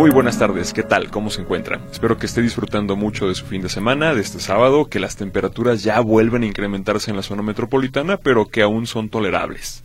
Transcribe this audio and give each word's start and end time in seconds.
Muy 0.00 0.08
buenas 0.08 0.38
tardes, 0.38 0.72
¿qué 0.72 0.82
tal? 0.82 1.10
¿Cómo 1.10 1.28
se 1.28 1.42
encuentra? 1.42 1.78
Espero 1.92 2.16
que 2.16 2.24
esté 2.24 2.40
disfrutando 2.40 2.96
mucho 2.96 3.28
de 3.28 3.34
su 3.34 3.44
fin 3.44 3.60
de 3.60 3.68
semana, 3.68 4.14
de 4.14 4.22
este 4.22 4.40
sábado, 4.40 4.88
que 4.88 4.98
las 4.98 5.16
temperaturas 5.16 5.82
ya 5.82 6.00
vuelven 6.00 6.42
a 6.42 6.46
incrementarse 6.46 7.10
en 7.10 7.18
la 7.18 7.22
zona 7.22 7.42
metropolitana, 7.42 8.16
pero 8.16 8.46
que 8.46 8.62
aún 8.62 8.86
son 8.86 9.10
tolerables. 9.10 9.84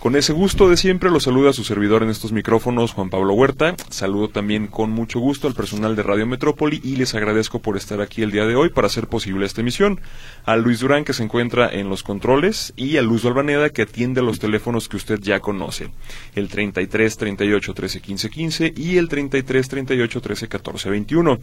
Con 0.00 0.16
ese 0.16 0.32
gusto 0.32 0.70
de 0.70 0.78
siempre 0.78 1.10
lo 1.10 1.20
saluda 1.20 1.52
su 1.52 1.62
servidor 1.62 2.02
en 2.02 2.08
estos 2.08 2.32
micrófonos, 2.32 2.92
Juan 2.92 3.10
Pablo 3.10 3.34
Huerta. 3.34 3.74
Saludo 3.90 4.28
también 4.28 4.66
con 4.66 4.90
mucho 4.90 5.20
gusto 5.20 5.46
al 5.46 5.52
personal 5.52 5.94
de 5.94 6.02
Radio 6.02 6.26
Metrópoli 6.26 6.80
y 6.82 6.96
les 6.96 7.14
agradezco 7.14 7.58
por 7.58 7.76
estar 7.76 8.00
aquí 8.00 8.22
el 8.22 8.30
día 8.30 8.46
de 8.46 8.56
hoy 8.56 8.70
para 8.70 8.86
hacer 8.86 9.08
posible 9.08 9.44
esta 9.44 9.60
emisión. 9.60 10.00
A 10.46 10.56
Luis 10.56 10.80
Durán 10.80 11.04
que 11.04 11.12
se 11.12 11.22
encuentra 11.22 11.68
en 11.68 11.90
los 11.90 12.02
controles 12.02 12.72
y 12.76 12.96
a 12.96 13.02
Luz 13.02 13.26
Albaneda 13.26 13.68
que 13.68 13.82
atiende 13.82 14.22
los 14.22 14.38
teléfonos 14.38 14.88
que 14.88 14.96
usted 14.96 15.20
ya 15.20 15.40
conoce. 15.40 15.90
El 16.34 16.48
33 16.48 17.18
38 17.18 17.74
13 17.74 18.00
15 18.00 18.30
15 18.30 18.72
y 18.74 18.96
el 18.96 19.06
33 19.06 19.68
38 19.68 20.20
13 20.22 20.48
14 20.48 20.88
21. 20.88 21.40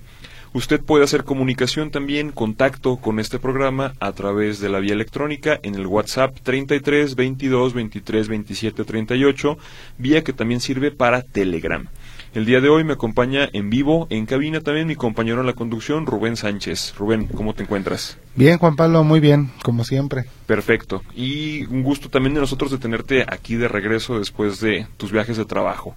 Usted 0.53 0.81
puede 0.81 1.03
hacer 1.03 1.23
comunicación 1.23 1.91
también, 1.91 2.31
contacto 2.31 2.97
con 2.97 3.19
este 3.19 3.39
programa 3.39 3.93
a 3.99 4.11
través 4.13 4.59
de 4.59 4.69
la 4.69 4.79
vía 4.79 4.93
electrónica 4.93 5.59
en 5.63 5.75
el 5.75 5.87
WhatsApp 5.87 6.37
33 6.41 7.15
22 7.15 7.73
23 7.73 8.27
27 8.27 8.83
38, 8.83 9.57
vía 9.97 10.23
que 10.23 10.33
también 10.33 10.59
sirve 10.59 10.91
para 10.91 11.21
Telegram. 11.21 11.87
El 12.33 12.45
día 12.45 12.61
de 12.61 12.69
hoy 12.69 12.83
me 12.83 12.93
acompaña 12.93 13.49
en 13.51 13.69
vivo, 13.69 14.05
en 14.09 14.25
cabina 14.25 14.61
también 14.61 14.85
mi 14.85 14.95
compañero 14.95 15.39
en 15.39 15.47
la 15.47 15.53
conducción, 15.53 16.05
Rubén 16.05 16.35
Sánchez. 16.35 16.93
Rubén, 16.97 17.25
¿cómo 17.25 17.53
te 17.53 17.63
encuentras? 17.63 18.17
Bien, 18.35 18.59
Juan 18.59 18.75
Pablo, 18.75 19.03
muy 19.03 19.19
bien, 19.19 19.51
como 19.63 19.83
siempre. 19.83 20.25
Perfecto. 20.45 21.01
Y 21.15 21.65
un 21.65 21.81
gusto 21.81 22.09
también 22.09 22.35
de 22.35 22.41
nosotros 22.41 22.69
de 22.69 22.77
tenerte 22.77 23.25
aquí 23.27 23.55
de 23.55 23.67
regreso 23.67 24.19
después 24.19 24.59
de 24.59 24.85
tus 24.97 25.11
viajes 25.11 25.37
de 25.37 25.45
trabajo. 25.45 25.95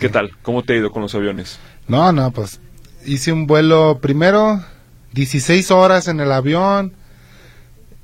¿Qué 0.00 0.08
tal? 0.08 0.32
¿Cómo 0.42 0.62
te 0.62 0.72
ha 0.72 0.76
ido 0.76 0.90
con 0.90 1.02
los 1.02 1.14
aviones? 1.14 1.60
No, 1.86 2.12
no, 2.12 2.32
pues 2.32 2.60
hice 3.06 3.32
un 3.32 3.46
vuelo 3.46 3.98
primero 4.00 4.62
16 5.12 5.70
horas 5.70 6.08
en 6.08 6.20
el 6.20 6.32
avión 6.32 6.92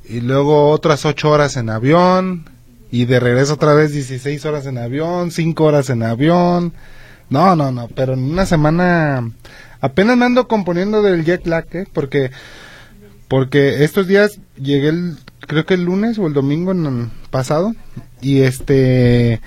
y 0.08 0.20
luego 0.20 0.70
otras 0.70 1.04
8 1.04 1.30
horas 1.30 1.56
en 1.56 1.68
avión 1.70 2.48
y 2.90 3.04
de 3.06 3.20
regreso 3.20 3.54
otra 3.54 3.74
vez 3.74 3.92
16 3.92 4.44
horas 4.44 4.66
en 4.66 4.78
avión, 4.78 5.30
5 5.30 5.64
horas 5.64 5.90
en 5.90 6.02
avión. 6.02 6.72
No, 7.30 7.56
no, 7.56 7.72
no, 7.72 7.88
pero 7.88 8.14
en 8.14 8.20
una 8.20 8.46
semana 8.46 9.30
apenas 9.80 10.16
me 10.16 10.26
ando 10.26 10.48
componiendo 10.48 11.02
del 11.02 11.24
jet 11.24 11.46
lag, 11.46 11.66
¿eh? 11.72 11.86
porque 11.92 12.30
porque 13.28 13.82
estos 13.84 14.06
días 14.06 14.38
llegué 14.56 14.88
el, 14.88 15.16
creo 15.40 15.64
que 15.64 15.74
el 15.74 15.84
lunes 15.84 16.18
o 16.18 16.26
el 16.26 16.34
domingo 16.34 16.74
pasado 17.30 17.74
y 18.20 18.42
este 18.42 19.40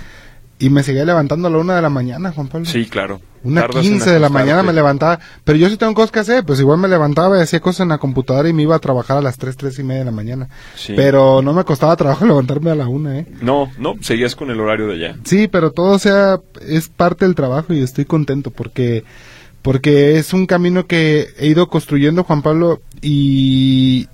y 0.57 0.69
me 0.69 0.83
seguía 0.83 1.03
levantando 1.03 1.47
a 1.47 1.51
la 1.51 1.57
una 1.57 1.75
de 1.75 1.81
la 1.81 1.89
mañana, 1.89 2.31
Juan 2.31 2.47
Pablo. 2.47 2.65
Sí, 2.65 2.85
claro. 2.85 3.19
Una 3.43 3.67
quince 3.67 4.09
de 4.09 4.19
la 4.19 4.29
mañana 4.29 4.63
me 4.63 4.73
levantaba. 4.73 5.19
Pero 5.43 5.57
yo 5.57 5.69
sí 5.69 5.77
tengo 5.77 5.93
cosas 5.93 6.11
que 6.11 6.19
hacer. 6.19 6.45
Pues 6.45 6.59
igual 6.59 6.79
me 6.79 6.87
levantaba 6.87 7.37
y 7.37 7.41
hacía 7.41 7.59
cosas 7.59 7.81
en 7.81 7.89
la 7.89 7.97
computadora 7.97 8.47
y 8.47 8.53
me 8.53 8.63
iba 8.63 8.75
a 8.75 8.79
trabajar 8.79 9.17
a 9.17 9.21
las 9.21 9.37
tres, 9.37 9.57
tres 9.57 9.77
y 9.79 9.83
media 9.83 9.99
de 9.99 10.05
la 10.05 10.11
mañana. 10.11 10.49
Pero 10.95 11.41
no 11.41 11.53
me 11.53 11.65
costaba 11.65 11.95
trabajo 11.95 12.25
levantarme 12.25 12.71
a 12.71 12.75
la 12.75 12.87
una, 12.87 13.19
¿eh? 13.19 13.27
No, 13.41 13.69
no, 13.77 13.95
seguías 14.01 14.35
con 14.35 14.49
el 14.49 14.59
horario 14.59 14.87
de 14.87 14.93
allá. 14.95 15.17
Sí, 15.25 15.47
pero 15.47 15.71
todo 15.71 15.99
sea, 15.99 16.39
es 16.65 16.87
parte 16.87 17.25
del 17.25 17.35
trabajo 17.35 17.73
y 17.73 17.81
estoy 17.81 18.05
contento 18.05 18.49
porque, 18.49 19.03
porque 19.61 20.17
es 20.17 20.33
un 20.33 20.47
camino 20.47 20.87
que 20.87 21.27
he 21.37 21.47
ido 21.47 21.67
construyendo, 21.67 22.23
Juan 22.23 22.41
Pablo, 22.41 22.81
y, 23.01 24.07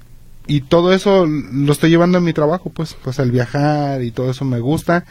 y 0.48 0.62
todo 0.62 0.92
eso 0.92 1.26
lo 1.26 1.72
estoy 1.72 1.92
llevando 1.92 2.18
en 2.18 2.26
mi 2.26 2.34
trabajo, 2.34 2.72
pues, 2.72 2.98
pues 3.02 3.20
el 3.20 3.32
viajar 3.32 4.02
y 4.02 4.12
todo 4.12 4.32
eso 4.32 4.44
me 4.44 4.60
gusta 4.60 5.06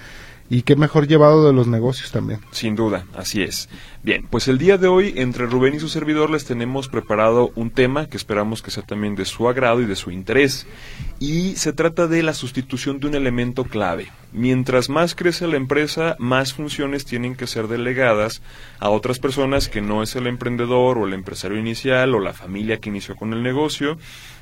y 0.50 0.62
qué 0.62 0.74
mejor 0.74 1.06
llevado 1.06 1.46
de 1.46 1.52
los 1.52 1.68
negocios 1.68 2.10
también. 2.10 2.40
Sin 2.50 2.74
duda, 2.74 3.06
así 3.14 3.42
es. 3.42 3.68
Bien, 4.02 4.26
pues 4.28 4.48
el 4.48 4.58
día 4.58 4.78
de 4.78 4.88
hoy 4.88 5.14
entre 5.16 5.46
Rubén 5.46 5.74
y 5.74 5.80
su 5.80 5.88
servidor 5.88 6.28
les 6.28 6.44
tenemos 6.44 6.88
preparado 6.88 7.52
un 7.54 7.70
tema 7.70 8.08
que 8.08 8.16
esperamos 8.16 8.60
que 8.60 8.72
sea 8.72 8.82
también 8.82 9.14
de 9.14 9.24
su 9.26 9.48
agrado 9.48 9.80
y 9.80 9.86
de 9.86 9.94
su 9.94 10.10
interés. 10.10 10.66
Y 11.20 11.54
se 11.54 11.72
trata 11.72 12.08
de 12.08 12.24
la 12.24 12.34
sustitución 12.34 12.98
de 12.98 13.06
un 13.06 13.14
elemento 13.14 13.62
clave. 13.62 14.10
Mientras 14.32 14.88
más 14.88 15.14
crece 15.14 15.46
la 15.46 15.56
empresa, 15.56 16.16
más 16.18 16.52
funciones 16.52 17.04
tienen 17.04 17.36
que 17.36 17.46
ser 17.46 17.68
delegadas 17.68 18.42
a 18.80 18.90
otras 18.90 19.20
personas 19.20 19.68
que 19.68 19.80
no 19.80 20.02
es 20.02 20.16
el 20.16 20.26
emprendedor 20.26 20.98
o 20.98 21.06
el 21.06 21.14
empresario 21.14 21.58
inicial 21.58 22.12
o 22.14 22.20
la 22.20 22.32
familia 22.32 22.78
que 22.78 22.88
inició 22.88 23.14
con 23.14 23.32
el 23.32 23.42
negocio 23.44 23.98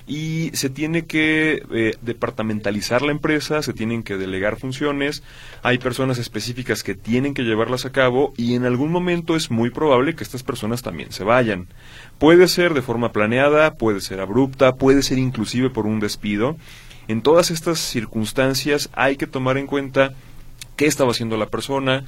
y 0.08 0.50
se 0.54 0.70
tiene 0.70 1.04
que 1.04 1.62
eh, 1.70 1.96
departamentalizar 2.00 3.02
la 3.02 3.12
empresa, 3.12 3.62
se 3.62 3.74
tienen 3.74 4.02
que 4.02 4.16
delegar 4.16 4.58
funciones, 4.58 5.22
hay 5.62 5.76
personas 5.76 6.18
específicas 6.18 6.82
que 6.82 6.94
tienen 6.94 7.34
que 7.34 7.42
llevarlas 7.42 7.84
a 7.84 7.92
cabo 7.92 8.32
y 8.36 8.54
en 8.54 8.64
algún 8.64 8.90
momento 8.90 9.36
es 9.36 9.50
muy 9.50 9.68
probable 9.68 10.14
que 10.14 10.24
estas 10.24 10.42
personas 10.42 10.82
también 10.82 11.12
se 11.12 11.24
vayan. 11.24 11.68
Puede 12.18 12.48
ser 12.48 12.72
de 12.72 12.80
forma 12.80 13.12
planeada, 13.12 13.74
puede 13.74 14.00
ser 14.00 14.20
abrupta, 14.20 14.76
puede 14.76 15.02
ser 15.02 15.18
inclusive 15.18 15.68
por 15.68 15.86
un 15.86 16.00
despido. 16.00 16.56
En 17.06 17.20
todas 17.20 17.50
estas 17.50 17.78
circunstancias 17.78 18.88
hay 18.94 19.16
que 19.16 19.26
tomar 19.26 19.58
en 19.58 19.66
cuenta 19.66 20.14
qué 20.76 20.86
estaba 20.86 21.10
haciendo 21.10 21.36
la 21.36 21.46
persona, 21.46 22.04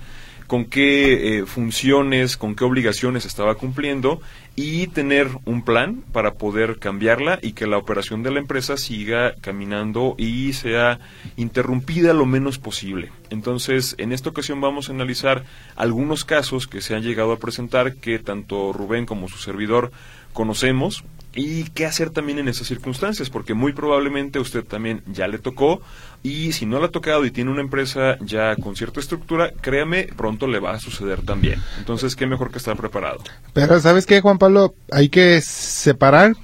con 0.47 0.65
qué 0.65 1.39
eh, 1.39 1.47
funciones, 1.47 2.37
con 2.37 2.57
qué 2.57 2.65
obligaciones 2.65 3.25
estaba 3.25 3.55
cumpliendo 3.55 4.21
y 4.63 4.89
tener 4.89 5.29
un 5.47 5.63
plan 5.65 6.05
para 6.13 6.35
poder 6.35 6.79
cambiarla 6.79 7.39
y 7.41 7.53
que 7.53 7.67
la 7.67 7.79
operación 7.79 8.23
de 8.23 8.31
la 8.31 8.41
empresa 8.41 8.77
siga 8.77 9.35
caminando 9.41 10.15
y 10.19 10.53
sea 10.53 11.01
interrumpida 11.39 12.13
lo 12.13 12.27
menos 12.27 12.59
posible. 12.59 13.11
Entonces, 13.31 13.95
en 13.97 14.13
esta 14.13 14.29
ocasión 14.29 14.61
vamos 14.61 14.89
a 14.89 14.93
analizar 14.93 15.45
algunos 15.77 16.27
casos 16.27 16.67
que 16.67 16.83
se 16.83 16.95
han 16.95 17.03
llegado 17.03 17.33
a 17.33 17.39
presentar 17.39 17.95
que 17.95 18.19
tanto 18.19 18.75
Rubén 18.75 19.07
como 19.07 19.29
su 19.29 19.39
servidor 19.39 19.93
conocemos 20.35 21.05
y 21.35 21.65
qué 21.71 21.87
hacer 21.87 22.11
también 22.11 22.39
en 22.39 22.49
esas 22.49 22.67
circunstancias, 22.67 23.31
porque 23.31 23.55
muy 23.55 23.73
probablemente 23.73 24.39
a 24.39 24.43
usted 24.43 24.65
también 24.65 25.03
ya 25.07 25.29
le 25.29 25.39
tocó 25.39 25.81
y 26.23 26.53
si 26.53 26.67
no 26.67 26.81
le 26.81 26.87
ha 26.87 26.91
tocado 26.91 27.25
y 27.25 27.31
tiene 27.31 27.51
una 27.51 27.61
empresa 27.61 28.19
ya 28.21 28.57
con 28.57 28.77
cierta 28.77 29.01
estructura, 29.01 29.53
créame, 29.61 30.09
pronto 30.17 30.47
le 30.47 30.59
va 30.59 30.73
a 30.73 30.81
suceder 30.81 31.23
también. 31.23 31.63
Entonces, 31.79 32.17
qué 32.17 32.27
mejor 32.27 32.51
que 32.51 32.59
estar 32.59 32.77
preparado. 32.77 33.21
Pero, 33.53 33.81
¿sabes 33.81 34.07
qué, 34.07 34.21
Juan 34.21 34.39
Pablo? 34.39 34.75
Hay 34.91 35.09
que 35.09 35.41
separar. 35.41 36.35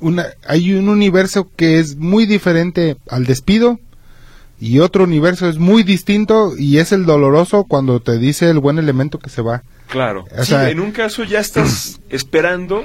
Una, 0.00 0.26
hay 0.46 0.74
un 0.74 0.88
universo 0.88 1.50
que 1.56 1.78
es 1.78 1.96
muy 1.96 2.26
diferente 2.26 2.96
al 3.08 3.24
despido 3.24 3.78
y 4.60 4.80
otro 4.80 5.04
universo 5.04 5.48
es 5.48 5.58
muy 5.58 5.82
distinto 5.82 6.56
y 6.56 6.78
es 6.78 6.92
el 6.92 7.06
doloroso 7.06 7.64
cuando 7.64 8.00
te 8.00 8.18
dice 8.18 8.50
el 8.50 8.58
buen 8.58 8.78
elemento 8.78 9.18
que 9.18 9.30
se 9.30 9.42
va. 9.42 9.62
Claro. 9.88 10.26
en 10.36 10.80
un 10.80 10.92
caso 10.92 11.24
ya 11.24 11.40
estás 11.40 12.00
esperando 12.10 12.84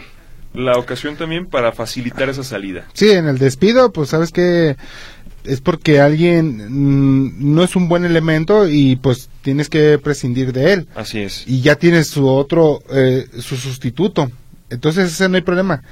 la 0.54 0.78
ocasión 0.78 1.16
también 1.16 1.48
para 1.48 1.72
facilitar 1.72 2.30
esa 2.30 2.44
salida. 2.44 2.86
Sí, 2.94 3.12
en 3.12 3.28
el 3.28 3.38
despido, 3.38 3.92
pues 3.92 4.10
sabes 4.10 4.32
que 4.32 4.76
es 5.44 5.62
porque 5.62 6.00
alguien 6.00 6.68
mm, 6.70 7.54
no 7.54 7.64
es 7.64 7.76
un 7.76 7.90
buen 7.90 8.06
elemento 8.06 8.68
y 8.68 8.96
pues 8.96 9.30
tienes 9.42 9.70
que 9.70 9.98
prescindir 10.00 10.54
de 10.54 10.74
él. 10.74 10.88
Así 10.96 11.20
es. 11.20 11.48
Y 11.48 11.62
ya 11.62 11.76
tienes 11.76 12.08
su 12.08 12.28
otro, 12.28 12.82
eh, 12.92 13.28
su 13.40 13.58
sustituto. 13.58 14.32
Entonces 14.70 15.12
ese 15.12 15.30
no 15.30 15.36
hay 15.36 15.42
problema. 15.42 15.84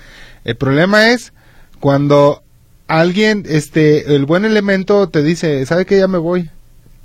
El 0.43 0.55
problema 0.55 1.09
es 1.09 1.33
cuando 1.79 2.43
alguien, 2.87 3.45
este, 3.47 4.15
el 4.15 4.25
buen 4.25 4.45
elemento 4.45 5.09
te 5.09 5.23
dice, 5.23 5.65
¿sabe 5.65 5.85
que 5.85 5.97
ya 5.97 6.07
me 6.07 6.17
voy? 6.17 6.49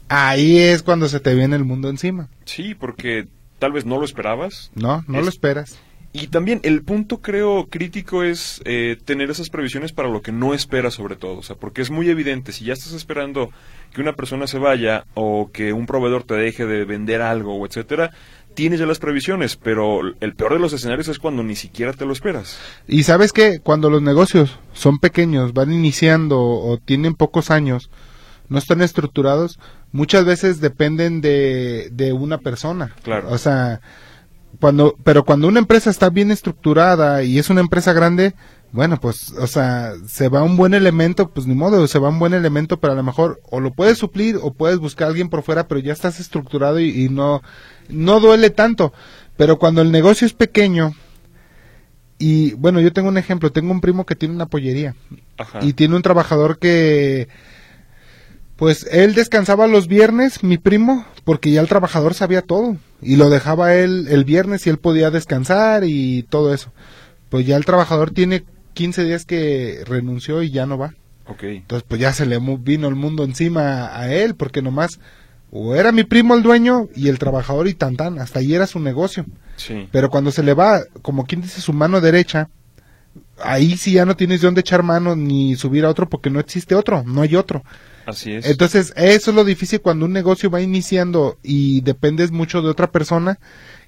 Ahí 0.09 0.59
es 0.59 0.83
cuando 0.83 1.09
se 1.09 1.21
te 1.21 1.35
viene 1.35 1.57
el 1.57 1.65
mundo 1.65 1.89
encima. 1.89 2.29
Sí, 2.45 2.75
porque 2.75 3.27
tal 3.59 3.73
vez 3.73 3.85
no 3.85 3.99
lo 3.99 4.05
esperabas. 4.05 4.71
No, 4.75 5.05
no 5.09 5.21
lo 5.21 5.29
esperas. 5.29 5.79
Y 6.23 6.29
también 6.29 6.61
el 6.63 6.83
punto 6.83 7.19
creo 7.21 7.67
crítico 7.69 8.23
es 8.23 8.63
eh, 8.65 8.97
tener 9.05 9.31
esas 9.31 9.51
previsiones 9.51 9.93
para 9.93 10.09
lo 10.09 10.23
que 10.23 10.33
no 10.33 10.55
esperas 10.55 10.95
sobre 10.95 11.17
todo, 11.17 11.39
o 11.39 11.43
sea, 11.43 11.57
porque 11.57 11.83
es 11.83 11.91
muy 11.91 12.09
evidente, 12.09 12.53
si 12.53 12.65
ya 12.65 12.73
estás 12.73 12.93
esperando 12.93 13.51
que 13.93 14.01
una 14.01 14.15
persona 14.15 14.47
se 14.47 14.59
vaya 14.59 15.05
o 15.15 15.51
que 15.53 15.73
un 15.73 15.87
proveedor 15.87 16.25
te 16.25 16.35
deje 16.35 16.65
de 16.65 16.85
vender 16.85 17.21
algo 17.21 17.57
o 17.57 17.67
etcétera, 17.67 18.13
tienes 18.55 18.81
ya 18.81 18.87
las 18.87 18.99
previsiones, 18.99 19.57
pero 19.57 20.01
el 20.21 20.35
peor 20.35 20.55
de 20.55 20.59
los 20.59 20.73
escenarios 20.73 21.09
es 21.09 21.19
cuando 21.19 21.43
ni 21.43 21.55
siquiera 21.55 21.93
te 21.93 22.07
lo 22.07 22.13
esperas. 22.13 22.59
Y 22.89 23.03
sabes 23.03 23.33
que 23.33 23.61
cuando 23.61 23.91
los 23.91 24.01
negocios 24.01 24.59
son 24.73 24.99
pequeños, 24.99 25.53
van 25.53 25.73
iniciando 25.73 26.41
o 26.41 26.79
tienen 26.79 27.15
pocos 27.15 27.51
años, 27.51 27.91
no 28.49 28.59
están 28.59 28.81
estructurados, 28.81 29.59
muchas 29.93 30.25
veces 30.25 30.61
dependen 30.61 31.21
de, 31.21 31.89
de 31.93 32.13
una 32.15 32.39
persona. 32.39 32.95
Claro. 33.03 33.31
O 33.31 33.39
sea, 33.39 33.81
cuando, 34.61 34.97
pero 35.05 35.25
cuando 35.25 35.49
una 35.49 35.59
empresa 35.61 35.91
está 35.91 36.11
bien 36.11 36.31
estructurada 36.31 37.23
y 37.23 37.39
es 37.39 37.51
una 37.51 37.61
empresa 37.61 37.93
grande, 37.93 38.35
Bueno, 38.73 39.01
pues, 39.01 39.33
o 39.33 39.47
sea, 39.47 39.93
se 40.07 40.29
va 40.29 40.43
un 40.43 40.57
buen 40.57 40.75
elemento, 40.75 41.31
pues 41.31 41.47
ni 41.47 41.55
modo, 41.55 41.87
se 41.87 41.99
va 41.99 42.09
un 42.11 42.19
buen 42.19 42.35
elemento, 42.35 42.79
pero 42.79 42.93
a 42.93 42.97
lo 42.97 43.03
mejor 43.03 43.41
o 43.51 43.61
lo 43.61 43.73
puedes 43.73 43.97
suplir 43.97 44.39
o 44.43 44.53
puedes 44.53 44.79
buscar 44.79 45.07
a 45.07 45.11
alguien 45.11 45.29
por 45.31 45.43
fuera, 45.43 45.67
pero 45.69 45.81
ya 45.81 45.93
estás 45.93 46.21
estructurado 46.21 46.79
y, 46.81 46.91
y 47.05 47.09
no, 47.09 47.43
no 47.89 48.21
duele 48.21 48.51
tanto. 48.51 48.93
Pero 49.37 49.59
cuando 49.59 49.83
el 49.83 49.93
negocio 49.93 50.27
es 50.27 50.33
pequeño, 50.35 50.95
y 52.19 52.55
bueno, 52.55 52.81
yo 52.81 52.93
tengo 52.93 53.09
un 53.09 53.19
ejemplo, 53.19 53.53
tengo 53.53 53.73
un 53.73 53.81
primo 53.81 54.05
que 54.07 54.17
tiene 54.17 54.35
una 54.35 54.47
pollería 54.47 54.95
Ajá. 55.39 55.61
y 55.63 55.73
tiene 55.75 55.97
un 55.97 56.03
trabajador 56.03 56.59
que 56.59 57.29
pues 58.57 58.87
él 58.91 59.15
descansaba 59.15 59.67
los 59.67 59.87
viernes, 59.87 60.43
mi 60.43 60.57
primo, 60.59 61.05
porque 61.27 61.51
ya 61.51 61.61
el 61.61 61.67
trabajador 61.67 62.15
sabía 62.15 62.41
todo 62.41 62.77
y 63.03 63.17
lo 63.17 63.31
dejaba 63.31 63.75
él 63.75 64.07
el 64.09 64.25
viernes 64.25 64.65
y 64.65 64.71
él 64.71 64.79
podía 64.79 65.11
descansar 65.11 65.83
y 65.85 66.23
todo 66.23 66.55
eso. 66.55 66.71
Pues 67.31 67.45
ya 67.45 67.57
el 67.57 67.65
trabajador 67.65 68.13
tiene 68.13 68.45
15 68.75 69.03
días 69.03 69.25
que 69.25 69.83
renunció 69.87 70.41
y 70.45 70.53
ya 70.53 70.67
no 70.67 70.79
va. 70.79 70.95
Entonces 71.57 71.85
pues 71.89 72.01
ya 72.01 72.13
se 72.13 72.27
le 72.27 72.39
vino 72.39 72.87
el 72.87 72.95
mundo 72.95 73.25
encima 73.25 73.99
a 73.99 74.15
él 74.15 74.37
porque 74.37 74.63
nomás 74.63 75.01
o 75.51 75.75
era 75.75 75.91
mi 75.91 76.05
primo 76.05 76.37
el 76.37 76.45
dueño 76.45 76.89
y 76.95 77.09
el 77.09 77.19
trabajador 77.19 77.67
y 77.67 77.75
tan 77.75 77.97
tan, 77.97 78.21
hasta 78.21 78.39
ahí 78.39 78.55
era 78.55 78.69
su 78.69 78.79
negocio. 78.79 79.27
Sí. 79.57 79.89
Pero 79.91 80.11
cuando 80.11 80.31
se 80.31 80.45
le 80.45 80.55
va, 80.55 80.83
como 81.03 81.27
quien 81.27 81.41
dice, 81.41 81.61
su 81.61 81.73
mano 81.73 82.01
derecha, 82.01 82.51
ahí 83.43 83.77
sí 83.77 83.95
ya 83.95 84.05
no 84.05 84.15
tienes 84.15 84.43
de 84.43 84.47
dónde 84.47 84.61
echar 84.61 84.85
mano 84.85 85.17
ni 85.17 85.57
subir 85.57 85.87
a 85.87 85.91
otro 85.91 86.09
porque 86.09 86.31
no 86.31 86.39
existe 86.39 86.77
otro, 86.77 87.03
no 87.05 87.23
hay 87.23 87.35
otro. 87.35 87.65
Así 88.07 88.33
es. 88.33 88.47
Entonces, 88.47 88.93
eso 88.97 89.31
es 89.31 89.35
lo 89.35 89.45
difícil 89.45 89.81
cuando 89.81 90.07
un 90.07 90.13
negocio 90.13 90.49
va 90.49 90.63
iniciando 90.63 91.39
y 91.43 91.81
dependes 91.81 92.31
mucho 92.31 92.63
de 92.63 92.71
otra 92.71 92.91
persona 92.93 93.39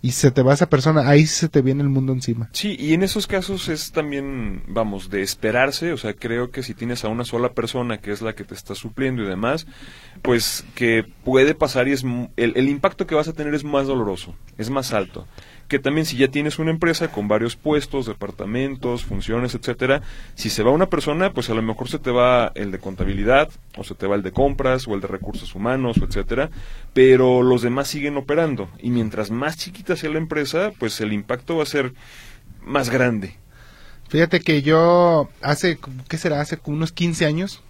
y 0.03 0.13
se 0.13 0.31
te 0.31 0.43
va 0.43 0.55
esa 0.55 0.69
persona, 0.69 1.09
ahí 1.09 1.27
se 1.27 1.49
te 1.49 1.63
viene 1.63 1.83
el 1.83 1.89
mundo 1.89 2.13
encima. 2.13 2.49
Sí, 2.53 2.77
y 2.79 2.95
en 2.95 3.03
esos 3.03 3.27
casos 3.27 3.69
es 3.69 3.93
también, 3.93 4.63
vamos, 4.69 5.11
de 5.11 5.23
esperarse, 5.23 5.93
o 5.93 5.97
sea, 5.97 6.15
creo 6.15 6.51
que 6.51 6.63
si 6.63 6.75
tienes 6.75 7.05
a 7.05 7.09
una 7.09 7.25
sola 7.25 7.53
persona 7.53 7.99
que 7.99 8.13
es 8.13 8.23
la 8.23 8.35
que 8.35 8.45
te 8.45 8.55
está 8.55 8.75
supliendo 8.75 9.23
y 9.23 9.27
demás, 9.27 9.67
pues 10.23 10.65
que 10.75 11.05
puede 11.25 11.55
pasar 11.55 11.89
y 11.89 11.93
es 11.93 12.05
el, 12.37 12.53
el 12.57 12.69
impacto 12.69 13.07
que 13.07 13.15
vas 13.15 13.29
a 13.29 13.33
tener 13.33 13.55
es 13.55 13.65
más 13.65 13.87
doloroso, 13.87 14.35
es 14.57 14.71
más 14.71 14.93
alto. 14.93 15.27
Que 15.69 15.79
también 15.79 16.07
si 16.07 16.17
ya 16.17 16.29
tienes 16.29 16.59
una 16.59 16.71
empresa 16.71 17.13
con 17.13 17.29
varios 17.29 17.55
puestos, 17.55 18.07
departamentos, 18.07 19.05
funciones, 19.05 19.55
etcétera, 19.55 20.03
si 20.35 20.49
se 20.49 20.63
va 20.63 20.71
una 20.71 20.89
persona, 20.89 21.33
pues 21.33 21.51
a 21.51 21.55
lo 21.55 21.63
mejor 21.63 21.89
se 21.89 21.99
te 21.99 22.11
va 22.11 22.53
el 22.55 22.71
de 22.71 22.79
contabilidad, 22.79 23.51
o 23.77 23.85
se 23.85 23.95
te 23.95 24.07
va 24.07 24.17
el 24.17 24.23
de 24.23 24.33
compras, 24.33 24.89
o 24.89 24.95
el 24.95 25.03
de 25.03 25.09
recursos 25.09 25.55
humanos, 25.55 25.99
etcétera, 25.99 26.51
pero 26.95 27.43
los 27.43 27.63
demás 27.63 27.89
siguen 27.89 28.17
operando. 28.17 28.71
Y 28.79 28.91
mientras 28.91 29.31
más 29.31 29.59
chiquita 29.59 29.95
sea 29.95 30.11
la 30.11 30.19
empresa, 30.19 30.73
pues 30.79 31.01
el 31.01 31.13
impacto 31.13 31.57
va 31.57 31.65
a 31.65 31.67
ser 31.67 31.93
más 32.63 32.89
grande. 32.91 33.37
Fíjate 34.09 34.41
que 34.41 34.63
yo 34.63 35.29
hace, 35.43 35.79
¿qué 36.09 36.17
será? 36.17 36.41
Hace 36.41 36.59
unos 36.65 36.93
15 36.93 37.27
años, 37.27 37.63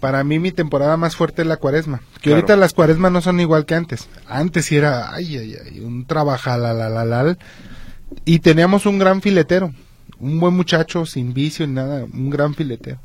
para 0.00 0.22
mí 0.24 0.38
mi 0.38 0.52
temporada 0.52 0.96
más 0.96 1.16
fuerte 1.16 1.42
es 1.42 1.48
la 1.48 1.56
cuaresma. 1.56 2.00
Que 2.16 2.20
Claro. 2.30 2.36
ahorita 2.36 2.56
las 2.56 2.72
cuaresmas 2.74 3.12
no 3.12 3.20
son 3.20 3.40
igual 3.40 3.66
que 3.66 3.74
antes. 3.74 4.08
Antes 4.26 4.66
sí 4.66 4.76
era, 4.76 5.12
ay, 5.14 5.36
ay, 5.36 5.56
ay, 5.64 5.80
un 5.80 6.06
trabajalalal. 6.06 7.38
Y 8.24 8.38
teníamos 8.38 8.86
un 8.86 8.98
gran 8.98 9.20
filetero. 9.22 9.72
Un 10.20 10.40
buen 10.40 10.54
muchacho, 10.54 11.04
sin 11.06 11.32
vicio 11.34 11.66
ni 11.66 11.74
nada, 11.74 12.04
un 12.04 12.30
gran 12.30 12.54
filetero. 12.54 12.98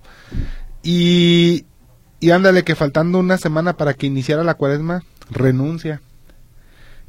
Y, 0.82 1.66
y 2.20 2.32
ándale, 2.32 2.64
que 2.64 2.76
faltando 2.76 3.20
una 3.20 3.38
semana 3.38 3.74
para 3.78 3.94
que 3.94 4.08
iniciara 4.08 4.44
la 4.44 4.56
cuaresma, 4.56 5.04
renuncia. 5.30 6.02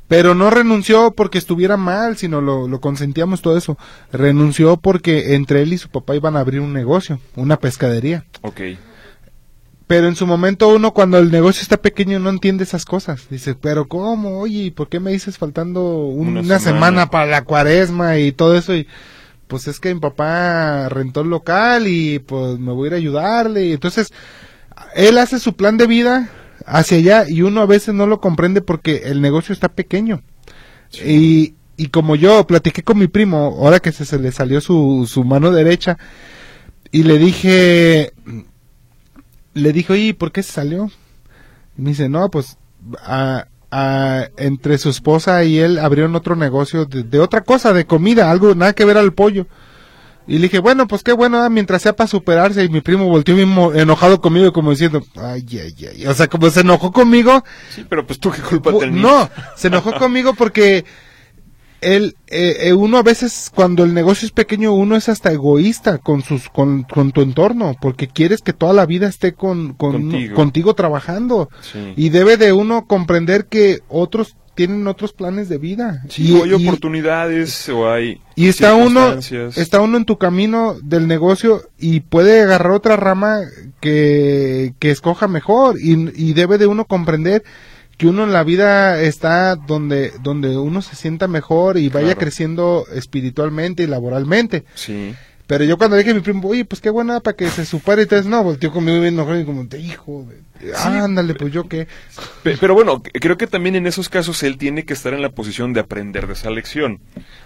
Pero 0.06 0.34
no 0.34 0.50
renunció 0.50 1.12
porque 1.12 1.38
estuviera 1.38 1.76
mal, 1.78 2.16
sino 2.18 2.40
lo, 2.42 2.68
lo 2.68 2.80
consentíamos 2.80 3.40
todo 3.40 3.56
eso. 3.56 3.78
Renunció 4.12 4.76
porque 4.76 5.34
entre 5.34 5.62
él 5.62 5.72
y 5.72 5.78
su 5.78 5.88
papá 5.88 6.14
iban 6.14 6.36
a 6.36 6.40
abrir 6.40 6.60
un 6.60 6.74
negocio, 6.74 7.20
una 7.36 7.58
pescadería. 7.58 8.24
Ok. 8.42 8.60
Pero 9.86 10.08
en 10.08 10.16
su 10.16 10.26
momento 10.26 10.68
uno 10.68 10.92
cuando 10.94 11.18
el 11.18 11.30
negocio 11.30 11.60
está 11.60 11.76
pequeño 11.76 12.18
no 12.18 12.30
entiende 12.30 12.64
esas 12.64 12.84
cosas. 12.86 13.26
Dice, 13.28 13.54
pero 13.54 13.86
¿cómo? 13.86 14.38
Oye, 14.40 14.64
¿y 14.64 14.70
¿por 14.70 14.88
qué 14.88 14.98
me 14.98 15.10
dices 15.12 15.36
faltando 15.36 16.06
un- 16.06 16.28
Una 16.28 16.40
una, 16.40 16.58
semana. 16.58 16.86
semana. 16.86 17.10
para 17.10 17.26
la 17.26 17.44
cuaresma 17.44 18.18
y 18.18 18.32
todo 18.32 18.56
eso? 18.56 18.74
Y 18.74 18.86
pues 19.46 19.68
es 19.68 19.80
que 19.80 19.92
mi 19.94 20.00
papá 20.00 20.88
rentó 20.88 21.20
el 21.20 21.28
local 21.28 21.86
y 21.86 22.18
pues 22.18 22.58
me 22.58 22.72
voy 22.72 22.86
a 22.86 22.88
ir 22.88 22.94
a 22.94 22.96
ayudarle. 22.96 23.66
Y 23.66 23.72
entonces 23.72 24.10
él 24.94 25.18
hace 25.18 25.38
su 25.38 25.54
plan 25.54 25.76
de 25.76 25.86
vida 25.86 26.30
hacia 26.66 26.96
allá 26.96 27.28
y 27.28 27.42
uno 27.42 27.60
a 27.60 27.66
veces 27.66 27.94
no 27.94 28.06
lo 28.06 28.20
comprende 28.22 28.62
porque 28.62 29.02
el 29.04 29.20
negocio 29.20 29.52
está 29.52 29.68
pequeño. 29.68 30.22
Y, 31.04 31.54
y 31.76 31.88
como 31.88 32.16
yo 32.16 32.46
platiqué 32.46 32.82
con 32.82 32.98
mi 32.98 33.06
primo, 33.08 33.54
ahora 33.60 33.80
que 33.80 33.92
se, 33.92 34.06
se 34.06 34.18
le 34.18 34.32
salió 34.32 34.62
su, 34.62 35.06
su 35.10 35.24
mano 35.24 35.50
derecha, 35.50 35.98
y 36.90 37.02
le 37.02 37.18
dije, 37.18 38.12
le 39.54 39.72
dije, 39.72 39.92
oye, 39.92 40.14
¿por 40.14 40.32
qué 40.32 40.42
se 40.42 40.52
salió? 40.52 40.90
Y 41.78 41.82
me 41.82 41.90
dice, 41.90 42.08
no, 42.08 42.28
pues 42.30 42.58
a- 43.02 43.46
a- 43.70 44.28
entre 44.36 44.78
su 44.78 44.90
esposa 44.90 45.42
y 45.44 45.58
él 45.58 45.78
abrieron 45.78 46.14
otro 46.14 46.36
negocio 46.36 46.84
de, 46.84 47.02
de 47.02 47.18
otra 47.20 47.40
cosa, 47.42 47.72
de 47.72 47.86
comida, 47.86 48.30
algo 48.30 48.54
nada 48.54 48.72
que 48.72 48.84
ver 48.84 48.98
al 48.98 49.12
pollo. 49.12 49.46
Y 50.26 50.36
le 50.38 50.44
dije, 50.44 50.58
bueno, 50.58 50.86
pues 50.88 51.02
qué 51.02 51.12
bueno, 51.12 51.42
ah, 51.42 51.50
mientras 51.50 51.82
sea 51.82 51.94
para 51.94 52.06
superarse. 52.08 52.64
Y 52.64 52.70
mi 52.70 52.80
primo 52.80 53.04
volteó 53.08 53.34
bien 53.36 53.48
mo- 53.50 53.74
enojado 53.74 54.22
conmigo, 54.22 54.52
como 54.54 54.70
diciendo, 54.70 55.02
ay, 55.16 55.44
ay, 55.52 55.74
ay. 55.86 56.06
O 56.06 56.14
sea, 56.14 56.28
como 56.28 56.48
se 56.48 56.60
enojó 56.60 56.92
conmigo, 56.92 57.44
Sí, 57.68 57.84
pero 57.88 58.06
pues 58.06 58.18
tú 58.18 58.30
qué 58.30 58.40
culpa 58.40 58.70
tenías. 58.78 59.02
No, 59.02 59.28
se 59.54 59.68
enojó 59.68 59.92
conmigo 59.98 60.32
porque 60.34 60.86
él, 61.84 62.16
eh, 62.28 62.56
eh, 62.68 62.72
uno 62.72 62.98
a 62.98 63.02
veces 63.02 63.50
cuando 63.54 63.84
el 63.84 63.94
negocio 63.94 64.26
es 64.26 64.32
pequeño, 64.32 64.72
uno 64.72 64.96
es 64.96 65.08
hasta 65.08 65.32
egoísta 65.32 65.98
con 65.98 66.22
sus, 66.22 66.48
con, 66.48 66.82
con 66.84 67.12
tu 67.12 67.20
entorno, 67.22 67.76
porque 67.80 68.08
quieres 68.08 68.40
que 68.42 68.52
toda 68.52 68.72
la 68.72 68.86
vida 68.86 69.06
esté 69.08 69.34
con, 69.34 69.74
con- 69.74 69.92
Contigo. 70.10 70.34
contigo 70.34 70.74
trabajando. 70.74 71.48
Sí. 71.60 71.92
Y 71.96 72.08
debe 72.10 72.36
de 72.36 72.52
uno 72.52 72.86
comprender 72.86 73.46
que 73.46 73.80
otros 73.88 74.36
tienen 74.54 74.86
otros 74.86 75.12
planes 75.12 75.48
de 75.48 75.58
vida. 75.58 76.04
Sí, 76.08 76.28
y, 76.28 76.32
o 76.38 76.44
hay 76.44 76.50
y- 76.50 76.66
oportunidades 76.68 77.68
o 77.68 77.90
hay 77.90 78.20
y 78.36 78.46
está 78.48 78.74
uno, 78.74 79.14
está 79.56 79.80
uno 79.80 79.96
en 79.96 80.04
tu 80.04 80.16
camino 80.18 80.76
del 80.82 81.06
negocio 81.08 81.62
y 81.78 82.00
puede 82.00 82.42
agarrar 82.42 82.70
otra 82.72 82.94
rama 82.96 83.40
que, 83.80 84.74
que 84.78 84.90
escoja 84.90 85.28
mejor 85.28 85.76
y, 85.80 86.10
y 86.14 86.32
debe 86.34 86.58
de 86.58 86.66
uno 86.66 86.84
comprender 86.84 87.42
que 88.04 88.08
uno 88.10 88.24
en 88.24 88.32
la 88.32 88.44
vida 88.44 89.00
está 89.00 89.56
donde, 89.56 90.12
donde 90.22 90.56
uno 90.56 90.82
se 90.82 90.94
sienta 90.96 91.26
mejor 91.28 91.78
y 91.78 91.88
vaya 91.88 92.06
Claro. 92.08 92.20
creciendo 92.20 92.84
espiritualmente 92.94 93.82
y 93.82 93.86
laboralmente. 93.86 94.64
Sí. 94.74 95.14
Pero 95.46 95.64
yo 95.64 95.76
cuando 95.76 95.96
dije 95.96 96.10
a 96.10 96.14
mi 96.14 96.20
primo, 96.20 96.48
oye, 96.48 96.64
pues 96.64 96.80
qué 96.80 96.88
buena 96.88 97.20
para 97.20 97.36
que 97.36 97.48
se 97.50 97.66
supere 97.66 98.00
y 98.00 98.04
entonces 98.04 98.26
no, 98.26 98.42
volteó 98.42 98.72
conmigo 98.72 99.00
bien 99.00 99.12
enojado 99.14 99.38
y 99.40 99.44
como, 99.44 99.66
hijo, 99.78 100.26
de- 100.60 100.74
ándale, 100.74 101.34
pues 101.34 101.52
yo 101.52 101.68
qué. 101.68 101.86
Pe- 102.42 102.56
Pero 102.58 102.72
bueno, 102.74 103.02
creo 103.02 103.36
que 103.36 103.46
también 103.46 103.76
en 103.76 103.86
esos 103.86 104.08
casos 104.08 104.42
él 104.42 104.56
tiene 104.56 104.84
que 104.86 104.94
estar 104.94 105.12
en 105.12 105.20
la 105.20 105.28
posición 105.30 105.74
de 105.74 105.80
aprender 105.80 106.26
de 106.26 106.32
esa 106.32 106.48
lección. 106.50 107.00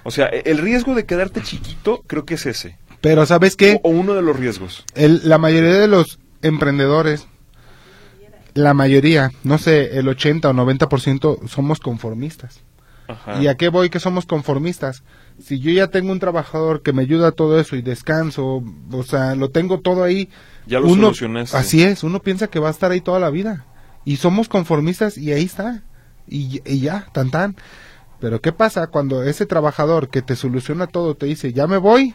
O 0.04 0.12
sea, 0.12 0.26
e- 0.26 0.42
el 0.46 0.58
riesgo 0.58 0.94
de 0.94 1.06
quedarte 1.06 1.42
chiquito 1.42 2.04
creo 2.06 2.24
que 2.24 2.34
es 2.34 2.46
ese. 2.46 2.78
Pero 3.00 3.26
¿sabes 3.26 3.56
qué? 3.56 3.80
O, 3.82 3.88
o 3.88 3.92
uno 3.92 4.14
de 4.14 4.22
los 4.22 4.36
riesgos. 4.36 4.84
El- 4.94 5.28
la 5.28 5.38
mayoría 5.38 5.74
de 5.80 5.88
los 5.88 6.20
emprendedores, 6.42 7.26
la 8.54 8.74
mayoría, 8.74 9.32
no 9.44 9.58
sé, 9.58 9.98
el 9.98 10.08
80 10.08 10.50
o 10.50 10.52
90% 10.52 11.48
somos 11.48 11.80
conformistas. 11.80 12.62
Ajá. 13.08 13.40
¿Y 13.40 13.48
a 13.48 13.56
qué 13.56 13.68
voy 13.68 13.88
que 13.88 14.00
somos 14.00 14.26
conformistas? 14.26 15.02
Si 15.40 15.60
yo 15.60 15.70
ya 15.70 15.88
tengo 15.88 16.12
un 16.12 16.18
trabajador 16.18 16.82
que 16.82 16.92
me 16.92 17.02
ayuda 17.02 17.28
a 17.28 17.32
todo 17.32 17.58
eso 17.58 17.74
y 17.76 17.82
descanso, 17.82 18.62
o 18.92 19.02
sea, 19.02 19.34
lo 19.34 19.50
tengo 19.50 19.80
todo 19.80 20.04
ahí. 20.04 20.28
Ya 20.66 20.80
lo 20.80 20.88
uno. 20.88 21.12
Así 21.52 21.82
es, 21.82 22.04
uno 22.04 22.20
piensa 22.20 22.48
que 22.48 22.58
va 22.58 22.68
a 22.68 22.72
estar 22.72 22.90
ahí 22.90 23.00
toda 23.00 23.18
la 23.18 23.30
vida. 23.30 23.64
Y 24.04 24.16
somos 24.16 24.48
conformistas 24.48 25.16
y 25.16 25.32
ahí 25.32 25.44
está. 25.44 25.82
Y, 26.26 26.60
y 26.66 26.80
ya, 26.80 27.06
tan 27.12 27.30
tan. 27.30 27.56
Pero 28.20 28.40
¿qué 28.40 28.52
pasa 28.52 28.88
cuando 28.88 29.22
ese 29.22 29.46
trabajador 29.46 30.08
que 30.08 30.22
te 30.22 30.36
soluciona 30.36 30.86
todo 30.86 31.14
te 31.14 31.26
dice, 31.26 31.52
ya 31.52 31.66
me 31.66 31.78
voy? 31.78 32.14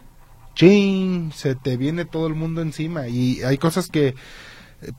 Chin, 0.56 1.32
se 1.34 1.56
te 1.56 1.78
viene 1.78 2.06
todo 2.06 2.28
el 2.28 2.36
mundo 2.36 2.62
encima. 2.62 3.08
Y 3.08 3.42
hay 3.42 3.58
cosas 3.58 3.90
que, 3.90 4.16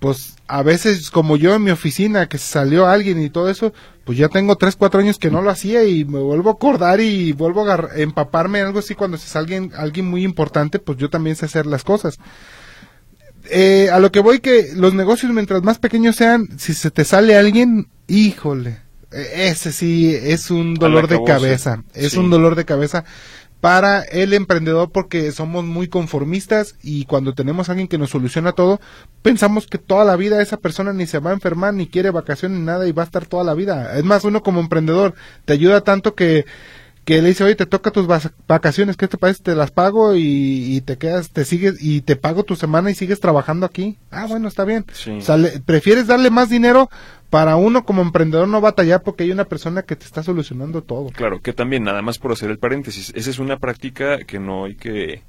pues 0.00 0.36
a 0.48 0.62
veces 0.62 1.10
como 1.10 1.36
yo 1.36 1.54
en 1.54 1.62
mi 1.64 1.70
oficina 1.70 2.28
que 2.28 2.38
salió 2.38 2.86
alguien 2.86 3.20
y 3.22 3.30
todo 3.30 3.48
eso, 3.50 3.72
pues 4.04 4.18
ya 4.18 4.28
tengo 4.28 4.56
tres, 4.56 4.76
cuatro 4.76 5.00
años 5.00 5.18
que 5.18 5.30
no 5.30 5.42
lo 5.42 5.50
hacía 5.50 5.84
y 5.84 6.04
me 6.04 6.18
vuelvo 6.20 6.50
a 6.50 6.52
acordar 6.54 7.00
y 7.00 7.32
vuelvo 7.32 7.68
a 7.70 7.88
empaparme 7.96 8.60
en 8.60 8.66
algo 8.66 8.78
así 8.80 8.94
cuando 8.94 9.16
se 9.16 9.28
sale 9.28 9.44
alguien, 9.56 9.72
alguien 9.76 10.06
muy 10.06 10.24
importante, 10.24 10.78
pues 10.78 10.98
yo 10.98 11.10
también 11.10 11.36
sé 11.36 11.46
hacer 11.46 11.66
las 11.66 11.84
cosas. 11.84 12.18
Eh, 13.50 13.90
a 13.92 13.98
lo 13.98 14.10
que 14.10 14.20
voy 14.20 14.40
que 14.40 14.70
los 14.74 14.94
negocios 14.94 15.32
mientras 15.32 15.62
más 15.62 15.78
pequeños 15.78 16.16
sean, 16.16 16.48
si 16.58 16.72
se 16.72 16.90
te 16.90 17.04
sale 17.04 17.36
alguien, 17.36 17.88
híjole, 18.06 18.78
eh, 19.12 19.48
ese 19.50 19.70
sí 19.70 20.14
es 20.14 20.50
un 20.50 20.74
dolor 20.74 21.08
de 21.08 21.22
cabeza, 21.24 21.84
es 21.92 22.12
Sí. 22.12 22.18
un 22.18 22.30
dolor 22.30 22.54
de 22.54 22.64
cabeza 22.64 23.04
para 23.64 24.02
el 24.02 24.34
emprendedor 24.34 24.90
porque 24.90 25.32
somos 25.32 25.64
muy 25.64 25.88
conformistas 25.88 26.74
y 26.82 27.06
cuando 27.06 27.32
tenemos 27.32 27.66
a 27.66 27.72
alguien 27.72 27.88
que 27.88 27.96
nos 27.96 28.10
soluciona 28.10 28.52
todo, 28.52 28.78
pensamos 29.22 29.66
que 29.66 29.78
toda 29.78 30.04
la 30.04 30.16
vida 30.16 30.42
esa 30.42 30.58
persona 30.58 30.92
ni 30.92 31.06
se 31.06 31.18
va 31.18 31.30
a 31.30 31.32
enfermar, 31.32 31.72
ni 31.72 31.86
quiere 31.86 32.10
vacaciones, 32.10 32.58
ni 32.58 32.66
nada 32.66 32.86
y 32.86 32.92
va 32.92 33.04
a 33.04 33.06
estar 33.06 33.24
toda 33.24 33.42
la 33.42 33.54
vida. 33.54 33.96
Es 33.96 34.04
más, 34.04 34.24
uno 34.24 34.42
como 34.42 34.60
emprendedor 34.60 35.14
te 35.46 35.54
ayuda 35.54 35.80
tanto 35.80 36.14
que 36.14 36.44
que 37.04 37.20
le 37.20 37.28
dice, 37.28 37.44
oye, 37.44 37.54
te 37.54 37.66
toca 37.66 37.90
tus 37.90 38.06
vacaciones, 38.46 38.96
¿qué 38.96 39.08
te 39.08 39.18
parece? 39.18 39.42
Te 39.42 39.54
las 39.54 39.70
pago 39.70 40.14
y, 40.14 40.80
te 40.86 40.96
quedas, 40.96 41.30
te 41.30 41.44
sigues 41.44 41.76
y 41.80 42.00
te 42.00 42.16
pago 42.16 42.44
tu 42.44 42.56
semana 42.56 42.90
y 42.90 42.94
sigues 42.94 43.20
trabajando 43.20 43.66
aquí. 43.66 43.98
Ah, 44.10 44.26
bueno, 44.26 44.48
está 44.48 44.64
bien. 44.64 44.86
O 45.18 45.20
sea, 45.20 45.36
prefieres 45.66 46.06
darle 46.06 46.30
más 46.30 46.48
dinero 46.48 46.88
para 47.34 47.56
uno 47.56 47.84
como 47.84 48.00
emprendedor 48.00 48.46
no 48.46 48.60
batallar 48.60 49.02
porque 49.02 49.24
hay 49.24 49.32
una 49.32 49.44
persona 49.44 49.82
que 49.82 49.96
te 49.96 50.04
está 50.04 50.22
solucionando 50.22 50.84
todo. 50.84 51.10
Claro, 51.10 51.40
que 51.40 51.52
también, 51.52 51.82
nada 51.82 52.00
más 52.00 52.16
por 52.16 52.30
hacer 52.30 52.48
el 52.48 52.60
paréntesis, 52.60 53.12
esa 53.16 53.28
es 53.28 53.40
una 53.40 53.58
práctica 53.58 54.18
que 54.18 54.38
no 54.38 54.66
hay 54.66 54.76
que 54.76 55.22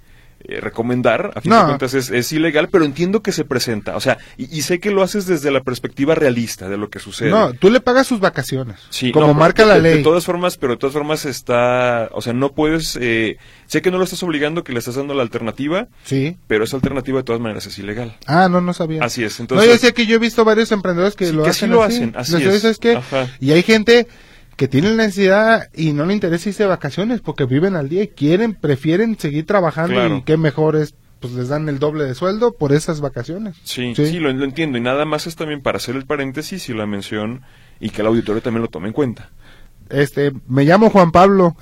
eh, 0.47 0.59
recomendar, 0.61 1.31
a 1.35 1.41
fin 1.41 1.51
de 1.51 1.63
cuentas 1.63 1.93
es, 1.93 2.31
ilegal, 2.31 2.69
pero 2.69 2.85
entiendo 2.85 3.21
que 3.21 3.31
se 3.31 3.45
presenta, 3.45 3.95
o 3.95 3.99
sea, 3.99 4.17
y, 4.37 4.61
sé 4.61 4.79
que 4.79 4.91
lo 4.91 5.01
haces 5.01 5.25
desde 5.25 5.51
la 5.51 5.61
perspectiva 5.61 6.13
realista 6.13 6.69
de 6.69 6.77
lo 6.77 6.89
que 6.89 6.99
sucede. 6.99 7.29
No, 7.29 7.53
tú 7.53 7.69
le 7.69 7.79
pagas 7.79 8.07
sus 8.07 8.19
vacaciones, 8.19 8.79
sí, 8.89 9.11
como 9.11 9.33
marca 9.33 9.65
la 9.65 9.77
ley. 9.77 9.97
De 9.97 10.03
todas 10.03 10.25
formas, 10.25 10.57
pero 10.57 10.73
de 10.73 10.77
todas 10.77 10.93
formas 10.93 11.25
está, 11.25 12.09
o 12.11 12.21
sea, 12.21 12.33
no 12.33 12.51
puedes, 12.51 12.97
eh, 13.01 13.37
sé 13.65 13.81
que 13.81 13.91
no 13.91 13.97
lo 13.97 14.03
estás 14.03 14.21
obligando, 14.23 14.63
que 14.63 14.73
le 14.73 14.79
estás 14.79 14.95
dando 14.95 15.13
la 15.13 15.23
alternativa, 15.23 15.87
sí, 16.03 16.37
pero 16.47 16.63
esa 16.63 16.75
alternativa 16.75 17.19
de 17.19 17.23
todas 17.23 17.41
maneras 17.41 17.65
es 17.65 17.79
ilegal. 17.79 18.15
Ah, 18.27 18.47
no, 18.49 18.61
no 18.61 18.73
sabía. 18.73 19.03
Así 19.03 19.23
es, 19.23 19.39
entonces. 19.39 19.67
No, 19.67 19.73
yo 19.73 19.79
sé 19.79 19.93
que 19.93 20.05
yo 20.05 20.15
he 20.15 20.19
visto 20.19 20.45
varios 20.45 20.71
emprendedores 20.71 21.15
que 21.15 21.31
lo 21.31 21.45
hacen 21.45 21.71
lo 21.71 21.83
hacen, 21.83 22.13
así 22.15 22.35
es. 22.35 22.77
que, 22.77 22.99
y 23.39 23.51
hay 23.51 23.63
gente 23.63 24.07
que 24.55 24.67
tienen 24.67 24.97
necesidad 24.97 25.69
y 25.73 25.93
no 25.93 26.05
le 26.05 26.13
interesa 26.13 26.49
irse 26.49 26.63
de 26.63 26.69
vacaciones 26.69 27.21
porque 27.21 27.45
viven 27.45 27.75
al 27.75 27.89
día 27.89 28.03
y 28.03 28.07
quieren, 28.07 28.53
prefieren 28.53 29.17
seguir 29.19 29.45
trabajando 29.45 30.17
y 30.17 30.21
qué 30.23 30.37
mejor 30.37 30.75
es 30.75 30.95
pues 31.19 31.33
les 31.33 31.49
dan 31.49 31.67
el 31.69 31.79
doble 31.79 32.03
de 32.03 32.13
sueldo 32.13 32.53
por 32.53 32.71
esas 32.71 33.01
vacaciones. 33.01 33.55
Sí, 33.63 33.95
sí, 33.95 34.19
lo, 34.19 34.29
entiendo. 34.29 34.77
Y 34.77 34.81
nada 34.81 35.05
más 35.05 35.27
es 35.27 35.35
también 35.35 35.61
para 35.61 35.77
hacer 35.77 35.95
el 35.95 36.05
paréntesis 36.05 36.69
y 36.69 36.73
la 36.73 36.85
mención 36.85 37.41
y 37.79 37.89
que 37.89 38.01
el 38.01 38.07
auditorio 38.07 38.41
también 38.41 38.61
lo 38.61 38.67
tome 38.67 38.87
en 38.87 38.93
cuenta. 38.93 39.31
Este, 39.89 40.31
me 40.47 40.63
llamo 40.63 40.89
Juan 40.89 41.11
Pablo. 41.11 41.55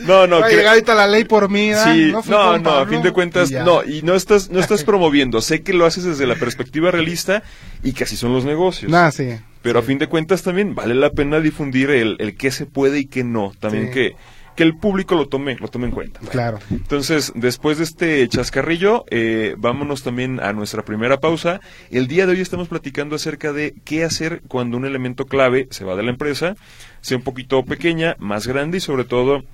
No, 0.00 0.26
no. 0.26 0.40
Va 0.40 0.46
ahorita 0.70 0.94
la 0.94 1.06
ley 1.06 1.24
por 1.24 1.48
mí. 1.48 1.70
Sí, 1.74 2.12
no, 2.28 2.58
no, 2.58 2.70
a 2.70 2.86
fin 2.86 3.02
de 3.02 3.12
cuentas, 3.12 3.50
no, 3.50 3.84
y 3.84 4.02
no 4.02 4.14
estás, 4.14 4.50
no 4.50 4.58
estás 4.58 4.84
promoviendo. 4.88 5.40
Sé 5.40 5.62
que 5.62 5.72
lo 5.72 5.86
haces 5.86 6.04
desde 6.04 6.26
la 6.26 6.34
perspectiva 6.34 6.90
realista 6.90 7.42
y 7.82 7.92
que 7.92 8.04
así 8.04 8.16
son 8.16 8.32
los 8.32 8.44
negocios. 8.44 8.92
Ah, 8.92 9.10
sí. 9.12 9.38
Pero 9.62 9.78
a 9.80 9.82
fin 9.82 9.98
de 9.98 10.06
cuentas 10.08 10.42
también 10.42 10.74
vale 10.74 10.94
la 10.94 11.10
pena 11.10 11.40
difundir 11.40 11.90
el, 11.90 12.16
el 12.18 12.36
qué 12.36 12.50
se 12.50 12.66
puede 12.66 13.00
y 13.00 13.06
qué 13.06 13.24
no. 13.24 13.52
También 13.60 13.90
que 13.90 14.16
que 14.58 14.64
el 14.64 14.76
público 14.76 15.14
lo 15.14 15.28
tome, 15.28 15.54
lo 15.54 15.68
tome 15.68 15.86
en 15.86 15.92
cuenta. 15.92 16.18
Claro. 16.18 16.58
Entonces, 16.68 17.32
después 17.36 17.78
de 17.78 17.84
este 17.84 18.28
chascarrillo, 18.28 19.04
eh, 19.08 19.54
vámonos 19.56 20.02
también 20.02 20.40
a 20.40 20.52
nuestra 20.52 20.84
primera 20.84 21.20
pausa. 21.20 21.60
El 21.92 22.08
día 22.08 22.26
de 22.26 22.32
hoy 22.32 22.40
estamos 22.40 22.66
platicando 22.66 23.14
acerca 23.14 23.52
de 23.52 23.76
qué 23.84 24.02
hacer 24.02 24.42
cuando 24.48 24.76
un 24.76 24.84
elemento 24.84 25.26
clave 25.26 25.68
se 25.70 25.84
va 25.84 25.94
de 25.94 26.02
la 26.02 26.10
empresa, 26.10 26.56
sea 27.02 27.18
un 27.18 27.22
poquito 27.22 27.64
pequeña, 27.64 28.16
más 28.18 28.48
grande 28.48 28.78
y 28.78 28.80
sobre 28.80 29.04
todo 29.04 29.44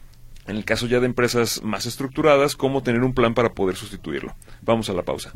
en 0.46 0.56
el 0.56 0.64
caso 0.64 0.87
ya 0.87 1.00
de 1.00 1.06
empresas 1.06 1.62
más 1.62 1.84
estructuradas, 1.84 2.56
cómo 2.56 2.82
tener 2.82 3.02
un 3.02 3.12
plan 3.12 3.34
para 3.34 3.52
poder 3.52 3.76
sustituirlo. 3.76 4.34
Vamos 4.62 4.88
a 4.88 4.94
la 4.94 5.02
pausa. 5.02 5.34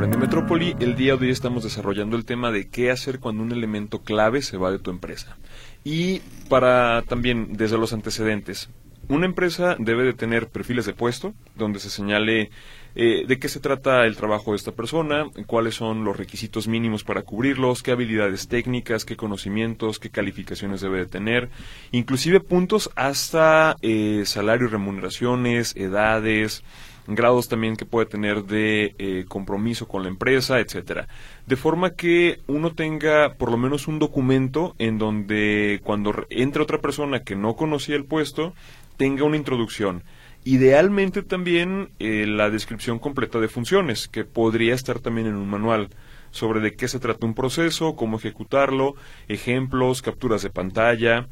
Emprende 0.00 0.16
Metrópoli. 0.16 0.74
El 0.80 0.96
día 0.96 1.14
de 1.16 1.26
hoy 1.26 1.30
estamos 1.30 1.62
desarrollando 1.62 2.16
el 2.16 2.24
tema 2.24 2.50
de 2.50 2.70
qué 2.70 2.90
hacer 2.90 3.20
cuando 3.20 3.42
un 3.42 3.52
elemento 3.52 3.98
clave 3.98 4.40
se 4.40 4.56
va 4.56 4.70
de 4.70 4.78
tu 4.78 4.90
empresa. 4.90 5.36
Y 5.84 6.20
para 6.48 7.02
también, 7.02 7.48
desde 7.52 7.76
los 7.76 7.92
antecedentes, 7.92 8.70
una 9.08 9.26
empresa 9.26 9.76
debe 9.78 10.04
de 10.04 10.14
tener 10.14 10.48
perfiles 10.48 10.86
de 10.86 10.94
puesto 10.94 11.34
donde 11.54 11.80
se 11.80 11.90
señale 11.90 12.50
eh, 12.94 13.24
de 13.28 13.38
qué 13.38 13.48
se 13.50 13.60
trata 13.60 14.06
el 14.06 14.16
trabajo 14.16 14.52
de 14.52 14.56
esta 14.56 14.72
persona, 14.72 15.26
cuáles 15.46 15.74
son 15.74 16.02
los 16.02 16.16
requisitos 16.16 16.66
mínimos 16.66 17.04
para 17.04 17.20
cubrirlos, 17.20 17.82
qué 17.82 17.90
habilidades 17.90 18.48
técnicas, 18.48 19.04
qué 19.04 19.16
conocimientos, 19.16 19.98
qué 19.98 20.08
calificaciones 20.08 20.80
debe 20.80 21.00
de 21.00 21.06
tener, 21.06 21.50
inclusive 21.92 22.40
puntos 22.40 22.90
hasta 22.96 23.76
eh, 23.82 24.22
salario 24.24 24.68
remuneraciones, 24.68 25.76
edades, 25.76 26.64
grados 27.06 27.48
también 27.48 27.76
que 27.76 27.84
puede 27.84 28.06
tener 28.06 28.44
de 28.44 28.94
eh, 28.98 29.24
compromiso 29.28 29.88
con 29.88 30.02
la 30.02 30.08
empresa, 30.08 30.60
etcétera. 30.60 31.08
De 31.46 31.56
forma 31.56 31.90
que 31.90 32.40
uno 32.46 32.72
tenga 32.72 33.34
por 33.34 33.50
lo 33.50 33.56
menos 33.56 33.88
un 33.88 33.98
documento 33.98 34.74
en 34.78 34.98
donde 34.98 35.80
cuando 35.84 36.26
entre 36.30 36.62
otra 36.62 36.80
persona 36.80 37.22
que 37.22 37.36
no 37.36 37.56
conocía 37.56 37.96
el 37.96 38.04
puesto, 38.04 38.54
tenga 38.96 39.24
una 39.24 39.36
introducción. 39.36 40.02
Idealmente 40.44 41.22
también 41.22 41.90
eh, 41.98 42.26
la 42.26 42.48
descripción 42.50 42.98
completa 42.98 43.40
de 43.40 43.48
funciones, 43.48 44.08
que 44.08 44.24
podría 44.24 44.74
estar 44.74 44.98
también 45.00 45.26
en 45.26 45.36
un 45.36 45.48
manual 45.48 45.90
sobre 46.30 46.60
de 46.60 46.74
qué 46.74 46.88
se 46.88 46.98
trata 46.98 47.26
un 47.26 47.34
proceso, 47.34 47.96
cómo 47.96 48.16
ejecutarlo, 48.16 48.94
ejemplos, 49.28 50.00
capturas 50.00 50.42
de 50.42 50.50
pantalla, 50.50 51.28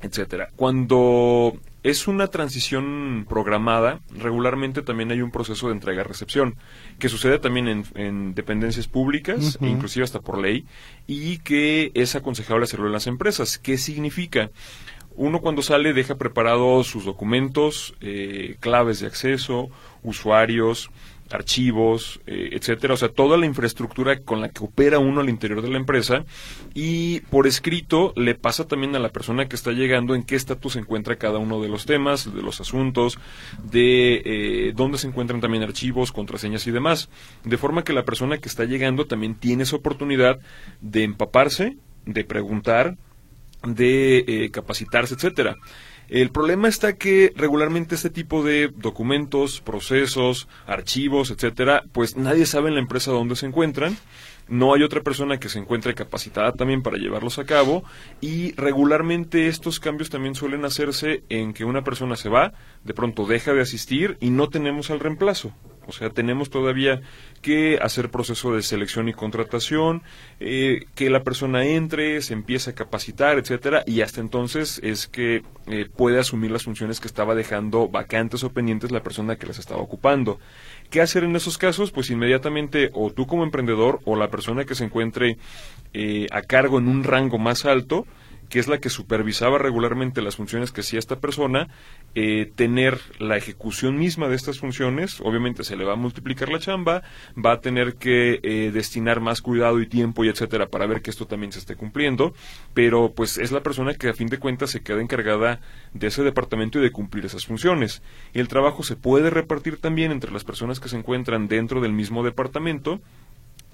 etcétera. 0.00 0.48
Cuando 0.56 1.58
es 1.90 2.06
una 2.06 2.26
transición 2.28 3.26
programada, 3.28 4.00
regularmente 4.10 4.82
también 4.82 5.10
hay 5.10 5.22
un 5.22 5.30
proceso 5.30 5.68
de 5.68 5.74
entrega-recepción, 5.74 6.56
que 6.98 7.08
sucede 7.08 7.38
también 7.38 7.84
en, 7.94 8.34
dependencias 8.34 8.88
públicas, 8.88 9.58
inclusive 9.60 10.04
hasta 10.04 10.20
por 10.20 10.38
ley, 10.38 10.66
y 11.06 11.38
que 11.38 11.90
es 11.94 12.14
aconsejable 12.14 12.64
hacerlo 12.64 12.86
en 12.86 12.92
las 12.92 13.06
empresas. 13.06 13.58
¿Qué 13.58 13.78
significa? 13.78 14.50
Uno 15.16 15.40
cuando 15.40 15.62
sale 15.62 15.92
deja 15.94 16.16
preparados 16.16 16.86
sus 16.86 17.04
documentos, 17.04 17.94
eh, 18.00 18.56
claves 18.60 19.00
de 19.00 19.06
acceso, 19.06 19.68
usuarios, 20.02 20.90
archivos, 21.30 22.20
eh, 22.26 22.50
etcétera, 22.52 22.94
o 22.94 22.96
sea, 22.96 23.08
toda 23.08 23.36
la 23.36 23.46
infraestructura 23.46 24.20
con 24.20 24.40
la 24.40 24.48
que 24.48 24.64
opera 24.64 24.98
uno 24.98 25.20
al 25.20 25.28
interior 25.28 25.62
de 25.62 25.70
la 25.70 25.76
empresa. 25.76 26.24
Y 26.74 27.20
por 27.30 27.46
escrito 27.46 28.12
le 28.16 28.34
pasa 28.34 28.66
también 28.66 28.94
a 28.96 28.98
la 28.98 29.10
persona 29.10 29.46
que 29.46 29.56
está 29.56 29.72
llegando 29.72 30.14
en 30.14 30.22
qué 30.22 30.36
estatus 30.36 30.74
se 30.74 30.80
encuentra 30.80 31.16
cada 31.16 31.38
uno 31.38 31.60
de 31.60 31.68
los 31.68 31.86
temas, 31.86 32.34
de 32.34 32.42
los 32.42 32.60
asuntos, 32.60 33.18
de 33.70 34.22
eh, 34.24 34.72
dónde 34.74 34.98
se 34.98 35.08
encuentran 35.08 35.40
también 35.40 35.62
archivos, 35.62 36.12
contraseñas 36.12 36.66
y 36.66 36.70
demás, 36.70 37.08
de 37.44 37.56
forma 37.56 37.84
que 37.84 37.92
la 37.92 38.04
persona 38.04 38.38
que 38.38 38.48
está 38.48 38.64
llegando 38.64 39.06
también 39.06 39.34
tiene 39.34 39.64
esa 39.64 39.76
oportunidad 39.76 40.38
de 40.80 41.04
empaparse, 41.04 41.76
de 42.06 42.24
preguntar, 42.24 42.96
de 43.66 44.24
eh, 44.26 44.50
capacitarse, 44.50 45.14
etcétera. 45.14 45.56
El 46.08 46.30
problema 46.30 46.68
está 46.68 46.94
que 46.96 47.34
regularmente 47.36 47.94
este 47.94 48.08
tipo 48.08 48.42
de 48.42 48.68
documentos, 48.74 49.60
procesos, 49.60 50.48
archivos, 50.66 51.30
etcétera, 51.30 51.84
pues 51.92 52.16
nadie 52.16 52.46
sabe 52.46 52.68
en 52.68 52.76
la 52.76 52.80
empresa 52.80 53.10
dónde 53.10 53.36
se 53.36 53.44
encuentran. 53.44 53.98
No 54.48 54.72
hay 54.72 54.82
otra 54.82 55.02
persona 55.02 55.38
que 55.38 55.50
se 55.50 55.58
encuentre 55.58 55.94
capacitada 55.94 56.52
también 56.52 56.82
para 56.82 56.96
llevarlos 56.96 57.38
a 57.38 57.44
cabo 57.44 57.84
y 58.22 58.52
regularmente 58.52 59.48
estos 59.48 59.80
cambios 59.80 60.08
también 60.08 60.34
suelen 60.34 60.64
hacerse 60.64 61.22
en 61.28 61.52
que 61.52 61.66
una 61.66 61.84
persona 61.84 62.16
se 62.16 62.30
va, 62.30 62.54
de 62.84 62.94
pronto 62.94 63.26
deja 63.26 63.52
de 63.52 63.60
asistir 63.60 64.16
y 64.20 64.30
no 64.30 64.48
tenemos 64.48 64.90
al 64.90 65.00
reemplazo. 65.00 65.52
O 65.88 65.92
sea, 65.92 66.10
tenemos 66.10 66.50
todavía 66.50 67.00
que 67.40 67.78
hacer 67.80 68.10
proceso 68.10 68.54
de 68.54 68.62
selección 68.62 69.08
y 69.08 69.14
contratación, 69.14 70.02
eh, 70.38 70.84
que 70.94 71.08
la 71.08 71.22
persona 71.22 71.64
entre, 71.64 72.20
se 72.20 72.34
empiece 72.34 72.70
a 72.70 72.74
capacitar, 72.74 73.38
etcétera, 73.38 73.84
y 73.86 74.02
hasta 74.02 74.20
entonces 74.20 74.80
es 74.84 75.06
que 75.06 75.42
eh, 75.66 75.88
puede 75.96 76.20
asumir 76.20 76.50
las 76.50 76.64
funciones 76.64 77.00
que 77.00 77.08
estaba 77.08 77.34
dejando 77.34 77.88
vacantes 77.88 78.44
o 78.44 78.50
pendientes 78.50 78.90
la 78.90 79.02
persona 79.02 79.36
que 79.36 79.46
las 79.46 79.58
estaba 79.58 79.80
ocupando. 79.80 80.38
¿Qué 80.90 81.00
hacer 81.00 81.24
en 81.24 81.34
esos 81.36 81.56
casos? 81.56 81.90
Pues 81.90 82.10
inmediatamente 82.10 82.90
o 82.92 83.10
tú 83.10 83.26
como 83.26 83.44
emprendedor 83.44 84.00
o 84.04 84.14
la 84.14 84.28
persona 84.28 84.64
que 84.64 84.74
se 84.74 84.84
encuentre 84.84 85.38
eh, 85.94 86.26
a 86.30 86.42
cargo 86.42 86.78
en 86.78 86.88
un 86.88 87.02
rango 87.02 87.38
más 87.38 87.64
alto, 87.64 88.06
que 88.48 88.58
es 88.58 88.68
la 88.68 88.78
que 88.78 88.90
supervisaba 88.90 89.58
regularmente 89.58 90.22
las 90.22 90.36
funciones 90.36 90.72
que 90.72 90.80
hacía 90.80 90.98
esta 90.98 91.20
persona, 91.20 91.68
eh, 92.14 92.50
tener 92.54 92.98
la 93.18 93.36
ejecución 93.36 93.98
misma 93.98 94.28
de 94.28 94.36
estas 94.36 94.58
funciones, 94.58 95.20
obviamente 95.20 95.64
se 95.64 95.76
le 95.76 95.84
va 95.84 95.92
a 95.92 95.96
multiplicar 95.96 96.48
la 96.48 96.58
chamba, 96.58 97.02
va 97.36 97.52
a 97.52 97.60
tener 97.60 97.94
que 97.94 98.40
eh, 98.42 98.70
destinar 98.72 99.20
más 99.20 99.42
cuidado 99.42 99.80
y 99.80 99.86
tiempo 99.86 100.24
y 100.24 100.28
etcétera 100.28 100.68
para 100.68 100.86
ver 100.86 101.02
que 101.02 101.10
esto 101.10 101.26
también 101.26 101.52
se 101.52 101.58
esté 101.58 101.76
cumpliendo, 101.76 102.34
pero 102.74 103.12
pues 103.14 103.38
es 103.38 103.52
la 103.52 103.62
persona 103.62 103.94
que 103.94 104.08
a 104.08 104.14
fin 104.14 104.28
de 104.28 104.38
cuentas 104.38 104.70
se 104.70 104.80
queda 104.80 105.00
encargada 105.00 105.60
de 105.92 106.06
ese 106.06 106.22
departamento 106.22 106.78
y 106.78 106.82
de 106.82 106.92
cumplir 106.92 107.26
esas 107.26 107.46
funciones. 107.46 108.02
Y 108.32 108.40
el 108.40 108.48
trabajo 108.48 108.82
se 108.82 108.96
puede 108.96 109.30
repartir 109.30 109.78
también 109.78 110.12
entre 110.12 110.32
las 110.32 110.44
personas 110.44 110.80
que 110.80 110.88
se 110.88 110.96
encuentran 110.96 111.48
dentro 111.48 111.80
del 111.80 111.92
mismo 111.92 112.24
departamento 112.24 113.00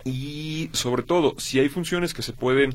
y 0.04 0.68
sobre 0.72 1.02
todo 1.02 1.34
si 1.38 1.58
hay 1.58 1.68
funciones 1.68 2.12
que 2.12 2.22
se 2.22 2.32
pueden 2.32 2.74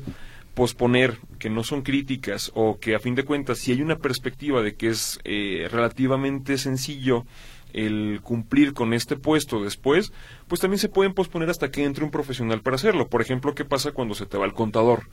posponer, 0.54 1.18
que 1.38 1.50
no 1.50 1.64
son 1.64 1.82
críticas 1.82 2.50
o 2.54 2.78
que 2.78 2.94
a 2.94 3.00
fin 3.00 3.14
de 3.14 3.24
cuentas 3.24 3.58
si 3.58 3.72
hay 3.72 3.82
una 3.82 3.96
perspectiva 3.96 4.62
de 4.62 4.74
que 4.74 4.88
es 4.88 5.18
eh, 5.24 5.68
relativamente 5.70 6.58
sencillo 6.58 7.24
el 7.72 8.20
cumplir 8.22 8.72
con 8.72 8.92
este 8.92 9.16
puesto 9.16 9.62
después, 9.62 10.12
pues 10.48 10.60
también 10.60 10.78
se 10.78 10.88
pueden 10.88 11.14
posponer 11.14 11.50
hasta 11.50 11.70
que 11.70 11.84
entre 11.84 12.04
un 12.04 12.10
profesional 12.10 12.62
para 12.62 12.76
hacerlo. 12.76 13.08
Por 13.08 13.22
ejemplo, 13.22 13.54
¿qué 13.54 13.64
pasa 13.64 13.92
cuando 13.92 14.14
se 14.14 14.26
te 14.26 14.38
va 14.38 14.46
el 14.46 14.52
contador? 14.52 15.04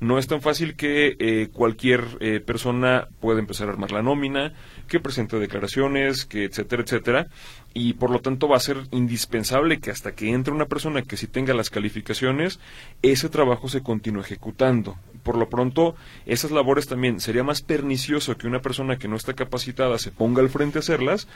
No 0.00 0.18
es 0.18 0.26
tan 0.26 0.40
fácil 0.40 0.76
que 0.76 1.16
eh, 1.18 1.48
cualquier 1.52 2.04
eh, 2.20 2.40
persona 2.40 3.08
pueda 3.20 3.38
empezar 3.38 3.68
a 3.68 3.72
armar 3.72 3.92
la 3.92 4.02
nómina, 4.02 4.54
que 4.88 4.98
presente 4.98 5.38
declaraciones, 5.38 6.24
que 6.24 6.44
etcétera, 6.44 6.82
etcétera, 6.82 7.28
y 7.74 7.92
por 7.92 8.10
lo 8.10 8.20
tanto 8.20 8.48
va 8.48 8.56
a 8.56 8.60
ser 8.60 8.78
indispensable 8.90 9.78
que 9.78 9.90
hasta 9.90 10.12
que 10.12 10.30
entre 10.30 10.54
una 10.54 10.66
persona 10.66 11.02
que 11.02 11.16
sí 11.16 11.26
tenga 11.26 11.54
las 11.54 11.70
calificaciones, 11.70 12.60
ese 13.02 13.28
trabajo 13.28 13.68
se 13.68 13.82
continúe 13.82 14.20
ejecutando. 14.20 14.96
Por 15.22 15.36
lo 15.36 15.50
pronto, 15.50 15.94
esas 16.24 16.50
labores 16.50 16.88
también 16.88 17.20
sería 17.20 17.44
más 17.44 17.60
pernicioso 17.60 18.38
que 18.38 18.46
una 18.46 18.60
persona 18.60 18.96
que 18.96 19.06
no 19.06 19.16
está 19.16 19.34
capacitada 19.34 19.98
se 19.98 20.10
ponga 20.10 20.40
al 20.40 20.48
frente 20.48 20.78
a 20.78 20.80
hacerlas, 20.80 21.28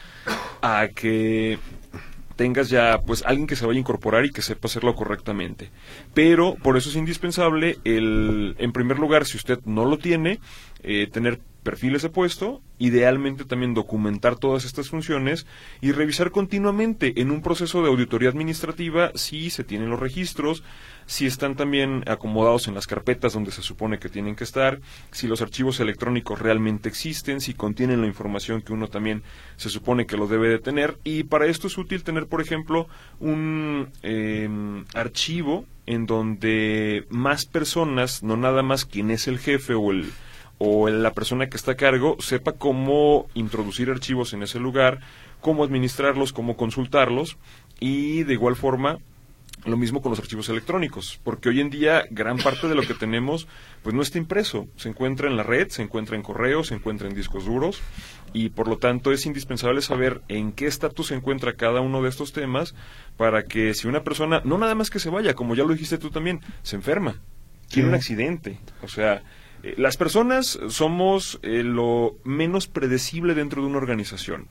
a 0.62 0.88
que 0.88 1.58
tengas 2.36 2.68
ya 2.68 3.00
pues 3.06 3.24
alguien 3.26 3.46
que 3.46 3.56
se 3.56 3.66
vaya 3.66 3.78
a 3.78 3.80
incorporar 3.80 4.24
y 4.24 4.30
que 4.30 4.42
sepa 4.42 4.66
hacerlo 4.66 4.94
correctamente. 4.94 5.70
Pero 6.14 6.56
por 6.56 6.76
eso 6.76 6.88
es 6.88 6.96
indispensable 6.96 7.78
el, 7.84 8.56
en 8.58 8.72
primer 8.72 8.98
lugar, 8.98 9.26
si 9.26 9.36
usted 9.36 9.60
no 9.64 9.84
lo 9.84 9.98
tiene, 9.98 10.40
eh, 10.82 11.08
tener 11.10 11.40
perfiles 11.64 12.02
de 12.02 12.10
puesto, 12.10 12.62
idealmente 12.78 13.44
también 13.44 13.74
documentar 13.74 14.36
todas 14.36 14.64
estas 14.64 14.90
funciones 14.90 15.46
y 15.80 15.90
revisar 15.90 16.30
continuamente 16.30 17.20
en 17.20 17.30
un 17.30 17.42
proceso 17.42 17.82
de 17.82 17.88
auditoría 17.88 18.28
administrativa 18.28 19.10
si 19.14 19.50
se 19.50 19.64
tienen 19.64 19.90
los 19.90 19.98
registros, 19.98 20.62
si 21.06 21.26
están 21.26 21.56
también 21.56 22.04
acomodados 22.06 22.68
en 22.68 22.74
las 22.74 22.86
carpetas 22.86 23.32
donde 23.32 23.50
se 23.50 23.62
supone 23.62 23.98
que 23.98 24.08
tienen 24.08 24.36
que 24.36 24.44
estar, 24.44 24.80
si 25.10 25.26
los 25.26 25.42
archivos 25.42 25.80
electrónicos 25.80 26.38
realmente 26.38 26.88
existen, 26.88 27.40
si 27.40 27.54
contienen 27.54 28.00
la 28.00 28.06
información 28.06 28.62
que 28.62 28.72
uno 28.72 28.88
también 28.88 29.22
se 29.56 29.70
supone 29.70 30.06
que 30.06 30.16
lo 30.16 30.28
debe 30.28 30.48
de 30.48 30.58
tener. 30.58 30.98
Y 31.02 31.24
para 31.24 31.46
esto 31.46 31.66
es 31.66 31.78
útil 31.78 32.04
tener, 32.04 32.26
por 32.26 32.40
ejemplo, 32.40 32.86
un 33.20 33.88
em, 34.02 34.84
archivo 34.94 35.64
en 35.86 36.06
donde 36.06 37.06
más 37.10 37.46
personas, 37.46 38.22
no 38.22 38.36
nada 38.36 38.62
más 38.62 38.84
quien 38.84 39.10
es 39.10 39.28
el 39.28 39.38
jefe 39.38 39.74
o 39.74 39.90
el 39.90 40.10
o 40.66 40.88
la 40.88 41.12
persona 41.12 41.48
que 41.48 41.58
está 41.58 41.72
a 41.72 41.76
cargo 41.76 42.16
sepa 42.20 42.52
cómo 42.52 43.26
introducir 43.34 43.90
archivos 43.90 44.32
en 44.32 44.42
ese 44.42 44.58
lugar, 44.58 45.00
cómo 45.40 45.62
administrarlos, 45.62 46.32
cómo 46.32 46.56
consultarlos 46.56 47.36
y 47.80 48.22
de 48.22 48.32
igual 48.32 48.56
forma 48.56 48.98
lo 49.66 49.76
mismo 49.76 50.00
con 50.00 50.10
los 50.10 50.18
archivos 50.18 50.48
electrónicos, 50.48 51.20
porque 51.22 51.48
hoy 51.50 51.60
en 51.60 51.70
día 51.70 52.04
gran 52.10 52.38
parte 52.38 52.66
de 52.66 52.74
lo 52.74 52.82
que 52.82 52.94
tenemos 52.94 53.46
pues 53.82 53.94
no 53.94 54.00
está 54.00 54.16
impreso, 54.16 54.66
se 54.76 54.88
encuentra 54.88 55.28
en 55.28 55.36
la 55.36 55.42
red, 55.42 55.68
se 55.68 55.82
encuentra 55.82 56.16
en 56.16 56.22
correos, 56.22 56.68
se 56.68 56.74
encuentra 56.74 57.08
en 57.08 57.14
discos 57.14 57.44
duros 57.44 57.80
y 58.32 58.48
por 58.48 58.66
lo 58.66 58.78
tanto 58.78 59.12
es 59.12 59.26
indispensable 59.26 59.82
saber 59.82 60.22
en 60.28 60.52
qué 60.52 60.66
estatus 60.66 61.08
se 61.08 61.14
encuentra 61.14 61.56
cada 61.56 61.82
uno 61.82 62.02
de 62.02 62.08
estos 62.08 62.32
temas 62.32 62.74
para 63.18 63.44
que 63.44 63.74
si 63.74 63.86
una 63.86 64.02
persona, 64.02 64.40
no 64.44 64.56
nada 64.56 64.74
más 64.74 64.88
que 64.88 64.98
se 64.98 65.10
vaya, 65.10 65.34
como 65.34 65.54
ya 65.54 65.64
lo 65.64 65.74
dijiste 65.74 65.98
tú 65.98 66.10
también, 66.10 66.40
se 66.62 66.76
enferma, 66.76 67.20
tiene 67.68 67.90
un 67.90 67.94
accidente, 67.94 68.58
o 68.82 68.88
sea, 68.88 69.22
eh, 69.64 69.74
las 69.78 69.96
personas 69.96 70.58
somos 70.68 71.38
eh, 71.42 71.62
lo 71.62 72.18
menos 72.22 72.66
predecible 72.66 73.34
dentro 73.34 73.62
de 73.62 73.68
una 73.68 73.78
organización. 73.78 74.46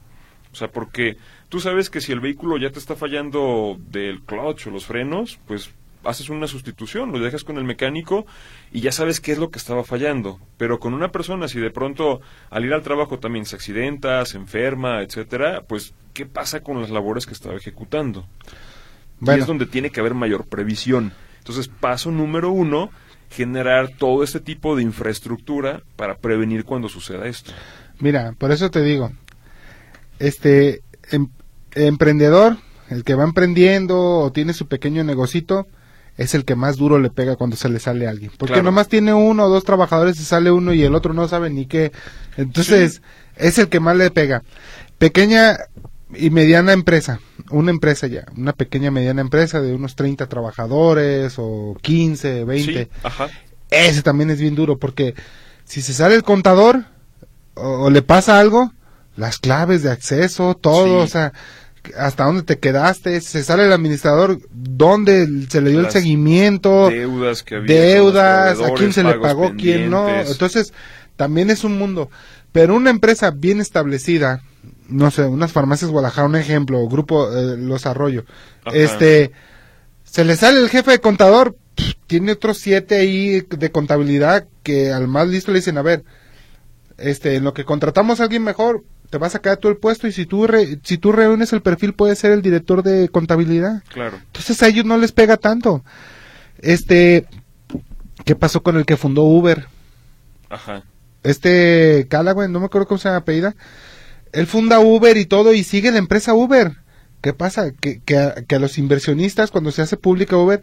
O 0.51 0.55
sea, 0.55 0.69
porque 0.69 1.17
tú 1.49 1.59
sabes 1.59 1.91
que 1.91 2.01
si 2.01 2.11
el 2.11 2.19
vehículo 2.19 2.57
ya 2.57 2.71
te 2.71 2.79
está 2.79 2.95
fallando 2.95 3.77
del 3.91 4.21
clutch 4.21 4.67
o 4.67 4.71
los 4.71 4.87
frenos, 4.87 5.39
pues 5.47 5.69
haces 6.03 6.29
una 6.29 6.47
sustitución, 6.47 7.11
lo 7.11 7.19
dejas 7.19 7.43
con 7.43 7.57
el 7.57 7.63
mecánico 7.63 8.25
y 8.71 8.81
ya 8.81 8.91
sabes 8.91 9.21
qué 9.21 9.31
es 9.31 9.37
lo 9.37 9.51
que 9.51 9.59
estaba 9.59 9.83
fallando. 9.83 10.39
Pero 10.57 10.79
con 10.79 10.95
una 10.95 11.11
persona, 11.11 11.47
si 11.47 11.59
de 11.59 11.69
pronto 11.69 12.21
al 12.49 12.65
ir 12.65 12.73
al 12.73 12.81
trabajo 12.81 13.19
también 13.19 13.45
se 13.45 13.55
accidenta, 13.55 14.25
se 14.25 14.37
enferma, 14.37 15.03
etcétera, 15.03 15.61
pues 15.67 15.93
¿qué 16.13 16.25
pasa 16.25 16.61
con 16.61 16.81
las 16.81 16.89
labores 16.89 17.27
que 17.27 17.33
estaba 17.33 17.55
ejecutando? 17.55 18.25
Y 19.21 19.29
es 19.29 19.45
donde 19.45 19.67
tiene 19.67 19.91
que 19.91 19.99
haber 19.99 20.15
mayor 20.15 20.47
previsión. 20.47 21.13
Entonces, 21.37 21.67
paso 21.67 22.09
número 22.09 22.51
uno, 22.51 22.89
generar 23.35 23.89
todo 23.97 24.23
este 24.23 24.39
tipo 24.39 24.75
de 24.75 24.83
infraestructura 24.83 25.81
para 25.95 26.17
prevenir 26.17 26.65
cuando 26.65 26.89
suceda 26.89 27.27
esto. 27.27 27.51
Mira, 27.99 28.33
por 28.37 28.51
eso 28.51 28.69
te 28.69 28.81
digo, 28.81 29.11
este 30.19 30.81
em, 31.11 31.27
emprendedor, 31.73 32.57
el 32.89 33.03
que 33.03 33.15
va 33.15 33.23
emprendiendo 33.23 33.99
o 33.99 34.31
tiene 34.31 34.53
su 34.53 34.67
pequeño 34.67 35.03
negocito, 35.03 35.67
es 36.15 36.35
el 36.35 36.45
que 36.45 36.55
más 36.55 36.77
duro 36.77 36.99
le 36.99 37.09
pega 37.09 37.35
cuando 37.35 37.55
se 37.55 37.69
le 37.69 37.79
sale 37.79 38.05
a 38.05 38.11
alguien. 38.11 38.31
Porque 38.37 38.61
nomás 38.61 38.87
tiene 38.87 39.13
uno 39.13 39.45
o 39.45 39.49
dos 39.49 39.63
trabajadores 39.63 40.19
y 40.19 40.23
sale 40.23 40.51
uno 40.51 40.73
y 40.73 40.83
el 40.83 40.93
otro 40.93 41.13
no 41.13 41.27
sabe 41.27 41.49
ni 41.49 41.65
qué. 41.65 41.91
Entonces, 42.37 43.01
es 43.35 43.57
el 43.57 43.67
que 43.67 43.79
más 43.79 43.97
le 43.97 44.11
pega. 44.11 44.43
Pequeña 44.99 45.57
y 46.15 46.29
mediana 46.29 46.73
empresa, 46.73 47.19
una 47.49 47.71
empresa 47.71 48.07
ya, 48.07 48.25
una 48.35 48.53
pequeña 48.53 48.91
mediana 48.91 49.21
empresa 49.21 49.61
de 49.61 49.73
unos 49.73 49.95
30 49.95 50.27
trabajadores 50.27 51.35
o 51.37 51.77
15, 51.81 52.43
20. 52.43 52.89
Ese 53.69 54.01
también 54.03 54.29
es 54.29 54.39
bien 54.39 54.55
duro 54.55 54.77
porque 54.77 55.15
si 55.65 55.81
se 55.81 55.93
sale 55.93 56.15
el 56.15 56.23
contador 56.23 56.85
o, 57.55 57.89
le 57.89 58.01
pasa 58.01 58.39
algo, 58.39 58.73
las 59.15 59.39
claves 59.39 59.83
de 59.83 59.91
acceso, 59.91 60.55
todo, 60.55 60.99
o 60.99 61.07
sea, 61.07 61.33
hasta 61.97 62.25
dónde 62.25 62.43
te 62.43 62.59
quedaste, 62.59 63.19
se 63.21 63.43
sale 63.43 63.65
el 63.65 63.73
administrador, 63.73 64.39
dónde 64.51 65.27
se 65.49 65.61
le 65.61 65.71
dio 65.71 65.81
el 65.81 65.91
seguimiento, 65.91 66.89
deudas 66.89 67.43
que 67.43 67.55
había, 67.55 67.75
deudas, 67.75 68.61
a 68.61 68.73
quién 68.73 68.93
se 68.93 69.03
le 69.03 69.15
pagó, 69.15 69.53
quién 69.57 69.89
no. 69.89 70.09
Entonces, 70.21 70.73
también 71.15 71.49
es 71.49 71.63
un 71.63 71.77
mundo. 71.77 72.09
Pero 72.53 72.75
una 72.75 72.91
empresa 72.91 73.31
bien 73.31 73.59
establecida, 73.59 74.41
no 74.87 75.11
sé, 75.11 75.23
unas 75.25 75.51
farmacias 75.51 75.91
Guadalajara, 75.91 76.27
un 76.27 76.35
ejemplo, 76.35 76.87
grupo 76.87 77.29
eh, 77.35 77.57
Los 77.57 77.85
Arroyo, 77.85 78.23
este, 78.71 79.31
se 80.03 80.23
le 80.23 80.37
sale 80.37 80.59
el 80.59 80.69
jefe 80.69 80.91
de 80.91 80.99
contador, 80.99 81.57
tiene 82.07 82.31
otros 82.31 82.59
siete 82.59 82.95
ahí 82.95 83.41
de 83.41 83.71
contabilidad 83.71 84.45
que 84.61 84.93
al 84.93 85.07
más 85.07 85.27
listo 85.27 85.51
le 85.51 85.57
dicen, 85.57 85.79
a 85.79 85.81
ver, 85.81 86.03
este, 86.97 87.35
en 87.35 87.43
lo 87.43 87.53
que 87.53 87.65
contratamos 87.65 88.19
a 88.19 88.23
alguien 88.23 88.43
mejor, 88.43 88.83
te 89.09 89.17
vas 89.17 89.35
a 89.35 89.39
quedar 89.39 89.57
tú 89.57 89.67
el 89.67 89.77
puesto 89.77 90.07
y 90.07 90.11
si 90.11 90.25
tú 90.25 90.47
si 90.83 90.97
tú 90.97 91.11
reúnes 91.11 91.53
el 91.53 91.61
perfil 91.61 91.93
puedes 91.93 92.19
ser 92.19 92.31
el 92.31 92.41
director 92.41 92.83
de 92.83 93.09
contabilidad. 93.09 93.83
Claro. 93.89 94.17
Entonces 94.17 94.61
a 94.61 94.67
ellos 94.67 94.85
no 94.85 94.97
les 94.97 95.11
pega 95.11 95.37
tanto. 95.37 95.83
Este, 96.59 97.25
¿qué 98.25 98.35
pasó 98.35 98.63
con 98.63 98.77
el 98.77 98.85
que 98.85 98.97
fundó 98.97 99.23
Uber? 99.23 99.67
Ajá. 100.49 100.83
Este 101.23 102.07
Callaway, 102.09 102.49
no 102.49 102.59
me 102.59 102.65
acuerdo 102.65 102.87
cómo 102.87 102.97
se 102.97 103.09
llama 103.09 103.19
apellida 103.19 103.55
él 104.33 104.47
funda 104.47 104.79
Uber 104.79 105.15
y 105.15 105.25
todo 105.25 105.53
y 105.53 105.63
sigue 105.63 105.91
la 105.91 105.99
empresa 105.99 106.33
Uber. 106.33 106.73
¿Qué 107.21 107.31
pasa? 107.33 107.71
Que, 107.71 108.01
que, 108.01 108.17
a, 108.17 108.59
los 108.59 108.77
inversionistas, 108.77 109.51
cuando 109.51 109.71
se 109.71 109.81
hace 109.81 109.95
pública 109.95 110.35
Uber, 110.35 110.61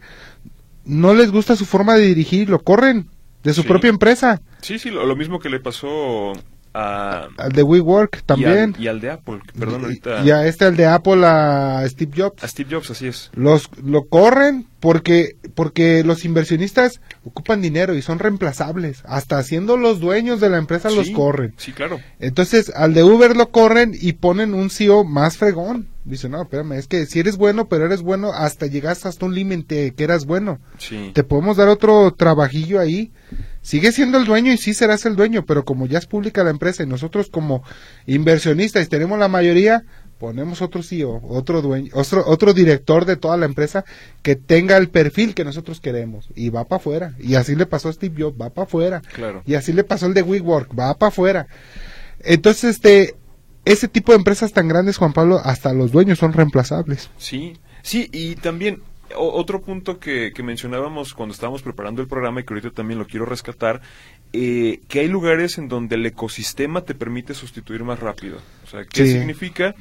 no 0.85 1.15
les 1.15 1.31
gusta 1.31 1.55
su 1.55 1.65
forma 1.65 1.95
de 1.95 2.05
dirigir, 2.05 2.49
lo 2.49 2.59
corren 2.59 3.09
de 3.43 3.53
su 3.53 3.63
propia 3.63 3.89
empresa. 3.89 4.41
Sí, 4.61 4.77
sí, 4.77 4.91
lo, 4.91 5.15
mismo 5.15 5.39
que 5.39 5.49
le 5.49 5.59
pasó 5.59 6.33
a... 6.73 7.27
Al 7.37 7.51
de 7.51 7.63
WeWork 7.63 8.23
también. 8.23 8.75
Y 8.79 8.87
al, 8.87 9.01
de 9.01 9.11
Apple, 9.11 9.39
perdón, 9.57 9.83
ahorita... 9.83 10.23
Y 10.23 10.31
a 10.31 10.45
este, 10.47 10.65
al 10.65 10.75
de 10.75 10.85
Apple, 10.85 11.25
a 11.25 11.83
Steve 11.87 12.11
Jobs. 12.15 12.43
A 12.43 12.47
Steve 12.47 12.69
Jobs, 12.71 12.91
así 12.91 13.07
es. 13.07 13.31
Los, 13.33 13.69
lo 13.83 14.05
corren 14.05 14.67
porque, 14.79 15.35
porque 15.53 16.03
los 16.03 16.25
inversionistas 16.25 17.01
ocupan 17.23 17.61
dinero 17.61 17.93
y 17.95 18.01
son 18.01 18.19
reemplazables. 18.19 19.03
Hasta 19.05 19.41
siendo 19.43 19.77
los 19.77 19.99
dueños 19.99 20.39
de 20.39 20.49
la 20.49 20.57
empresa 20.57 20.89
los 20.89 21.09
corren. 21.11 21.53
Sí, 21.57 21.71
claro. 21.71 21.99
Entonces, 22.19 22.71
al 22.75 22.93
de 22.93 23.03
Uber 23.03 23.37
lo 23.37 23.51
corren 23.51 23.95
y 23.99 24.13
ponen 24.13 24.53
un 24.53 24.69
CEO 24.69 25.03
más 25.03 25.37
fregón. 25.37 25.87
Dice, 26.03 26.29
no, 26.29 26.41
espérame, 26.41 26.73
es 26.73 26.87
que 26.87 27.05
si 27.05 27.19
eres 27.19 27.37
bueno, 27.37 27.67
pero 27.67 27.85
eres 27.85 28.01
bueno 28.01 28.31
hasta 28.33 28.65
llegaste 28.65 29.07
hasta 29.07 29.25
un 29.25 29.35
límite 29.35 29.93
que 29.93 30.03
eras 30.03 30.25
bueno. 30.25 30.59
Sí. 30.79 31.11
Te 31.13 31.23
podemos 31.23 31.57
dar 31.57 31.67
otro 31.67 32.11
trabajillo 32.15 32.79
ahí. 32.79 33.11
Sigue 33.61 33.91
siendo 33.91 34.17
el 34.17 34.25
dueño 34.25 34.51
y 34.51 34.57
sí 34.57 34.73
serás 34.73 35.05
el 35.05 35.15
dueño, 35.15 35.45
pero 35.45 35.65
como 35.65 35.85
ya 35.85 35.99
es 35.99 36.07
pública 36.07 36.43
la 36.43 36.49
empresa 36.49 36.83
y 36.83 36.87
nosotros 36.87 37.29
como 37.29 37.63
inversionistas 38.07 38.89
tenemos 38.89 39.19
la 39.19 39.27
mayoría, 39.27 39.83
ponemos 40.17 40.61
otro 40.61 40.83
CEO, 40.83 41.21
otro 41.27 41.61
dueño, 41.61 41.91
otro, 41.93 42.23
otro 42.27 42.53
director 42.53 43.05
de 43.05 43.17
toda 43.17 43.37
la 43.37 43.45
empresa 43.45 43.85
que 44.21 44.35
tenga 44.35 44.77
el 44.77 44.89
perfil 44.89 45.33
que 45.33 45.43
nosotros 45.43 45.79
queremos 45.79 46.29
y 46.35 46.49
va 46.49 46.65
para 46.65 46.77
afuera. 46.77 47.15
Y 47.19 47.35
así 47.35 47.55
le 47.55 47.65
pasó 47.65 47.89
a 47.89 47.93
Steve 47.93 48.21
Jobs, 48.23 48.39
va 48.39 48.49
para 48.49 48.65
afuera. 48.65 49.01
Claro. 49.13 49.43
Y 49.45 49.55
así 49.55 49.73
le 49.73 49.83
pasó 49.83 50.07
el 50.07 50.13
de 50.13 50.21
WeWork, 50.21 50.77
va 50.77 50.95
para 50.97 51.09
afuera. 51.09 51.47
Entonces, 52.19 52.75
este, 52.75 53.15
ese 53.65 53.87
tipo 53.87 54.11
de 54.11 54.19
empresas 54.19 54.53
tan 54.53 54.67
grandes, 54.67 54.97
Juan 54.97 55.13
Pablo, 55.13 55.41
hasta 55.43 55.73
los 55.73 55.91
dueños 55.91 56.19
son 56.19 56.33
reemplazables. 56.33 57.09
Sí, 57.17 57.57
sí, 57.81 58.09
y 58.11 58.35
también 58.35 58.81
otro 59.15 59.61
punto 59.61 59.99
que, 59.99 60.31
que, 60.33 60.43
mencionábamos 60.43 61.13
cuando 61.13 61.33
estábamos 61.33 61.61
preparando 61.61 62.01
el 62.01 62.07
programa 62.07 62.41
y 62.41 62.43
que 62.43 62.53
ahorita 62.53 62.71
también 62.71 62.99
lo 62.99 63.07
quiero 63.07 63.25
rescatar, 63.25 63.81
eh, 64.33 64.79
que 64.87 65.01
hay 65.01 65.07
lugares 65.07 65.57
en 65.57 65.67
donde 65.67 65.95
el 65.95 66.05
ecosistema 66.05 66.81
te 66.81 66.95
permite 66.95 67.33
sustituir 67.33 67.83
más 67.83 67.99
rápido. 67.99 68.37
O 68.63 68.67
sea, 68.67 68.85
¿qué 68.85 69.05
significa? 69.05 69.75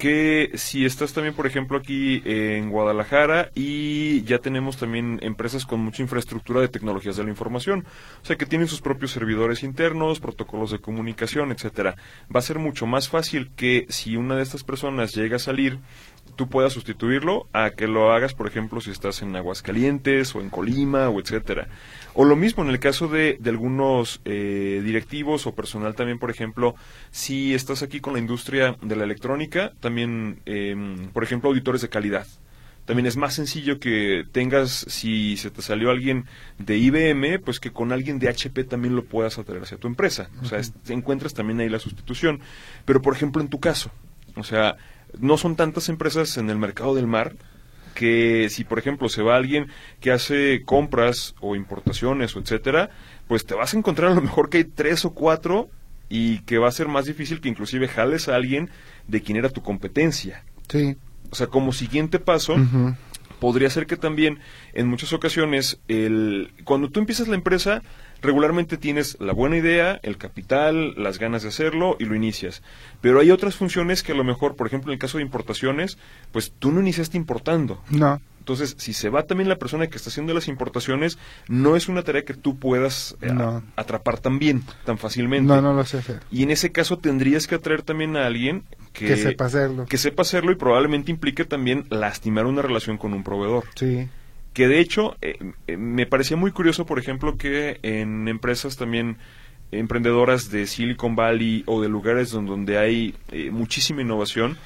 Que 0.00 0.50
si 0.54 0.86
estás 0.86 1.12
también, 1.12 1.34
por 1.34 1.46
ejemplo, 1.46 1.76
aquí 1.76 2.22
en 2.24 2.70
Guadalajara 2.70 3.50
y 3.54 4.22
ya 4.22 4.38
tenemos 4.38 4.78
también 4.78 5.20
empresas 5.22 5.66
con 5.66 5.80
mucha 5.80 6.02
infraestructura 6.02 6.62
de 6.62 6.68
tecnologías 6.68 7.16
de 7.16 7.24
la 7.24 7.28
información, 7.28 7.84
o 8.22 8.24
sea 8.24 8.36
que 8.36 8.46
tienen 8.46 8.66
sus 8.66 8.80
propios 8.80 9.10
servidores 9.10 9.62
internos, 9.62 10.18
protocolos 10.18 10.70
de 10.70 10.78
comunicación, 10.78 11.52
etcétera. 11.52 11.96
Va 12.34 12.38
a 12.38 12.42
ser 12.42 12.58
mucho 12.58 12.86
más 12.86 13.10
fácil 13.10 13.50
que 13.54 13.84
si 13.90 14.16
una 14.16 14.36
de 14.36 14.42
estas 14.42 14.64
personas 14.64 15.14
llega 15.14 15.36
a 15.36 15.38
salir 15.38 15.78
tú 16.36 16.48
puedas 16.48 16.72
sustituirlo 16.72 17.48
a 17.52 17.70
que 17.70 17.86
lo 17.86 18.12
hagas, 18.12 18.34
por 18.34 18.46
ejemplo, 18.46 18.80
si 18.80 18.90
estás 18.90 19.20
en 19.20 19.36
Aguascalientes 19.36 20.34
o 20.34 20.40
en 20.40 20.48
Colima 20.48 21.08
o 21.10 21.20
etcétera. 21.20 21.68
O 22.14 22.24
lo 22.24 22.34
mismo 22.34 22.62
en 22.62 22.70
el 22.70 22.80
caso 22.80 23.08
de, 23.08 23.36
de 23.38 23.50
algunos 23.50 24.20
eh, 24.24 24.80
directivos 24.82 25.46
o 25.46 25.54
personal 25.54 25.94
también, 25.94 26.18
por 26.18 26.30
ejemplo, 26.30 26.74
si 27.10 27.54
estás 27.54 27.82
aquí 27.82 28.00
con 28.00 28.14
la 28.14 28.18
industria 28.18 28.76
de 28.80 28.96
la 28.96 29.04
electrónica, 29.04 29.72
em, 29.98 31.08
por 31.12 31.22
ejemplo, 31.22 31.50
auditores 31.50 31.82
de 31.82 31.88
calidad. 31.88 32.26
También 32.84 33.06
es 33.06 33.16
más 33.16 33.34
sencillo 33.34 33.78
que 33.78 34.24
tengas, 34.32 34.84
si 34.88 35.36
se 35.36 35.50
te 35.50 35.62
salió 35.62 35.90
alguien 35.90 36.24
de 36.58 36.76
IBM, 36.76 37.38
pues 37.38 37.60
que 37.60 37.70
con 37.70 37.92
alguien 37.92 38.18
de 38.18 38.28
HP 38.28 38.64
también 38.64 38.96
lo 38.96 39.04
puedas 39.04 39.38
atraer 39.38 39.62
hacia 39.62 39.78
tu 39.78 39.86
empresa. 39.86 40.28
O 40.42 40.44
sea, 40.44 40.60
encuentras 40.88 41.34
también 41.34 41.60
ahí 41.60 41.68
la 41.68 41.78
sustitución. 41.78 42.40
Pero, 42.84 43.00
por 43.00 43.14
ejemplo, 43.14 43.42
en 43.42 43.48
tu 43.48 43.60
caso, 43.60 43.92
o 44.34 44.42
sea, 44.42 44.76
no 45.18 45.36
son 45.36 45.56
tantas 45.56 45.88
empresas 45.88 46.36
en 46.36 46.50
el 46.50 46.58
mercado 46.58 46.94
del 46.94 47.06
mar 47.06 47.36
que 47.94 48.48
si 48.50 48.64
por 48.64 48.78
ejemplo 48.78 49.08
se 49.08 49.22
va 49.22 49.36
alguien 49.36 49.68
que 50.00 50.12
hace 50.12 50.62
compras 50.64 51.34
o 51.40 51.56
importaciones 51.56 52.34
o 52.34 52.40
etcétera, 52.40 52.90
pues 53.28 53.44
te 53.44 53.54
vas 53.54 53.74
a 53.74 53.78
encontrar 53.78 54.12
a 54.12 54.14
lo 54.14 54.20
mejor 54.20 54.48
que 54.48 54.58
hay 54.58 54.64
tres 54.64 55.04
o 55.04 55.10
cuatro 55.12 55.68
y 56.10 56.40
que 56.40 56.58
va 56.58 56.68
a 56.68 56.72
ser 56.72 56.88
más 56.88 57.06
difícil 57.06 57.40
que 57.40 57.48
inclusive 57.48 57.88
jales 57.88 58.28
a 58.28 58.34
alguien 58.34 58.68
de 59.08 59.22
quien 59.22 59.38
era 59.38 59.48
tu 59.48 59.62
competencia. 59.62 60.44
Sí. 60.68 60.96
O 61.30 61.34
sea, 61.34 61.46
como 61.46 61.72
siguiente 61.72 62.18
paso, 62.18 62.56
podría 63.38 63.70
ser 63.70 63.86
que 63.86 63.96
también 63.96 64.40
en 64.74 64.88
muchas 64.88 65.12
ocasiones 65.12 65.80
el 65.88 66.52
cuando 66.64 66.90
tú 66.90 67.00
empiezas 67.00 67.28
la 67.28 67.36
empresa 67.36 67.82
regularmente 68.22 68.76
tienes 68.76 69.16
la 69.20 69.32
buena 69.32 69.56
idea, 69.56 69.98
el 70.02 70.18
capital, 70.18 70.94
las 70.96 71.18
ganas 71.18 71.42
de 71.42 71.48
hacerlo 71.48 71.96
y 71.98 72.04
lo 72.04 72.14
inicias. 72.14 72.62
Pero 73.00 73.20
hay 73.20 73.30
otras 73.30 73.54
funciones 73.54 74.02
que 74.02 74.12
a 74.12 74.16
lo 74.16 74.24
mejor, 74.24 74.56
por 74.56 74.66
ejemplo, 74.66 74.90
en 74.90 74.94
el 74.94 74.98
caso 74.98 75.18
de 75.18 75.24
importaciones, 75.24 75.96
pues 76.32 76.52
tú 76.58 76.70
no 76.72 76.80
iniciaste 76.80 77.16
importando. 77.16 77.82
No. 77.88 78.20
Entonces, 78.40 78.74
si 78.78 78.92
se 78.92 79.10
va 79.10 79.22
también 79.22 79.48
la 79.48 79.56
persona 79.56 79.86
que 79.86 79.96
está 79.96 80.10
haciendo 80.10 80.34
las 80.34 80.48
importaciones, 80.48 81.18
no 81.46 81.76
es 81.76 81.88
una 81.88 82.02
tarea 82.02 82.24
que 82.24 82.34
tú 82.34 82.58
puedas 82.58 83.16
eh, 83.22 83.32
atrapar 83.76 84.18
tan 84.18 84.38
bien, 84.38 84.64
tan 84.84 84.98
fácilmente. 84.98 85.46
No, 85.46 85.62
no 85.62 85.72
lo 85.72 85.84
sé 85.84 85.98
hacer. 85.98 86.20
Y 86.32 86.42
en 86.42 86.50
ese 86.50 86.72
caso 86.72 86.98
tendrías 86.98 87.46
que 87.46 87.54
atraer 87.54 87.82
también 87.82 88.16
a 88.16 88.26
alguien 88.26 88.64
que, 88.92 89.06
que 89.06 89.16
sepa 89.16 89.44
hacerlo. 89.44 89.86
Que 89.86 89.98
sepa 89.98 90.22
hacerlo 90.22 90.50
y 90.52 90.56
probablemente 90.56 91.10
implique 91.10 91.44
también 91.44 91.86
lastimar 91.90 92.46
una 92.46 92.62
relación 92.62 92.98
con 92.98 93.12
un 93.12 93.22
proveedor. 93.22 93.64
Sí 93.76 94.08
que 94.52 94.68
de 94.68 94.80
hecho 94.80 95.16
eh, 95.22 95.38
eh, 95.66 95.76
me 95.76 96.06
parecía 96.06 96.36
muy 96.36 96.50
curioso, 96.50 96.86
por 96.86 96.98
ejemplo, 96.98 97.36
que 97.36 97.78
en 97.82 98.28
empresas 98.28 98.76
también 98.76 99.16
emprendedoras 99.72 100.50
de 100.50 100.66
Silicon 100.66 101.14
Valley 101.14 101.62
o 101.66 101.80
de 101.80 101.88
lugares 101.88 102.30
donde, 102.30 102.78
hay 102.78 103.14
eh, 103.30 103.50
muchísima 103.50 104.02
innovación, 104.02 104.58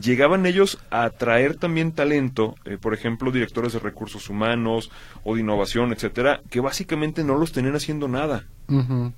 llegaban 0.00 0.46
ellos 0.46 0.78
a 0.90 1.04
atraer 1.04 1.56
también 1.56 1.92
talento, 1.92 2.54
por 2.80 2.94
ejemplo, 2.94 3.30
directores 3.30 3.72
de 3.72 3.78
recursos 3.78 4.28
humanos 4.28 4.90
o 5.24 5.34
de 5.34 5.40
innovación, 5.40 5.92
etcétera, 5.92 6.40
que 6.50 6.60
básicamente 6.60 7.24
no 7.24 7.36
los 7.36 7.52
tenían 7.52 7.76
haciendo 7.76 8.08
nada. 8.08 8.44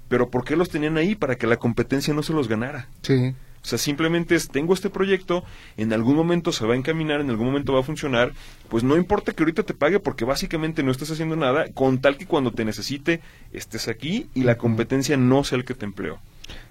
Pero 0.08 0.30
¿por 0.30 0.44
qué 0.44 0.56
los 0.56 0.70
tenían 0.70 0.96
ahí? 0.96 1.14
Para 1.14 1.36
que 1.36 1.46
la 1.46 1.58
competencia 1.58 2.14
no 2.14 2.22
se 2.22 2.32
los 2.32 2.48
ganara. 2.48 2.88
Sí. 3.02 3.34
O 3.62 3.64
sea, 3.64 3.78
simplemente 3.78 4.34
es, 4.34 4.48
tengo 4.48 4.74
este 4.74 4.90
proyecto, 4.90 5.44
en 5.76 5.92
algún 5.92 6.16
momento 6.16 6.50
se 6.50 6.66
va 6.66 6.74
a 6.74 6.76
encaminar, 6.76 7.20
en 7.20 7.30
algún 7.30 7.46
momento 7.46 7.72
va 7.72 7.80
a 7.80 7.84
funcionar, 7.84 8.32
pues 8.68 8.82
no 8.82 8.96
importa 8.96 9.32
que 9.32 9.42
ahorita 9.44 9.62
te 9.62 9.72
pague 9.72 10.00
porque 10.00 10.24
básicamente 10.24 10.82
no 10.82 10.90
estás 10.90 11.12
haciendo 11.12 11.36
nada, 11.36 11.66
con 11.72 12.00
tal 12.00 12.16
que 12.16 12.26
cuando 12.26 12.50
te 12.50 12.64
necesite 12.64 13.20
estés 13.52 13.86
aquí 13.86 14.28
y 14.34 14.42
la 14.42 14.56
competencia 14.56 15.16
no 15.16 15.44
sea 15.44 15.58
el 15.58 15.64
que 15.64 15.74
te 15.74 15.84
empleó. 15.84 16.18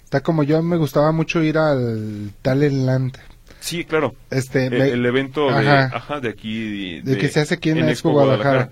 Está 0.04 0.20
como 0.20 0.44
yo, 0.44 0.62
me 0.62 0.76
gustaba 0.76 1.14
mucho 1.14 1.42
ir 1.42 1.58
al 1.58 2.34
Talentland. 2.42 3.18
Sí, 3.62 3.86
claro. 3.86 4.16
Este, 4.32 4.66
el, 4.66 5.06
evento 5.06 5.48
De, 5.48 5.70
ajá, 5.70 6.20
de 6.20 6.30
aquí. 6.30 7.00
De, 7.02 7.18
que 7.18 7.30
se 7.30 7.40
hace 7.40 7.54
aquí 7.54 7.70
en, 7.70 7.88
Expo, 7.88 8.12
Guadalajara. 8.12 8.70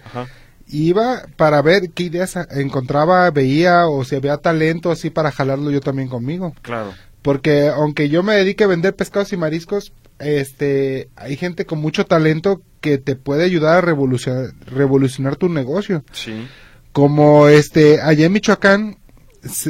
Iba 0.67 1.23
para 1.35 1.61
ver 1.61 1.91
qué 1.91 2.03
ideas 2.03 2.35
encontraba, 2.51 3.29
veía 3.31 3.87
o 3.87 4.03
si 4.03 4.15
había 4.15 4.37
talento 4.37 4.91
así 4.91 5.09
para 5.09 5.31
jalarlo 5.31 5.71
yo 5.71 5.79
también 5.79 6.09
conmigo. 6.09 6.53
Claro. 6.61 6.93
Porque 7.21 7.69
aunque 7.69 8.09
yo 8.09 8.23
me 8.23 8.35
dedique 8.35 8.63
a 8.63 8.67
vender 8.67 8.95
pescados 8.95 9.31
y 9.31 9.37
mariscos, 9.37 9.93
este, 10.19 11.09
hay 11.15 11.37
gente 11.37 11.65
con 11.65 11.79
mucho 11.79 12.05
talento 12.05 12.61
que 12.81 12.97
te 12.97 13.15
puede 13.15 13.43
ayudar 13.45 13.77
a 13.77 13.81
revolucionar, 13.81 14.51
revolucionar 14.65 15.35
tu 15.35 15.49
negocio. 15.49 16.03
Sí. 16.11 16.47
Como 16.91 17.47
este, 17.47 18.01
allá 18.01 18.25
en 18.25 18.33
Michoacán, 18.33 18.97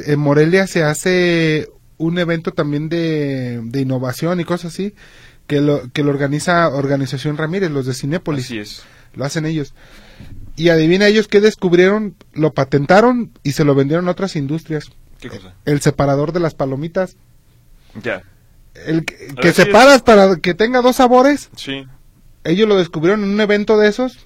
en 0.05 0.19
Morelia 0.19 0.67
se 0.67 0.83
hace 0.83 1.67
un 1.99 2.17
evento 2.17 2.51
también 2.51 2.89
de, 2.89 3.61
de 3.61 3.81
innovación 3.81 4.39
y 4.39 4.45
cosas 4.45 4.73
así, 4.73 4.95
que 5.45 5.61
lo, 5.61 5.91
que 5.91 6.03
lo 6.03 6.09
organiza 6.09 6.69
Organización 6.69 7.37
Ramírez, 7.37 7.69
los 7.69 7.85
de 7.85 7.93
Cinépolis. 7.93 8.45
Así 8.45 8.57
es. 8.57 8.83
Lo 9.13 9.25
hacen 9.25 9.45
ellos. 9.45 9.73
Y 10.55 10.69
adivina 10.69 11.07
ellos 11.07 11.27
qué 11.27 11.41
descubrieron, 11.41 12.15
lo 12.33 12.53
patentaron 12.53 13.31
y 13.43 13.51
se 13.51 13.63
lo 13.63 13.75
vendieron 13.75 14.07
a 14.07 14.11
otras 14.11 14.35
industrias. 14.35 14.91
¿Qué 15.19 15.29
cosa? 15.29 15.53
El 15.65 15.81
separador 15.81 16.31
de 16.31 16.39
las 16.39 16.55
palomitas. 16.55 17.15
Ya. 18.01 18.23
El 18.85 19.05
que, 19.05 19.53
separas 19.53 20.01
para 20.01 20.37
que 20.37 20.53
tenga 20.53 20.81
dos 20.81 20.97
sabores. 20.97 21.49
Sí. 21.55 21.85
Ellos 22.43 22.67
lo 22.67 22.77
descubrieron 22.77 23.23
en 23.23 23.29
un 23.31 23.41
evento 23.41 23.77
de 23.77 23.89
esos 23.89 24.25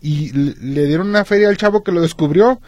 y 0.00 0.32
le 0.32 0.86
dieron 0.86 1.08
una 1.08 1.24
feria 1.24 1.48
al 1.48 1.56
chavo 1.56 1.84
que 1.84 1.92
lo 1.92 2.00
descubrió. 2.00 2.60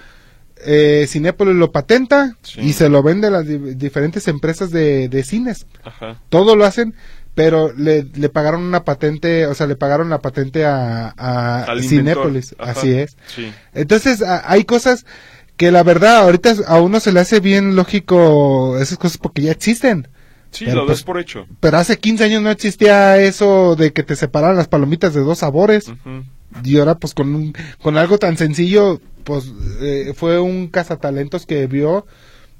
Eh, 0.64 1.06
Cinépolis 1.08 1.54
lo 1.54 1.72
patenta 1.72 2.36
y 2.56 2.72
se 2.72 2.88
lo 2.88 3.02
vende 3.02 3.28
a 3.28 3.30
las 3.30 3.46
diferentes 3.46 4.28
empresas 4.28 4.70
de, 4.70 5.22
cines. 5.24 5.66
Ajá. 5.84 6.20
Todo 6.28 6.56
lo 6.56 6.64
hacen, 6.64 6.94
pero 7.34 7.72
le, 7.72 8.04
le, 8.14 8.28
pagaron 8.28 8.62
una 8.62 8.84
patente, 8.84 9.46
o 9.46 9.54
sea, 9.54 9.66
le 9.66 9.76
pagaron 9.76 10.10
la 10.10 10.18
patente 10.18 10.64
a, 10.64 11.14
a 11.16 11.66
Cinépolis. 11.80 12.56
Así 12.58 12.92
es. 12.92 13.16
Sí. 13.26 13.52
Entonces, 13.74 14.22
hay 14.22 14.64
cosas 14.64 15.06
que 15.56 15.70
la 15.72 15.82
verdad 15.82 16.18
ahorita 16.18 16.54
a 16.66 16.80
uno 16.80 17.00
se 17.00 17.12
le 17.12 17.20
hace 17.20 17.40
bien 17.40 17.74
lógico 17.76 18.78
esas 18.78 18.96
cosas 18.96 19.18
porque 19.18 19.42
ya 19.42 19.52
existen. 19.52 20.08
Sí, 20.50 20.64
lo 20.66 20.86
pues, 20.86 21.02
por 21.02 21.18
hecho. 21.18 21.46
Pero 21.60 21.78
hace 21.78 21.98
15 21.98 22.24
años 22.24 22.42
no 22.42 22.50
existía 22.50 23.18
eso 23.18 23.76
de 23.76 23.92
que 23.92 24.02
te 24.02 24.16
separaran 24.16 24.56
las 24.56 24.68
palomitas 24.68 25.12
de 25.14 25.20
dos 25.20 25.38
sabores. 25.38 25.92
Y 26.64 26.78
ahora, 26.78 26.94
pues, 26.94 27.12
con, 27.12 27.34
un, 27.34 27.54
con 27.82 27.98
algo 27.98 28.18
tan 28.18 28.36
sencillo, 28.36 29.00
pues, 29.28 29.52
eh, 29.82 30.14
fue 30.16 30.40
un 30.40 30.68
cazatalentos 30.68 31.44
que 31.44 31.66
vio 31.66 32.06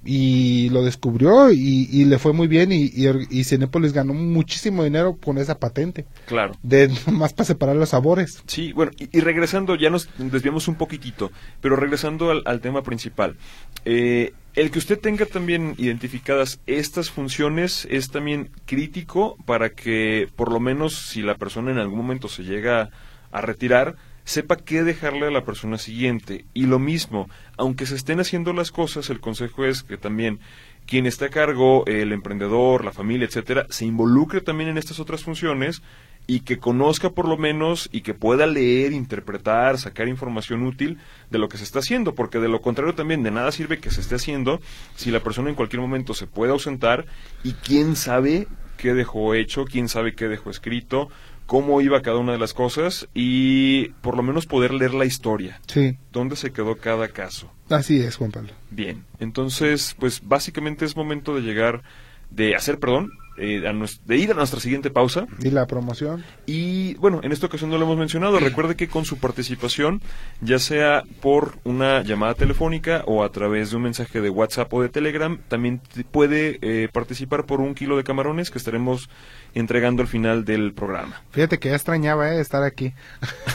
y 0.04 0.68
lo 0.68 0.84
descubrió 0.84 1.50
y, 1.50 2.04
le 2.04 2.18
fue 2.18 2.34
muy 2.34 2.46
bien 2.46 2.72
y, 2.72 2.92
y, 3.30 3.44
Cinepolis 3.44 3.94
ganó 3.94 4.12
muchísimo 4.12 4.84
dinero 4.84 5.16
con 5.16 5.38
esa 5.38 5.58
patente. 5.58 6.04
Claro. 6.26 6.52
De 6.62 6.90
más 7.10 7.32
para 7.32 7.46
separar 7.46 7.74
los 7.76 7.88
sabores. 7.88 8.42
Sí, 8.46 8.74
bueno, 8.74 8.92
y, 8.98 9.20
regresando, 9.20 9.76
ya 9.76 9.88
nos 9.88 10.10
desviamos 10.18 10.68
un 10.68 10.74
poquitito, 10.74 11.32
pero 11.62 11.74
regresando 11.74 12.30
al, 12.30 12.60
tema 12.60 12.82
principal. 12.82 13.38
Eh, 13.86 14.34
el 14.54 14.70
que 14.70 14.78
usted 14.78 15.00
tenga 15.00 15.24
también 15.24 15.74
identificadas 15.78 16.60
estas 16.66 17.10
funciones 17.10 17.88
es 17.90 18.10
también 18.10 18.50
crítico 18.66 19.38
para 19.46 19.70
que 19.70 20.28
por 20.36 20.52
lo 20.52 20.60
menos 20.60 20.96
si 20.96 21.22
la 21.22 21.36
persona 21.36 21.70
en 21.70 21.78
algún 21.78 21.96
momento 21.96 22.28
se 22.28 22.42
llega 22.42 22.90
a 23.32 23.40
retirar, 23.40 23.96
sepa 24.28 24.56
qué 24.56 24.84
dejarle 24.84 25.26
a 25.26 25.30
la 25.30 25.42
persona 25.46 25.78
siguiente. 25.78 26.44
Y 26.52 26.66
lo 26.66 26.78
mismo, 26.78 27.30
aunque 27.56 27.86
se 27.86 27.94
estén 27.94 28.20
haciendo 28.20 28.52
las 28.52 28.70
cosas, 28.70 29.08
el 29.08 29.20
consejo 29.20 29.64
es 29.64 29.82
que 29.82 29.96
también 29.96 30.38
quien 30.86 31.06
está 31.06 31.26
a 31.26 31.30
cargo, 31.30 31.86
el 31.86 32.12
emprendedor, 32.12 32.84
la 32.84 32.92
familia, 32.92 33.26
etcétera, 33.26 33.66
se 33.70 33.86
involucre 33.86 34.42
también 34.42 34.68
en 34.68 34.76
estas 34.76 35.00
otras 35.00 35.24
funciones 35.24 35.80
y 36.26 36.40
que 36.40 36.58
conozca 36.58 37.08
por 37.08 37.26
lo 37.26 37.38
menos 37.38 37.88
y 37.90 38.02
que 38.02 38.12
pueda 38.12 38.46
leer, 38.46 38.92
interpretar, 38.92 39.78
sacar 39.78 40.08
información 40.08 40.62
útil 40.62 40.98
de 41.30 41.38
lo 41.38 41.48
que 41.48 41.56
se 41.56 41.64
está 41.64 41.78
haciendo, 41.78 42.14
porque 42.14 42.38
de 42.38 42.48
lo 42.48 42.60
contrario 42.60 42.94
también 42.94 43.22
de 43.22 43.30
nada 43.30 43.50
sirve 43.50 43.78
que 43.78 43.90
se 43.90 44.02
esté 44.02 44.16
haciendo 44.16 44.60
si 44.94 45.10
la 45.10 45.20
persona 45.20 45.48
en 45.48 45.56
cualquier 45.56 45.80
momento 45.80 46.12
se 46.12 46.26
puede 46.26 46.52
ausentar 46.52 47.06
y 47.44 47.52
quién 47.52 47.96
sabe 47.96 48.46
qué 48.78 48.94
dejó 48.94 49.34
hecho, 49.34 49.64
quién 49.64 49.88
sabe 49.88 50.14
qué 50.14 50.28
dejó 50.28 50.50
escrito, 50.50 51.10
cómo 51.48 51.80
iba 51.80 52.02
cada 52.02 52.18
una 52.18 52.32
de 52.32 52.38
las 52.38 52.52
cosas 52.52 53.08
y 53.14 53.88
por 54.02 54.14
lo 54.16 54.22
menos 54.22 54.44
poder 54.44 54.74
leer 54.74 54.92
la 54.92 55.06
historia. 55.06 55.60
Sí. 55.66 55.96
¿Dónde 56.12 56.36
se 56.36 56.52
quedó 56.52 56.76
cada 56.76 57.08
caso? 57.08 57.50
Así 57.70 58.00
es, 58.00 58.16
Juan 58.16 58.30
Pablo. 58.30 58.50
Bien, 58.70 59.04
entonces, 59.18 59.96
pues 59.98 60.20
básicamente 60.22 60.84
es 60.84 60.94
momento 60.94 61.34
de 61.34 61.40
llegar, 61.40 61.82
de 62.30 62.54
hacer 62.54 62.78
perdón 62.78 63.12
eh, 63.38 63.66
a 63.68 63.72
nues- 63.72 64.00
de 64.04 64.16
ir 64.16 64.30
a 64.30 64.34
nuestra 64.34 64.60
siguiente 64.60 64.90
pausa. 64.90 65.26
Y 65.40 65.50
la 65.50 65.66
promoción. 65.66 66.24
Y 66.46 66.94
bueno, 66.94 67.20
en 67.22 67.32
esta 67.32 67.46
ocasión 67.46 67.70
no 67.70 67.78
lo 67.78 67.84
hemos 67.84 67.96
mencionado. 67.98 68.38
Recuerde 68.38 68.76
que 68.76 68.88
con 68.88 69.04
su 69.04 69.18
participación, 69.18 70.00
ya 70.40 70.58
sea 70.58 71.02
por 71.20 71.58
una 71.64 72.02
llamada 72.02 72.34
telefónica 72.34 73.02
o 73.06 73.22
a 73.24 73.30
través 73.32 73.70
de 73.70 73.76
un 73.76 73.82
mensaje 73.82 74.20
de 74.20 74.30
WhatsApp 74.30 74.72
o 74.74 74.82
de 74.82 74.88
Telegram, 74.88 75.38
también 75.48 75.80
puede 76.10 76.58
eh, 76.62 76.88
participar 76.92 77.46
por 77.46 77.60
un 77.60 77.74
kilo 77.74 77.96
de 77.96 78.04
camarones 78.04 78.50
que 78.50 78.58
estaremos 78.58 79.08
entregando 79.54 80.02
al 80.02 80.08
final 80.08 80.44
del 80.44 80.72
programa. 80.72 81.22
Fíjate 81.30 81.58
que 81.58 81.68
ya 81.70 81.74
extrañaba 81.76 82.34
eh, 82.34 82.40
estar 82.40 82.62
aquí. 82.62 82.92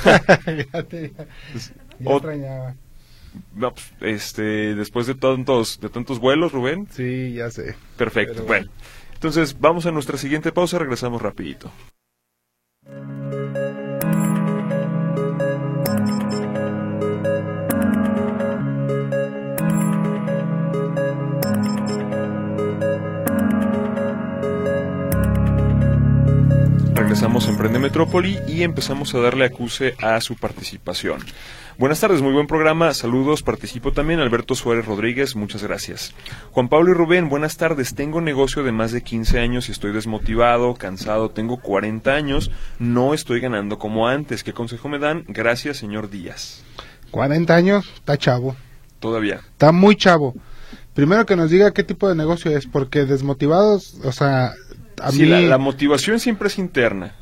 Ya, 0.06 0.86
ya 2.04 2.10
O- 2.12 2.17
extrañaba. 2.17 2.76
No, 3.56 3.74
pues, 3.74 3.91
este, 4.02 4.76
después 4.76 5.08
de 5.08 5.15
tantos, 5.15 5.80
de 5.80 5.89
tantos 5.89 6.19
vuelos, 6.19 6.52
Rubén, 6.52 6.88
Sí, 6.91 7.34
ya 7.34 7.50
sé. 7.50 7.76
perfecto. 7.98 8.34
Pero 8.36 8.46
bueno, 8.46 8.69
entonces 9.13 9.60
vamos 9.60 9.86
a 9.86 9.91
nuestra 9.91 10.17
siguiente 10.17 10.52
pausa, 10.52 10.80
regresamos 10.80 11.21
rapidito. 11.21 11.71
Regresamos 27.34 27.52
en 27.52 27.58
Prende 27.58 27.80
Metrópoli 27.80 28.39
y 28.48 28.62
empezamos 28.62 29.15
a 29.15 29.19
darle 29.19 29.46
acuse 29.46 29.96
a 30.00 30.22
su 30.22 30.36
participación. 30.36 31.17
Buenas 31.80 32.00
tardes, 32.00 32.22
muy 32.22 32.32
buen 32.32 32.46
programa. 32.46 32.93
Saludos, 32.93 33.41
participo 33.41 33.91
también. 33.91 34.19
Alberto 34.19 34.54
Suárez 34.54 34.86
Rodríguez, 34.86 35.36
muchas 35.36 35.63
gracias. 35.63 36.13
Juan 36.52 36.69
Pablo 36.69 36.91
y 36.91 36.93
Rubén, 36.93 37.30
buenas 37.30 37.58
tardes. 37.58 37.96
Tengo 37.96 38.22
negocio 38.22 38.62
de 38.62 38.72
más 38.72 38.91
de 38.91 39.02
15 39.02 39.39
años 39.39 39.67
y 39.67 39.72
estoy 39.72 39.93
desmotivado, 39.93 40.76
cansado. 40.76 41.32
Tengo 41.32 41.58
40 41.60 42.13
años, 42.13 42.52
no 42.78 43.15
estoy 43.15 43.39
ganando 43.39 43.80
como 43.80 44.08
antes. 44.08 44.43
¿Qué 44.43 44.54
consejo 44.54 44.88
me 44.88 45.00
dan? 45.00 45.26
Gracias, 45.28 45.78
señor 45.78 46.12
Díaz. 46.12 46.63
40 47.10 47.56
años, 47.56 47.91
está 47.96 48.15
chavo. 48.15 48.56
Todavía. 49.00 49.38
Está 49.38 49.72
muy 49.72 49.96
chavo. 49.96 50.36
Primero 50.93 51.26
que 51.26 51.36
nos 51.36 51.50
diga 51.50 51.74
qué 51.74 51.84
tipo 51.84 52.08
de 52.08 52.13
negocio 52.13 52.56
es, 52.56 52.67
porque 52.67 53.06
desmotivados, 53.06 53.96
o 54.04 54.12
sea, 54.12 54.54
a 55.02 55.12
Sí, 55.12 55.24
mí, 55.24 55.26
la, 55.26 55.41
la 55.41 55.58
motivación 55.58 56.19
siempre 56.19 56.50
es 56.50 56.60
interna. 56.60 57.15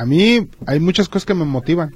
A 0.00 0.06
mí 0.06 0.48
hay 0.66 0.80
muchas 0.80 1.08
cosas 1.08 1.26
que 1.26 1.34
me 1.34 1.44
motivan. 1.44 1.94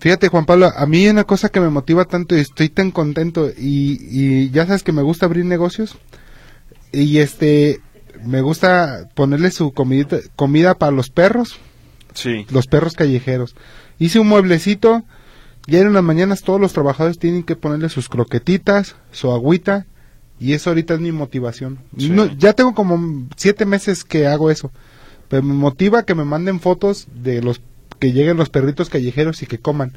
Fíjate, 0.00 0.28
Juan 0.28 0.44
Pablo, 0.44 0.70
a 0.74 0.86
mí 0.86 1.06
una 1.08 1.24
cosa 1.24 1.48
que 1.48 1.60
me 1.60 1.70
motiva 1.70 2.04
tanto 2.04 2.36
y 2.36 2.40
estoy 2.40 2.68
tan 2.68 2.90
contento 2.90 3.48
y, 3.48 3.98
y 4.10 4.50
ya 4.50 4.66
sabes 4.66 4.82
que 4.82 4.92
me 4.92 5.02
gusta 5.02 5.26
abrir 5.26 5.44
negocios 5.44 5.96
y 6.92 7.18
este 7.18 7.80
me 8.24 8.40
gusta 8.40 9.08
ponerle 9.14 9.50
su 9.50 9.72
comida, 9.72 10.18
comida 10.36 10.74
para 10.74 10.92
los 10.92 11.10
perros, 11.10 11.58
Sí, 12.14 12.46
los 12.50 12.66
perros 12.66 12.94
callejeros. 12.94 13.56
Hice 13.98 14.20
un 14.20 14.28
mueblecito 14.28 15.04
y 15.66 15.76
en 15.76 15.92
las 15.92 16.02
mañanas 16.02 16.42
todos 16.42 16.60
los 16.60 16.72
trabajadores 16.72 17.18
tienen 17.18 17.42
que 17.42 17.56
ponerle 17.56 17.88
sus 17.88 18.08
croquetitas, 18.08 18.96
su 19.10 19.32
agüita 19.32 19.86
y 20.38 20.52
eso 20.52 20.70
ahorita 20.70 20.94
es 20.94 21.00
mi 21.00 21.12
motivación. 21.12 21.80
Sí. 21.98 22.10
No, 22.10 22.26
ya 22.26 22.52
tengo 22.52 22.74
como 22.74 23.26
siete 23.36 23.66
meses 23.66 24.04
que 24.04 24.26
hago 24.26 24.50
eso, 24.50 24.70
pero 25.28 25.42
me 25.42 25.54
motiva 25.54 26.04
que 26.04 26.14
me 26.14 26.24
manden 26.24 26.60
fotos 26.60 27.06
de 27.14 27.42
los 27.42 27.60
que 27.98 28.12
lleguen 28.12 28.36
los 28.36 28.50
perritos 28.50 28.90
callejeros 28.90 29.42
y 29.42 29.46
que 29.46 29.58
coman. 29.58 29.92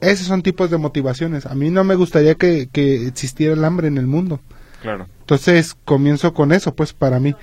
Esos 0.00 0.26
son 0.26 0.42
tipos 0.42 0.70
de 0.70 0.76
motivaciones. 0.78 1.46
A 1.46 1.54
mí 1.54 1.70
no 1.70 1.82
me 1.84 1.94
gustaría 1.94 2.34
que, 2.34 2.68
que 2.70 3.06
existiera 3.06 3.54
el 3.54 3.64
hambre 3.64 3.88
en 3.88 3.96
el 3.98 4.06
mundo. 4.06 4.40
claro. 4.82 5.06
Entonces 5.20 5.74
comienzo 5.84 6.34
con 6.34 6.52
eso, 6.52 6.74
pues 6.74 6.92
para 6.92 7.18
mí. 7.20 7.34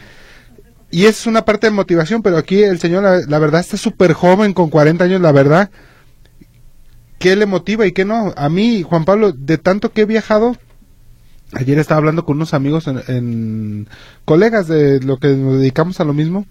Y 0.92 1.06
es 1.06 1.26
una 1.26 1.46
parte 1.46 1.68
de 1.68 1.72
motivación, 1.72 2.22
pero 2.22 2.38
aquí 2.38 2.62
el 2.62 2.78
señor, 2.80 3.02
la, 3.04 3.22
la 3.28 3.40
verdad, 3.40 3.62
está 3.62 3.78
súper 3.78 4.14
joven, 4.14 4.54
con 4.54 4.70
40 4.70 5.06
años, 5.06 5.22
la 5.22 5.32
verdad. 5.32 5.72
¿Qué 7.18 7.36
le 7.36 7.46
motiva 7.46 7.86
y 7.86 7.92
qué 7.92 8.04
no? 8.06 8.34
A 8.36 8.50
mí, 8.50 8.84
Juan 8.84 9.06
Pablo, 9.06 9.32
de 9.32 9.58
tanto 9.58 9.92
que 9.92 10.02
he 10.02 10.06
viajado, 10.06 10.58
ayer 11.54 11.78
estaba 11.80 12.00
hablando 12.00 12.26
con 12.26 12.38
unos 12.38 12.54
amigos, 12.54 12.88
en, 12.88 13.02
en- 13.08 13.88
colegas 14.26 14.68
de 14.68 15.00
lo 15.02 15.18
que 15.18 15.30
nos 15.30 15.60
dedicamos 15.60 16.00
a 16.00 16.04
lo 16.04 16.14
mismo, 16.14 16.46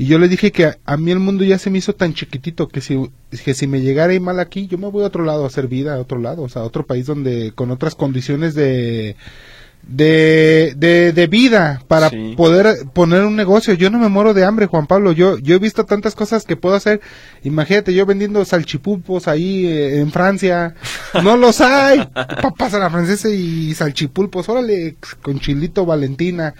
y 0.00 0.06
yo 0.06 0.18
le 0.18 0.28
dije 0.28 0.50
que 0.50 0.64
a, 0.64 0.78
a 0.86 0.96
mí 0.96 1.10
el 1.10 1.18
mundo 1.18 1.44
ya 1.44 1.58
se 1.58 1.68
me 1.68 1.76
hizo 1.76 1.94
tan 1.94 2.14
chiquitito 2.14 2.68
que 2.68 2.80
si, 2.80 2.98
que 3.44 3.52
si 3.52 3.66
me 3.66 3.82
llegara 3.82 4.14
ir 4.14 4.22
mal 4.22 4.40
aquí, 4.40 4.66
yo 4.66 4.78
me 4.78 4.88
voy 4.88 5.04
a 5.04 5.08
otro 5.08 5.24
lado 5.26 5.44
a 5.44 5.48
hacer 5.48 5.68
vida, 5.68 5.94
a 5.94 5.98
otro 6.00 6.18
lado, 6.18 6.40
o 6.42 6.48
sea, 6.48 6.62
a 6.62 6.64
otro 6.64 6.86
país 6.86 7.04
donde, 7.04 7.52
con 7.54 7.70
otras 7.70 7.94
condiciones 7.94 8.54
de, 8.54 9.14
de, 9.82 10.72
de, 10.76 11.12
de 11.12 11.26
vida 11.26 11.82
para 11.86 12.08
Sí. 12.10 12.34
poder 12.36 12.86
poner 12.94 13.24
un 13.24 13.36
negocio. 13.36 13.74
Yo 13.74 13.90
no 13.90 13.98
me 13.98 14.08
muero 14.08 14.34
de 14.34 14.44
hambre, 14.44 14.66
Juan 14.66 14.86
Pablo. 14.86 15.12
Yo, 15.12 15.38
yo 15.38 15.56
he 15.56 15.58
visto 15.58 15.84
tantas 15.84 16.14
cosas 16.14 16.44
que 16.44 16.56
puedo 16.56 16.74
hacer. 16.76 17.00
Imagínate, 17.44 17.92
yo 17.94 18.06
vendiendo 18.06 18.44
salchipulpos 18.44 19.28
ahí 19.28 19.66
eh, 19.66 20.00
en 20.00 20.10
Francia. 20.12 20.74
No 21.22 21.36
los 21.36 21.60
hay. 21.60 22.00
Papas 22.42 22.74
a 22.74 22.78
la 22.78 22.90
francesa 22.90 23.28
y 23.28 23.74
salchipulpos. 23.74 24.48
Órale, 24.48 24.96
con 25.22 25.40
chilito 25.40 25.84
Valentina. 25.86 26.54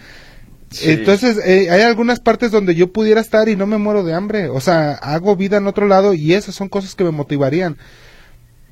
Sí. 0.71 0.91
Entonces, 0.91 1.39
eh, 1.45 1.69
hay 1.71 1.83
algunas 1.83 2.21
partes 2.21 2.53
donde 2.53 2.75
yo 2.75 2.93
pudiera 2.93 3.21
estar 3.21 3.49
y 3.49 3.57
no 3.57 3.67
me 3.67 3.79
muero 3.79 4.05
de 4.05 4.15
hambre. 4.15 4.49
O 4.49 4.61
sea, 4.61 4.93
hago 4.93 5.35
vida 5.37 5.57
en 5.57 5.67
otro 5.67 5.87
lado 5.89 6.15
y 6.15 6.35
esas 6.35 6.55
son 6.55 6.69
cosas 6.69 6.95
que 6.95 7.05
me 7.05 7.11
motivarían. 7.11 7.77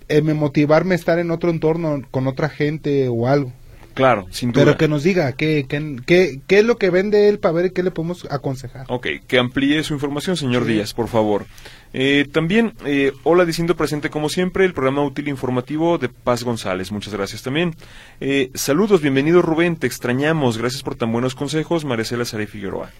Eh, 0.09 0.23
me 0.23 0.33
motivarme 0.33 0.95
a 0.95 0.97
estar 0.97 1.19
en 1.19 1.31
otro 1.31 1.51
entorno, 1.51 2.03
con 2.11 2.27
otra 2.27 2.49
gente 2.49 3.09
o 3.09 3.27
algo. 3.27 3.53
Claro, 3.95 4.27
sin 4.31 4.53
duda. 4.53 4.65
Pero 4.65 4.79
que 4.79 4.87
nos 4.87 5.03
diga 5.03 5.33
qué, 5.33 5.67
qué, 5.69 5.97
qué, 6.07 6.41
qué 6.47 6.59
es 6.61 6.65
lo 6.65 6.79
que 6.79 6.89
vende 6.89 7.29
él 7.29 7.41
para 7.41 7.53
ver 7.53 7.73
qué 7.73 7.83
le 7.83 7.91
podemos 7.91 8.29
aconsejar. 8.31 8.87
Ok, 8.89 9.09
que 9.27 9.39
amplíe 9.41 9.83
su 9.83 9.93
información, 9.95 10.37
señor 10.37 10.65
Sí. 10.67 10.75
Díaz, 10.75 10.95
por 10.95 11.09
favor. 11.09 11.47
Eh, 11.93 12.29
también, 12.31 12.75
eh, 12.85 13.13
hola 13.23 13.45
diciendo 13.45 13.77
presente 13.77 14.11
como 14.11 14.29
siempre, 14.29 14.65
el 14.65 14.75
programa 14.75 15.03
útil 15.03 15.29
informativo 15.29 15.99
de 15.99 16.09
Paz 16.09 16.45
González. 16.45 16.93
Muchas 16.93 17.15
gracias 17.15 17.43
también. 17.43 17.75
Eh, 18.21 18.51
saludos, 18.55 19.01
bienvenido 19.01 19.43
Rubén, 19.43 19.77
te 19.77 19.87
extrañamos. 19.87 20.59
Gracias 20.59 20.83
por 20.83 20.97
tan 20.97 21.13
buenos 21.13 21.35
consejos, 21.35 21.85
Maricela 21.85 22.25
Saray 22.25 22.47
Figueroa. 22.47 22.91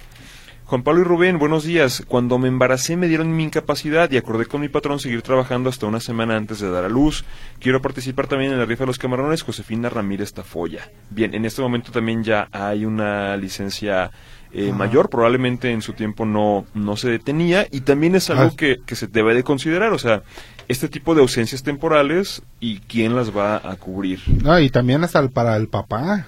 Juan 0.69 0.83
Pablo 0.83 1.01
y 1.01 1.05
Rubén, 1.05 1.39
buenos 1.39 1.65
días. 1.65 2.03
Cuando 2.07 2.39
me 2.39 2.49
embaracé 2.49 2.99
me 2.99 3.09
dieron 3.09 3.35
mi 3.35 3.45
incapacidad 3.45 4.11
y 4.11 4.19
acordé 4.19 4.45
con 4.45 4.61
mi 4.61 4.69
patrón 4.69 5.01
seguir 5.01 5.23
trabajando 5.23 5.71
hasta 5.71 5.87
una 5.87 5.99
semana 5.99 6.37
antes 6.37 6.61
de 6.61 6.71
dar 6.71 6.85
a 6.85 6.91
luz. 6.91 7.25
Quiero 7.59 7.81
participar 7.81 8.27
también 8.27 8.53
en 8.53 8.59
la 8.59 8.67
rifa 8.67 8.85
de 8.85 8.89
los 8.89 8.99
camarones, 8.99 9.41
Josefina 9.41 9.89
Ramírez 9.89 10.35
Tafoya. 10.35 10.91
Bien, 11.09 11.35
en 11.35 11.47
este 11.47 11.63
momento 11.63 11.91
también 11.91 12.23
ya 12.23 12.49
hay 12.53 12.85
una 12.85 13.35
licencia 13.39 14.11
eh, 14.53 14.73
mayor, 14.73 15.11
probablemente 15.11 15.71
en 15.73 15.83
su 15.83 15.93
tiempo 15.93 16.25
no, 16.25 16.65
no 16.75 16.97
se 16.97 17.11
detenía 17.11 17.67
y 17.71 17.81
también 17.83 18.15
es 18.15 18.31
algo 18.31 18.51
Ah. 18.53 18.57
que, 18.57 18.79
que 18.87 18.97
se 18.97 19.07
debe 19.07 19.35
de 19.35 19.43
considerar, 19.43 19.93
o 19.93 19.99
sea, 19.99 20.23
este 20.69 20.89
tipo 20.89 21.15
de 21.15 21.21
ausencias 21.23 21.63
temporales 21.63 22.43
y 22.61 22.79
quién 22.81 23.15
las 23.17 23.37
va 23.37 23.57
a 23.57 23.77
cubrir. 23.77 24.21
No, 24.43 24.59
y 24.61 24.71
también 24.71 25.05
hasta 25.05 25.19
el- 25.21 25.31
para 25.31 25.57
el 25.57 25.69
papá. 25.69 26.27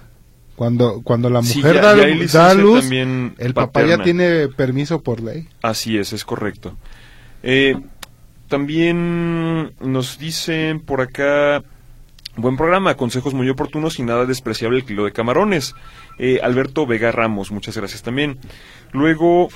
Cuando, 0.57 1.01
cuando 1.03 1.31
la 1.31 1.43
Sí, 1.43 1.59
mujer 1.59 1.77
ya- 1.77 1.81
da, 1.81 1.97
ya 2.27 2.39
da 2.49 2.55
luz, 2.55 2.81
también 2.83 3.35
el 3.39 3.55
papá 3.55 3.83
ya 3.87 4.03
tiene 4.03 4.49
permiso 4.49 5.01
por 5.03 5.21
ley. 5.23 5.49
Así 5.63 5.97
es, 5.97 6.13
es 6.13 6.23
correcto. 6.27 6.77
Eh, 7.43 7.77
también 8.61 9.73
nos 9.81 10.19
dicen 10.19 10.81
por 10.81 11.01
acá, 11.01 11.63
buen 12.41 12.57
programa, 12.57 12.97
consejos 12.97 13.35
muy 13.35 13.49
oportunos 13.49 13.99
y 13.99 14.03
nada 14.03 14.27
despreciable 14.27 14.79
el 14.79 14.85
kilo 14.85 15.05
de 15.05 15.13
camarones. 15.13 15.75
Eh, 16.19 16.41
Alberto 16.43 16.87
Vega 16.87 17.13
Ramos, 17.13 17.51
muchas 17.51 17.77
gracias 17.77 18.03
también. 18.03 18.39
Luego, 18.93 19.49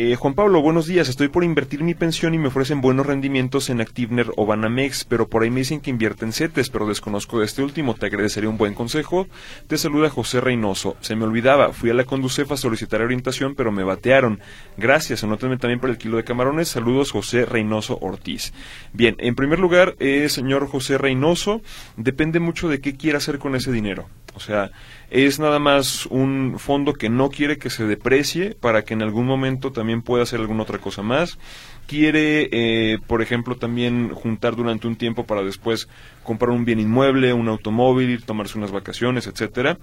eh, 0.00 0.14
Juan 0.14 0.34
Pablo, 0.34 0.62
buenos 0.62 0.86
días. 0.86 1.08
Estoy 1.08 1.26
por 1.26 1.42
invertir 1.42 1.82
mi 1.82 1.92
pensión 1.92 2.32
y 2.32 2.38
me 2.38 2.46
ofrecen 2.46 2.80
buenos 2.80 3.04
rendimientos 3.04 3.68
en 3.68 3.80
Activner 3.80 4.30
o 4.36 4.46
Banamex, 4.46 5.04
pero 5.04 5.26
por 5.26 5.42
ahí 5.42 5.50
me 5.50 5.58
dicen 5.58 5.80
que 5.80 5.90
invierte 5.90 6.24
en 6.24 6.32
CETES, 6.32 6.70
pero 6.70 6.86
desconozco 6.86 7.40
de 7.40 7.46
este 7.46 7.62
último. 7.62 7.94
Te 7.94 8.06
agradecería 8.06 8.48
un 8.48 8.58
buen 8.58 8.74
consejo. 8.74 9.26
Te 9.66 9.76
saluda 9.76 10.08
José 10.08 10.40
Reynoso. 10.40 10.96
Se 11.00 11.16
me 11.16 11.24
olvidaba, 11.24 11.72
fui 11.72 11.90
a 11.90 11.94
la 11.94 12.04
Conducef 12.04 12.52
a 12.52 12.56
solicitar 12.56 13.02
orientación, 13.02 13.56
pero 13.56 13.72
me 13.72 13.82
batearon. 13.82 14.38
Gracias, 14.76 15.24
anótenme 15.24 15.56
también 15.56 15.80
por 15.80 15.90
el 15.90 15.98
kilo 15.98 16.16
de 16.16 16.22
camarones. 16.22 16.68
Saludos, 16.68 17.10
José 17.10 17.44
Reynoso 17.44 17.98
Ortiz. 18.00 18.52
Bien, 18.92 19.16
en 19.18 19.34
primer 19.34 19.58
lugar, 19.58 19.96
eh, 19.98 20.28
señor 20.28 20.68
José 20.68 20.96
Reynoso, 20.96 21.60
depende 21.96 22.38
mucho 22.38 22.68
de 22.68 22.80
qué 22.80 22.96
quiera 22.96 23.18
hacer 23.18 23.40
con 23.40 23.56
ese 23.56 23.72
dinero. 23.72 24.08
O 24.34 24.40
sea, 24.40 24.70
es 25.10 25.38
nada 25.38 25.58
más 25.58 26.06
un 26.06 26.56
fondo 26.58 26.92
que 26.92 27.08
no 27.08 27.30
quiere 27.30 27.58
que 27.58 27.70
se 27.70 27.84
deprecie 27.84 28.54
para 28.60 28.82
que 28.82 28.94
en 28.94 29.02
algún 29.02 29.26
momento 29.26 29.72
también 29.72 30.02
pueda 30.02 30.22
hacer 30.22 30.40
alguna 30.40 30.64
otra 30.64 30.78
cosa 30.78 31.02
más. 31.02 31.38
Quiere, 31.86 32.48
eh, 32.52 32.98
por 33.06 33.22
ejemplo, 33.22 33.56
también 33.56 34.10
juntar 34.10 34.54
durante 34.56 34.86
un 34.86 34.96
tiempo 34.96 35.24
para 35.24 35.42
después 35.42 35.88
comprar 36.22 36.50
un 36.50 36.66
bien 36.66 36.80
inmueble, 36.80 37.32
un 37.32 37.48
automóvil, 37.48 38.24
tomarse 38.24 38.58
unas 38.58 38.70
vacaciones, 38.70 39.26
etcétera. 39.26 39.78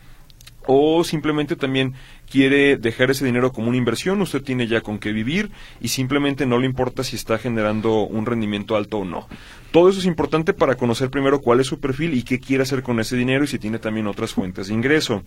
O 0.68 1.04
simplemente 1.04 1.56
también 1.56 1.94
quiere 2.30 2.78
dejar 2.78 3.12
ese 3.12 3.26
dinero 3.26 3.52
como 3.52 3.70
una 3.70 3.78
inversión, 3.78 4.22
usted 4.22 4.42
tiene 4.42 4.68
ya 4.68 4.82
con 4.82 5.00
qué 5.00 5.12
vivir 5.12 5.52
y 5.82 5.90
simplemente 5.90 6.46
no 6.46 6.58
le 6.58 6.66
importa 6.66 7.04
si 7.04 7.16
está 7.16 7.38
generando 7.38 8.02
un 8.02 8.26
rendimiento 8.26 8.76
alto 8.76 9.00
o 9.00 9.06
no. 9.06 9.28
Todo 9.72 9.90
eso 9.90 10.00
es 10.00 10.06
importante 10.06 10.54
para 10.54 10.76
conocer 10.76 11.10
primero 11.10 11.42
cuál 11.42 11.60
es 11.60 11.68
su 11.68 11.80
perfil 11.80 12.14
y 12.14 12.24
qué 12.24 12.40
quiere 12.40 12.64
hacer 12.64 12.82
con 12.82 13.00
ese 13.00 13.18
dinero 13.18 13.44
y 13.44 13.48
si 13.48 13.60
tiene 13.60 13.80
también 13.80 14.08
otras 14.08 14.34
fuentes 14.34 14.68
de 14.68 14.74
ingreso. 14.74 15.24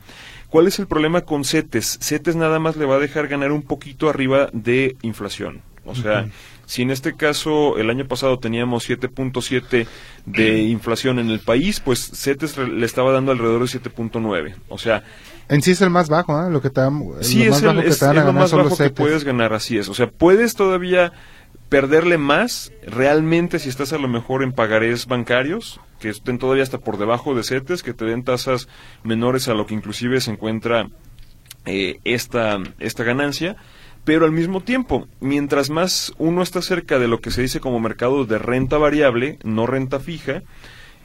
¿Cuál 0.48 0.66
es 0.66 0.78
el 0.78 0.86
problema 0.86 1.20
con 1.20 1.44
CETES? 1.44 1.98
CETES 2.00 2.36
nada 2.36 2.58
más 2.58 2.76
le 2.76 2.86
va 2.86 2.96
a 2.96 3.00
dejar 3.00 3.28
ganar 3.28 3.52
un 3.52 3.62
poquito 3.62 4.08
arriba 4.08 4.48
de 4.52 4.96
inflación. 5.02 5.60
O 5.84 5.94
sea, 5.94 6.28
si 6.68 6.82
en 6.82 6.90
este 6.90 7.16
caso 7.16 7.78
el 7.78 7.88
año 7.88 8.06
pasado 8.06 8.38
teníamos 8.38 8.88
7.7 8.88 9.86
de 10.26 10.62
inflación 10.68 11.18
en 11.18 11.30
el 11.30 11.40
país, 11.40 11.80
pues 11.80 12.10
CETES 12.14 12.58
le 12.58 12.84
estaba 12.84 13.10
dando 13.10 13.32
alrededor 13.32 13.60
de 13.60 13.80
7.9. 13.80 14.54
O 14.68 14.76
sea, 14.76 15.02
en 15.48 15.62
sí 15.62 15.70
es 15.70 15.80
el 15.80 15.88
más 15.88 16.10
bajo, 16.10 16.38
¿eh? 16.46 16.50
Lo 16.50 16.60
que 16.60 16.68
te 16.68 16.82
dan, 16.82 17.02
sí, 17.22 17.42
es, 17.42 17.62
el, 17.62 17.78
es, 17.78 18.02
lo 18.02 18.32
más 18.34 18.52
bajo 18.52 18.76
que 18.76 18.90
puedes 18.90 19.24
ganar, 19.24 19.54
así 19.54 19.78
es. 19.78 19.88
O 19.88 19.94
sea, 19.94 20.10
puedes 20.10 20.56
todavía 20.56 21.14
perderle 21.70 22.18
más 22.18 22.70
realmente 22.86 23.58
si 23.58 23.70
estás 23.70 23.94
a 23.94 23.98
lo 23.98 24.08
mejor 24.08 24.42
en 24.42 24.52
pagarés 24.52 25.06
bancarios, 25.06 25.80
que 26.00 26.10
estén 26.10 26.38
todavía 26.38 26.64
hasta 26.64 26.76
por 26.76 26.98
debajo 26.98 27.34
de 27.34 27.44
CETES, 27.44 27.82
que 27.82 27.94
te 27.94 28.04
den 28.04 28.24
tasas 28.24 28.68
menores 29.04 29.48
a 29.48 29.54
lo 29.54 29.64
que 29.64 29.72
inclusive 29.72 30.20
se 30.20 30.32
encuentra 30.32 30.90
eh, 31.64 31.98
esta, 32.04 32.58
esta 32.78 33.04
ganancia 33.04 33.56
pero 34.08 34.24
al 34.24 34.32
mismo 34.32 34.62
tiempo, 34.62 35.06
mientras 35.20 35.68
más 35.68 36.14
uno 36.16 36.40
está 36.40 36.62
cerca 36.62 36.98
de 36.98 37.08
lo 37.08 37.20
que 37.20 37.30
se 37.30 37.42
dice 37.42 37.60
como 37.60 37.78
mercado 37.78 38.24
de 38.24 38.38
renta 38.38 38.78
variable, 38.78 39.38
no 39.44 39.66
renta 39.66 40.00
fija, 40.00 40.42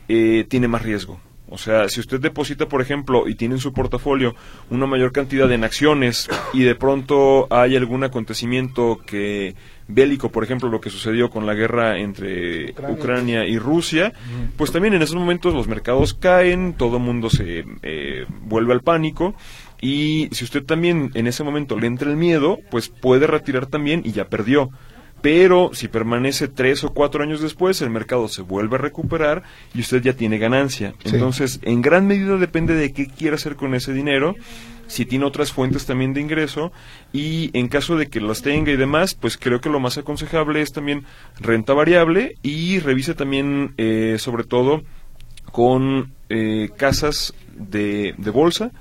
eh, 0.07 0.45
tiene 0.47 0.69
más 0.69 0.83
riesgo. 0.83 1.19
O 1.49 1.57
sea, 1.57 1.89
si 1.89 1.99
usted 1.99 2.21
deposita, 2.21 2.69
por 2.69 2.81
ejemplo, 2.81 3.27
y 3.27 3.35
tiene 3.35 3.55
en 3.55 3.59
su 3.59 3.73
portafolio 3.73 4.35
una 4.69 4.85
mayor 4.85 5.11
cantidad 5.11 5.51
en 5.51 5.65
acciones 5.65 6.29
y 6.53 6.63
de 6.63 6.75
pronto 6.75 7.47
hay 7.49 7.75
algún 7.75 8.05
acontecimiento 8.05 9.01
que 9.05 9.53
bélico, 9.89 10.31
por 10.31 10.45
ejemplo, 10.45 10.69
lo 10.69 10.79
que 10.79 10.89
sucedió 10.89 11.29
con 11.29 11.45
la 11.45 11.55
guerra 11.55 11.99
entre 11.99 12.73
Ucrania, 12.89 13.45
y 13.45 13.59
Rusia, 13.59 14.13
pues 14.55 14.71
también 14.71 14.93
en 14.93 15.01
esos 15.01 15.17
momentos 15.17 15.53
los 15.53 15.67
mercados 15.67 16.13
caen, 16.13 16.73
todo 16.73 16.97
el 16.97 17.03
mundo 17.03 17.29
se 17.29 17.65
eh, 17.81 18.25
vuelve 18.43 18.71
al 18.71 18.81
pánico 18.81 19.35
y 19.83 20.29
si 20.31 20.45
usted 20.45 20.63
también 20.63 21.11
en 21.13 21.27
ese 21.27 21.43
momento 21.43 21.77
le 21.77 21.87
entra 21.87 22.09
el 22.09 22.15
miedo, 22.15 22.57
pues 22.71 22.87
puede 22.87 23.27
retirar 23.27 23.65
también 23.65 24.01
y 24.05 24.13
ya 24.13 24.29
perdió. 24.29 24.69
Pero 25.21 25.71
si 25.73 25.89
permanece 25.89 26.47
tres 26.47 26.85
o 26.85 26.93
cuatro 26.93 27.21
años 27.21 27.41
después, 27.41 27.81
el 27.81 27.89
mercado 27.89 28.29
se 28.29 28.43
vuelve 28.43 28.77
a 28.77 28.79
recuperar 28.79 29.43
y 29.73 29.81
usted 29.81 30.01
ya 30.01 30.13
tiene 30.13 30.37
ganancia. 30.37 30.93
Entonces, 31.03 31.59
en 31.63 31.81
gran 31.81 32.07
medida 32.07 32.37
depende 32.37 32.75
de 32.75 32.93
qué 32.93 33.07
quiera 33.07 33.35
hacer 33.35 33.57
con 33.57 33.75
ese 33.75 33.91
dinero, 33.91 34.35
si 34.87 35.05
tiene 35.05 35.25
otras 35.25 35.51
fuentes 35.51 35.85
también 35.85 36.13
de 36.13 36.21
ingreso 36.21 36.71
y 37.11 37.49
en 37.51 37.67
caso 37.67 37.97
de 37.97 38.07
que 38.07 38.21
las 38.21 38.41
tenga 38.41 38.71
y 38.71 38.77
demás, 38.77 39.15
pues 39.15 39.37
creo 39.37 39.59
que 39.59 39.69
lo 39.69 39.81
más 39.81 39.97
aconsejable 39.97 40.61
es 40.61 40.71
también 40.71 41.03
renta 41.41 41.73
variable 41.73 42.37
y 42.41 42.79
revise 42.79 43.15
también, 43.15 43.73
eh, 43.75 44.15
sobre 44.17 44.45
todo, 44.45 44.83
con 45.51 46.13
eh, 46.29 46.69
casas 46.77 47.33
de, 47.57 48.15
de 48.17 48.31
bolsa 48.31 48.71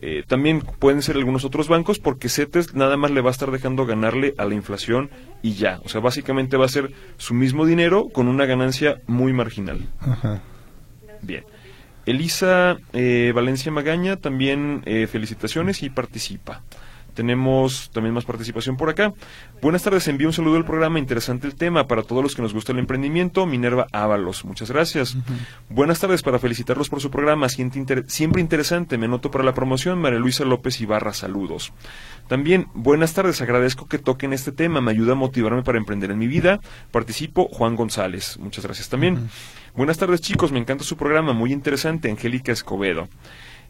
eh, 0.00 0.22
también 0.26 0.60
pueden 0.60 1.02
ser 1.02 1.16
algunos 1.16 1.44
otros 1.44 1.68
bancos 1.68 1.98
porque 1.98 2.28
CETES 2.28 2.74
nada 2.74 2.96
más 2.96 3.10
le 3.10 3.20
va 3.20 3.30
a 3.30 3.32
estar 3.32 3.50
dejando 3.50 3.86
ganarle 3.86 4.34
a 4.38 4.44
la 4.44 4.54
inflación 4.54 5.10
y 5.42 5.54
ya. 5.54 5.80
O 5.84 5.88
sea, 5.88 6.00
básicamente 6.00 6.56
va 6.56 6.66
a 6.66 6.68
ser 6.68 6.92
su 7.16 7.34
mismo 7.34 7.66
dinero 7.66 8.08
con 8.08 8.28
una 8.28 8.46
ganancia 8.46 9.00
muy 9.06 9.32
marginal. 9.32 9.88
Bien. 11.22 11.44
Elisa 12.06 12.78
eh, 12.92 13.32
Valencia 13.34 13.70
Magaña 13.70 14.16
también 14.16 14.82
eh, 14.86 15.06
felicitaciones 15.06 15.82
y 15.82 15.90
participa. 15.90 16.62
Tenemos 17.18 17.90
también 17.92 18.14
más 18.14 18.24
participación 18.24 18.76
por 18.76 18.90
acá. 18.90 19.12
Buenas 19.60 19.82
tardes, 19.82 20.06
envío 20.06 20.28
un 20.28 20.32
saludo 20.32 20.56
al 20.56 20.64
programa, 20.64 21.00
interesante 21.00 21.48
el 21.48 21.56
tema 21.56 21.88
para 21.88 22.04
todos 22.04 22.22
los 22.22 22.36
que 22.36 22.42
nos 22.42 22.54
gusta 22.54 22.70
el 22.70 22.78
emprendimiento. 22.78 23.44
Minerva 23.44 23.88
Ábalos, 23.90 24.44
muchas 24.44 24.70
gracias. 24.70 25.16
Buenas 25.68 25.98
tardes 25.98 26.22
para 26.22 26.38
felicitarlos 26.38 26.88
por 26.88 27.00
su 27.00 27.10
programa, 27.10 27.48
siempre 27.48 28.40
interesante, 28.40 28.98
me 28.98 29.08
noto 29.08 29.32
para 29.32 29.42
la 29.42 29.52
promoción. 29.52 30.00
María 30.00 30.20
Luisa 30.20 30.44
López 30.44 30.80
Ibarra, 30.80 31.12
saludos. 31.12 31.72
También, 32.28 32.68
buenas 32.72 33.14
tardes, 33.14 33.42
agradezco 33.42 33.88
que 33.88 33.98
toquen 33.98 34.32
este 34.32 34.52
tema, 34.52 34.80
me 34.80 34.92
ayuda 34.92 35.14
a 35.14 35.16
motivarme 35.16 35.64
para 35.64 35.78
emprender 35.78 36.12
en 36.12 36.18
mi 36.18 36.28
vida. 36.28 36.60
Participo, 36.92 37.48
Juan 37.48 37.74
González, 37.74 38.38
muchas 38.38 38.64
gracias 38.64 38.90
también. 38.90 39.28
Buenas 39.74 39.98
tardes 39.98 40.20
chicos, 40.20 40.52
me 40.52 40.60
encanta 40.60 40.84
su 40.84 40.96
programa, 40.96 41.32
muy 41.32 41.52
interesante, 41.52 42.10
Angélica 42.10 42.52
Escobedo. 42.52 43.08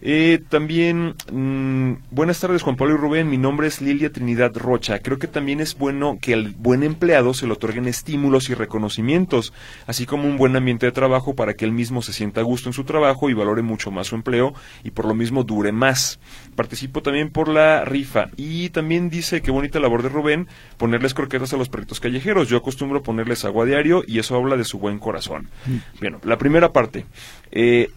Eh, 0.00 0.40
también, 0.48 1.14
mm, 1.32 1.92
buenas 2.12 2.38
tardes 2.38 2.62
Juan 2.62 2.76
Pablo 2.76 2.94
y 2.94 2.98
Rubén, 2.98 3.28
mi 3.28 3.36
nombre 3.36 3.66
es 3.66 3.80
Lilia 3.80 4.12
Trinidad 4.12 4.56
Rocha. 4.56 5.00
Creo 5.00 5.18
que 5.18 5.26
también 5.26 5.60
es 5.60 5.76
bueno 5.76 6.18
que 6.20 6.34
al 6.34 6.50
buen 6.50 6.84
empleado 6.84 7.34
se 7.34 7.46
le 7.46 7.54
otorguen 7.54 7.88
estímulos 7.88 8.48
y 8.48 8.54
reconocimientos, 8.54 9.52
así 9.86 10.06
como 10.06 10.28
un 10.28 10.36
buen 10.36 10.54
ambiente 10.54 10.86
de 10.86 10.92
trabajo 10.92 11.34
para 11.34 11.54
que 11.54 11.64
él 11.64 11.72
mismo 11.72 12.00
se 12.00 12.12
sienta 12.12 12.40
a 12.40 12.44
gusto 12.44 12.68
en 12.68 12.74
su 12.74 12.84
trabajo 12.84 13.28
y 13.28 13.34
valore 13.34 13.62
mucho 13.62 13.90
más 13.90 14.06
su 14.06 14.14
empleo 14.14 14.54
y 14.84 14.92
por 14.92 15.04
lo 15.04 15.14
mismo 15.14 15.42
dure 15.42 15.72
más. 15.72 16.20
Participo 16.54 17.02
también 17.02 17.30
por 17.30 17.48
la 17.48 17.84
rifa 17.84 18.26
y 18.36 18.70
también 18.70 19.10
dice 19.10 19.42
que 19.42 19.50
bonita 19.50 19.80
labor 19.80 20.04
de 20.04 20.10
Rubén 20.10 20.46
ponerles 20.76 21.12
croquetas 21.12 21.52
a 21.54 21.56
los 21.56 21.68
perritos 21.68 21.98
callejeros. 21.98 22.48
Yo 22.48 22.58
acostumbro 22.58 23.02
ponerles 23.02 23.44
agua 23.44 23.64
diario 23.64 24.04
y 24.06 24.20
eso 24.20 24.36
habla 24.36 24.56
de 24.56 24.64
su 24.64 24.78
buen 24.78 25.00
corazón. 25.00 25.48
Mm. 25.66 25.76
Bueno, 26.00 26.20
la 26.22 26.38
primera 26.38 26.72
parte. 26.72 27.04
Eh, 27.50 27.90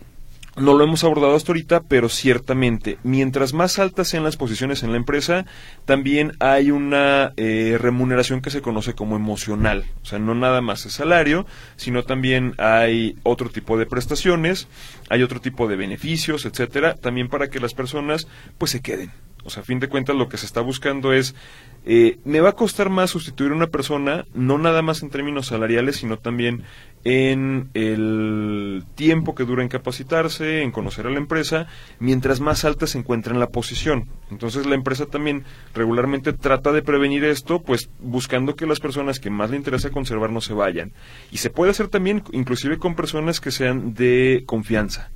no 0.58 0.74
lo 0.74 0.84
hemos 0.84 1.04
abordado 1.04 1.36
hasta 1.36 1.52
ahorita, 1.52 1.84
pero 1.84 2.10
ciertamente, 2.10 2.98
mientras 3.04 3.54
más 3.54 3.80
altas 3.80 4.10
sean 4.10 4.24
las 4.24 4.36
posiciones 4.36 4.84
en 4.84 4.92
la 4.92 4.98
empresa, 4.98 5.46
también 5.86 6.34
hay 6.40 6.72
una 6.72 7.32
eh, 7.38 7.78
remuneración 7.80 8.42
que 8.42 8.50
se 8.50 8.62
conoce 8.62 8.94
como 8.94 9.16
emocional. 9.16 9.86
O 10.02 10.06
sea, 10.06 10.20
no 10.20 10.36
nada 10.36 10.62
más 10.62 10.86
es 10.86 10.94
salario, 10.94 11.46
sino 11.78 12.04
también 12.04 12.54
hay 12.58 13.16
otro 13.24 13.50
tipo 13.50 13.78
de 13.78 13.86
prestaciones, 13.86 14.68
hay 15.10 15.24
otro 15.24 15.40
tipo 15.40 15.68
de 15.68 15.78
beneficios, 15.78 16.46
etcétera, 16.46 16.96
también 16.96 17.30
para 17.30 17.50
que 17.50 17.62
las 17.62 17.74
personas 17.74 18.28
pues 18.58 18.72
se 18.72 18.82
queden. 18.82 19.12
O 19.44 19.50
sea, 19.50 19.64
a 19.64 19.66
fin 19.66 19.80
de 19.80 19.88
cuentas 19.88 20.16
lo 20.16 20.30
que 20.30 20.38
se 20.38 20.46
está 20.46 20.62
buscando 20.62 21.14
es 21.14 21.34
eh, 21.84 22.20
me 22.26 22.42
va 22.42 22.50
a 22.50 22.56
costar 22.56 22.90
más 22.90 23.10
sustituir 23.10 23.52
a 23.52 23.56
una 23.56 23.68
persona, 23.68 24.26
no 24.34 24.58
nada 24.58 24.82
más 24.82 25.02
en 25.02 25.10
términos 25.10 25.48
salariales, 25.48 25.96
sino 25.98 26.18
también 26.18 26.64
en 27.04 27.70
el 27.74 28.84
tiempo 28.94 29.34
que 29.34 29.46
dura 29.46 29.64
en 29.64 29.70
capacitarse, 29.70 30.62
en 30.62 30.72
conocer 30.72 31.08
a 31.08 31.10
la 31.10 31.18
empresa, 31.18 31.66
mientras 32.00 32.40
más 32.40 32.64
alta 32.66 32.86
se 32.86 33.00
encuentra 33.00 33.34
en 33.34 33.40
la 33.40 33.50
posición. 33.50 34.08
Entonces 34.30 34.68
la 34.68 34.76
empresa 34.76 35.08
también 35.08 35.44
regularmente 35.74 36.34
trata 36.34 36.72
de 36.72 36.84
prevenir 36.84 37.24
esto, 37.24 37.62
pues 37.64 37.90
buscando 38.00 38.56
que 38.56 38.68
las 38.68 38.80
personas 38.80 39.20
que 39.20 39.32
más 39.32 39.50
le 39.50 39.58
interesa 39.58 39.90
conservar 39.90 40.30
no 40.32 40.42
se 40.42 40.54
vayan. 40.54 40.94
Y 41.32 41.38
se 41.38 41.50
puede 41.50 41.72
hacer 41.72 41.88
también 41.88 42.24
inclusive 42.32 42.78
con 42.78 42.96
personas 42.96 43.40
que 43.40 43.52
sean 43.52 43.96
de 43.96 44.44
confianza. 44.46 45.10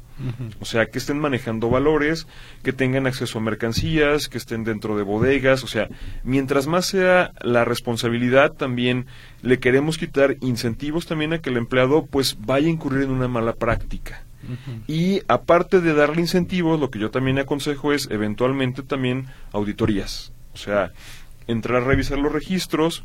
O 0.60 0.66
sea, 0.66 0.86
que 0.86 0.98
estén 0.98 1.20
manejando 1.20 1.70
valores, 1.70 2.28
que 2.64 2.74
tengan 2.74 3.08
acceso 3.08 3.40
a 3.40 3.42
mercancías, 3.42 4.30
que 4.30 4.38
estén 4.38 4.64
dentro 4.64 4.96
de 4.98 5.04
bodegas. 5.04 5.64
O 5.64 5.68
sea, 5.68 5.90
mientras 6.24 6.68
más 6.68 6.86
sea 6.86 7.34
la 7.42 7.66
responsabilidad, 7.66 8.54
también 8.54 9.06
le 9.42 9.60
queremos 9.60 9.98
quitar 9.98 10.38
incentivos 10.42 11.06
también 11.06 11.34
a 11.34 11.40
que 11.40 11.50
el 11.50 11.58
empleado 11.58 12.06
pues 12.06 12.38
vaya 12.40 12.68
a 12.68 12.72
incurrir 12.72 13.04
en 13.04 13.12
una 13.12 13.28
mala 13.28 13.54
práctica. 13.54 14.24
Y 14.88 15.22
aparte 15.28 15.82
de 15.82 15.96
darle 15.96 16.22
incentivos, 16.22 16.80
lo 16.80 16.92
que 16.92 17.00
yo 17.00 17.10
también 17.10 17.40
aconsejo 17.40 17.94
es 17.94 18.08
eventualmente 18.12 18.84
también 18.84 19.26
auditorías. 19.52 20.32
O 20.54 20.58
sea, 20.58 20.92
entrar 21.48 21.82
a 21.82 21.86
revisar 21.86 22.20
los 22.20 22.32
registros, 22.32 23.04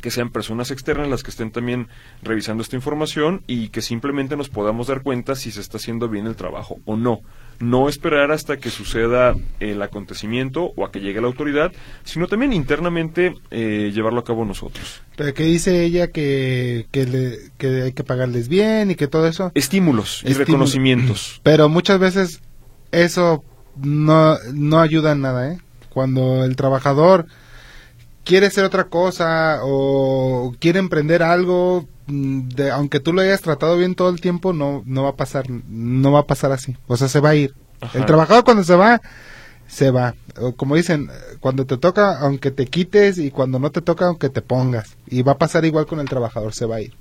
que 0.00 0.10
sean 0.10 0.30
personas 0.30 0.70
externas 0.70 1.08
las 1.08 1.22
que 1.22 1.30
estén 1.30 1.50
también 1.50 1.88
revisando 2.22 2.62
esta 2.62 2.76
información 2.76 3.42
y 3.46 3.68
que 3.68 3.82
simplemente 3.82 4.36
nos 4.36 4.48
podamos 4.48 4.86
dar 4.86 5.02
cuenta 5.02 5.34
si 5.34 5.50
se 5.50 5.60
está 5.60 5.76
haciendo 5.76 6.08
bien 6.08 6.26
el 6.26 6.36
trabajo 6.36 6.78
o 6.84 6.96
no. 6.96 7.20
No 7.58 7.90
esperar 7.90 8.32
hasta 8.32 8.56
que 8.56 8.70
suceda 8.70 9.34
el 9.60 9.82
acontecimiento 9.82 10.72
o 10.76 10.86
a 10.86 10.90
que 10.90 11.00
llegue 11.00 11.20
la 11.20 11.26
autoridad, 11.26 11.72
sino 12.04 12.26
también 12.26 12.54
internamente 12.54 13.34
eh, 13.50 13.90
llevarlo 13.94 14.20
a 14.20 14.24
cabo 14.24 14.46
nosotros. 14.46 15.02
Pero 15.16 15.34
que 15.34 15.42
dice 15.42 15.84
ella 15.84 16.08
que, 16.08 16.86
que, 16.90 17.82
hay 17.84 17.92
que 17.92 18.04
pagarles 18.04 18.48
bien 18.48 18.90
y 18.90 18.94
que 18.94 19.08
todo 19.08 19.26
eso. 19.26 19.52
Estímulos 19.54 20.22
y 20.24 20.32
reconocimientos. 20.32 21.40
Pero 21.42 21.68
muchas 21.68 21.98
veces 21.98 22.40
eso 22.92 23.44
no, 23.76 24.38
no 24.54 24.80
ayuda 24.80 25.12
en 25.12 25.20
nada, 25.20 25.52
¿eh? 25.52 25.58
Cuando 25.90 26.44
el 26.44 26.56
trabajador 26.56 27.26
quiere 28.24 28.46
hacer 28.46 28.64
otra 28.64 28.84
cosa 28.84 29.60
o 29.62 30.54
quiere 30.58 30.78
emprender 30.78 31.22
algo, 31.22 31.88
mm, 32.06 32.48
de, 32.48 32.70
aunque 32.70 33.00
tú 33.00 33.12
lo 33.12 33.22
hayas 33.22 33.40
tratado 33.40 33.76
bien 33.76 33.94
todo 33.94 34.10
el 34.10 34.20
tiempo, 34.20 34.52
no, 34.52 34.82
no 34.86 35.04
va 35.04 35.10
a 35.10 35.16
pasar, 35.16 35.44
no 35.48 36.12
va 36.12 36.20
a 36.20 36.26
pasar 36.26 36.52
así. 36.52 36.76
O 36.86 36.96
sea, 36.96 37.08
se 37.08 37.20
va 37.20 37.30
a 37.30 37.34
ir. 37.34 37.54
El 37.94 38.04
trabajador 38.04 38.44
cuando 38.44 38.62
se 38.62 38.74
va, 38.74 39.00
se 39.66 39.90
va. 39.90 40.14
O 40.38 40.54
como 40.54 40.76
dicen, 40.76 41.08
cuando 41.40 41.64
te 41.64 41.78
toca, 41.78 42.18
aunque 42.18 42.50
te 42.50 42.66
quites 42.66 43.18
y 43.18 43.30
cuando 43.30 43.58
no 43.58 43.70
te 43.70 43.80
toca, 43.80 44.06
aunque 44.06 44.28
te 44.28 44.42
pongas. 44.42 44.96
Y 45.06 45.22
va 45.22 45.32
a 45.32 45.38
pasar 45.38 45.64
igual 45.64 45.86
con 45.86 46.00
el 46.00 46.08
trabajador, 46.08 46.52
se 46.52 46.66
va 46.66 46.76
a 46.76 46.80
ir. 46.82 46.94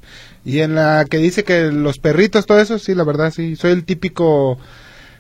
Y 0.46 0.60
en 0.60 0.76
la 0.76 1.06
que 1.10 1.18
dice 1.18 1.44
que 1.44 1.72
los 1.72 2.00
perritos, 2.00 2.46
todo 2.46 2.60
eso, 2.60 2.80
sí, 2.80 2.96
la 2.96 3.04
verdad, 3.04 3.32
sí. 3.32 3.56
Soy 3.56 3.72
el 3.72 3.84
típico 3.84 4.58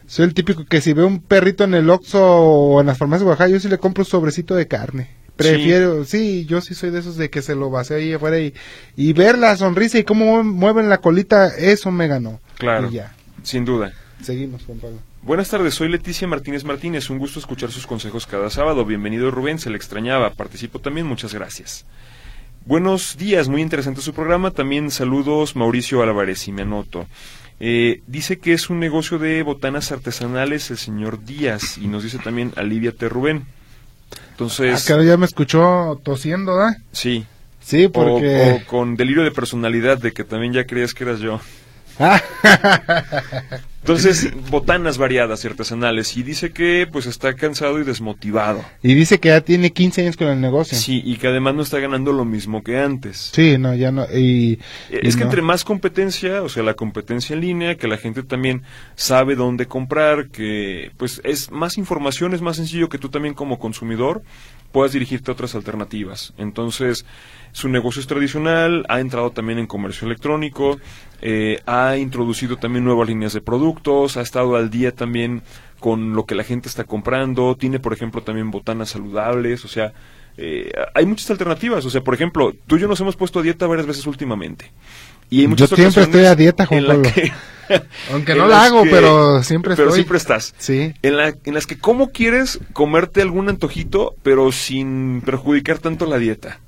Soy 0.09 0.25
el 0.25 0.33
típico 0.33 0.65
que 0.65 0.81
si 0.81 0.93
veo 0.93 1.05
un 1.05 1.19
perrito 1.19 1.63
en 1.65 1.75
el 1.75 1.87
Oxxo 1.87 2.19
o 2.19 2.81
en 2.81 2.87
las 2.87 2.97
farmacias 2.97 3.25
de 3.25 3.29
Oaxaca, 3.29 3.49
yo 3.51 3.59
sí 3.59 3.69
le 3.69 3.77
compro 3.77 4.01
un 4.01 4.09
sobrecito 4.09 4.55
de 4.55 4.67
carne. 4.67 5.18
Prefiero, 5.39 6.05
sí. 6.05 6.45
yo 6.45 6.61
sí 6.61 6.75
soy 6.75 6.89
de 6.89 6.99
esos 6.99 7.15
de 7.15 7.29
que 7.29 7.41
se 7.41 7.55
lo 7.55 7.69
vacía 7.69 7.97
ahí 7.97 8.13
afuera 8.13 8.39
y, 8.39 8.53
y 8.95 9.13
ver 9.13 9.37
la 9.37 9.55
sonrisa 9.55 9.97
y 9.97 10.03
cómo 10.03 10.43
mueven 10.43 10.89
la 10.89 10.97
colita, 10.97 11.47
eso 11.47 11.91
me 11.91 12.07
ganó. 12.07 12.39
Claro. 12.57 12.89
Y 12.89 12.95
ya. 12.95 13.15
Sin 13.43 13.65
duda. 13.65 13.93
Seguimos, 14.21 14.63
Juan 14.65 14.79
Pablo. 14.79 14.97
Buenas 15.21 15.49
tardes, 15.49 15.73
soy 15.73 15.89
Leticia 15.89 16.27
Martínez 16.27 16.63
Martínez. 16.63 17.09
Un 17.09 17.19
gusto 17.19 17.39
escuchar 17.39 17.71
sus 17.71 17.87
consejos 17.87 18.25
cada 18.25 18.49
sábado. 18.49 18.85
Bienvenido 18.85 19.31
Rubén, 19.31 19.59
se 19.59 19.69
le 19.69 19.77
extrañaba. 19.77 20.33
Participo 20.33 20.79
también, 20.79 21.07
muchas 21.07 21.33
gracias. 21.33 21.85
Buenos 22.65 23.17
días, 23.17 23.47
muy 23.47 23.61
interesante 23.61 24.01
su 24.01 24.13
programa. 24.13 24.51
También 24.51 24.91
saludos 24.91 25.55
Mauricio 25.55 26.03
Álvarez 26.03 26.47
y 26.47 26.51
me 26.51 26.61
anoto. 26.61 27.07
Eh, 27.59 28.01
dice 28.07 28.39
que 28.39 28.53
es 28.53 28.69
un 28.69 28.79
negocio 28.79 29.19
de 29.19 29.43
botanas 29.43 29.91
artesanales 29.91 30.71
el 30.71 30.77
señor 30.77 31.23
Díaz 31.25 31.77
y 31.77 31.87
nos 31.87 32.03
dice 32.03 32.17
también 32.19 32.53
aliviate 32.55 33.09
Rubén. 33.09 33.45
Entonces... 34.39 34.89
Ah, 34.89 35.03
ya 35.03 35.17
me 35.17 35.25
escuchó 35.25 35.99
tosiendo, 36.01 36.55
¿da? 36.55 36.77
Sí. 36.93 37.25
Sí, 37.59 37.89
porque... 37.89 38.61
O, 38.63 38.67
con 38.69 38.95
delirio 38.95 39.23
de 39.23 39.31
personalidad 39.31 39.97
de 39.97 40.13
que 40.13 40.23
también 40.23 40.53
ya 40.53 40.65
creías 40.65 40.93
que 40.93 41.03
eras 41.03 41.19
yo. 41.19 41.41
Entonces, 43.81 44.31
botanas 44.49 44.97
variadas 44.97 45.43
y 45.43 45.47
artesanales. 45.47 46.15
Y 46.17 46.23
dice 46.23 46.51
que 46.51 46.87
pues 46.91 47.05
está 47.05 47.33
cansado 47.33 47.79
y 47.79 47.83
desmotivado. 47.83 48.63
Y 48.83 48.93
dice 48.93 49.19
que 49.19 49.29
ya 49.29 49.41
tiene 49.41 49.71
15 49.71 50.01
años 50.01 50.17
con 50.17 50.27
el 50.27 50.39
negocio. 50.39 50.77
Sí, 50.77 51.01
y 51.03 51.15
que 51.15 51.27
además 51.27 51.55
no 51.55 51.63
está 51.63 51.79
ganando 51.79 52.11
lo 52.11 52.25
mismo 52.25 52.61
que 52.61 52.77
antes. 52.77 53.31
Sí, 53.33 53.57
no, 53.57 53.73
ya 53.73 53.91
no. 53.91 54.05
Y, 54.13 54.59
es 54.89 55.15
que 55.15 55.23
entre 55.23 55.41
más 55.41 55.63
competencia, 55.63 56.43
o 56.43 56.49
sea, 56.49 56.61
la 56.61 56.73
competencia 56.73 57.33
en 57.33 57.41
línea, 57.41 57.75
que 57.75 57.87
la 57.87 57.97
gente 57.97 58.21
también 58.23 58.63
sabe 58.95 59.35
dónde 59.35 59.65
comprar, 59.65 60.27
que 60.27 60.91
pues 60.97 61.21
es 61.23 61.49
más 61.49 61.77
información, 61.77 62.33
es 62.33 62.41
más 62.41 62.57
sencillo 62.57 62.89
que 62.89 62.97
tú 62.97 63.09
también 63.09 63.33
como 63.33 63.59
consumidor 63.59 64.21
puedas 64.71 64.91
dirigirte 64.91 65.31
a 65.31 65.33
otras 65.33 65.55
alternativas. 65.55 66.33
Entonces, 66.37 67.05
su 67.51 67.69
negocio 67.69 68.01
es 68.01 68.07
tradicional, 68.07 68.85
ha 68.89 68.99
entrado 68.99 69.31
también 69.31 69.59
en 69.59 69.67
comercio 69.67 70.05
electrónico, 70.05 70.79
eh, 71.21 71.59
ha 71.65 71.97
introducido 71.97 72.57
también 72.57 72.85
nuevas 72.85 73.07
líneas 73.07 73.33
de 73.33 73.41
productos, 73.41 74.17
ha 74.17 74.21
estado 74.21 74.55
al 74.55 74.69
día 74.69 74.93
también 74.93 75.41
con 75.79 76.13
lo 76.13 76.25
que 76.25 76.35
la 76.35 76.43
gente 76.43 76.69
está 76.69 76.83
comprando, 76.83 77.55
tiene 77.55 77.79
por 77.79 77.93
ejemplo 77.93 78.21
también 78.21 78.51
botanas 78.51 78.89
saludables, 78.89 79.65
o 79.65 79.67
sea, 79.67 79.93
eh, 80.37 80.71
hay 80.93 81.05
muchas 81.05 81.29
alternativas, 81.31 81.85
o 81.85 81.89
sea, 81.89 82.01
por 82.01 82.13
ejemplo, 82.13 82.53
tú 82.67 82.77
y 82.77 82.79
yo 82.79 82.87
nos 82.87 82.99
hemos 83.01 83.15
puesto 83.15 83.39
a 83.39 83.41
dieta 83.41 83.67
varias 83.67 83.87
veces 83.87 84.05
últimamente. 84.07 84.71
Y 85.29 85.41
hay 85.41 85.47
muchas 85.47 85.69
yo 85.69 85.75
siempre 85.75 86.03
estoy 86.03 86.25
a 86.25 86.35
dieta, 86.35 86.65
Juan 86.65 86.85
Pablo. 86.85 87.09
Aunque 88.11 88.33
no 88.33 88.47
la 88.47 88.63
hago, 88.63 88.83
pero 88.89 89.43
siempre 89.43 89.75
pero 89.75 89.89
estoy. 89.89 89.99
siempre 89.99 90.17
estás. 90.17 90.55
Sí. 90.57 90.93
En, 91.03 91.17
la, 91.17 91.35
en 91.43 91.53
las 91.53 91.67
que 91.67 91.77
cómo 91.77 92.09
quieres 92.09 92.59
comerte 92.73 93.21
algún 93.21 93.47
antojito, 93.47 94.15
pero 94.23 94.51
sin 94.51 95.21
perjudicar 95.23 95.77
tanto 95.77 96.07
la 96.07 96.17
dieta. 96.17 96.59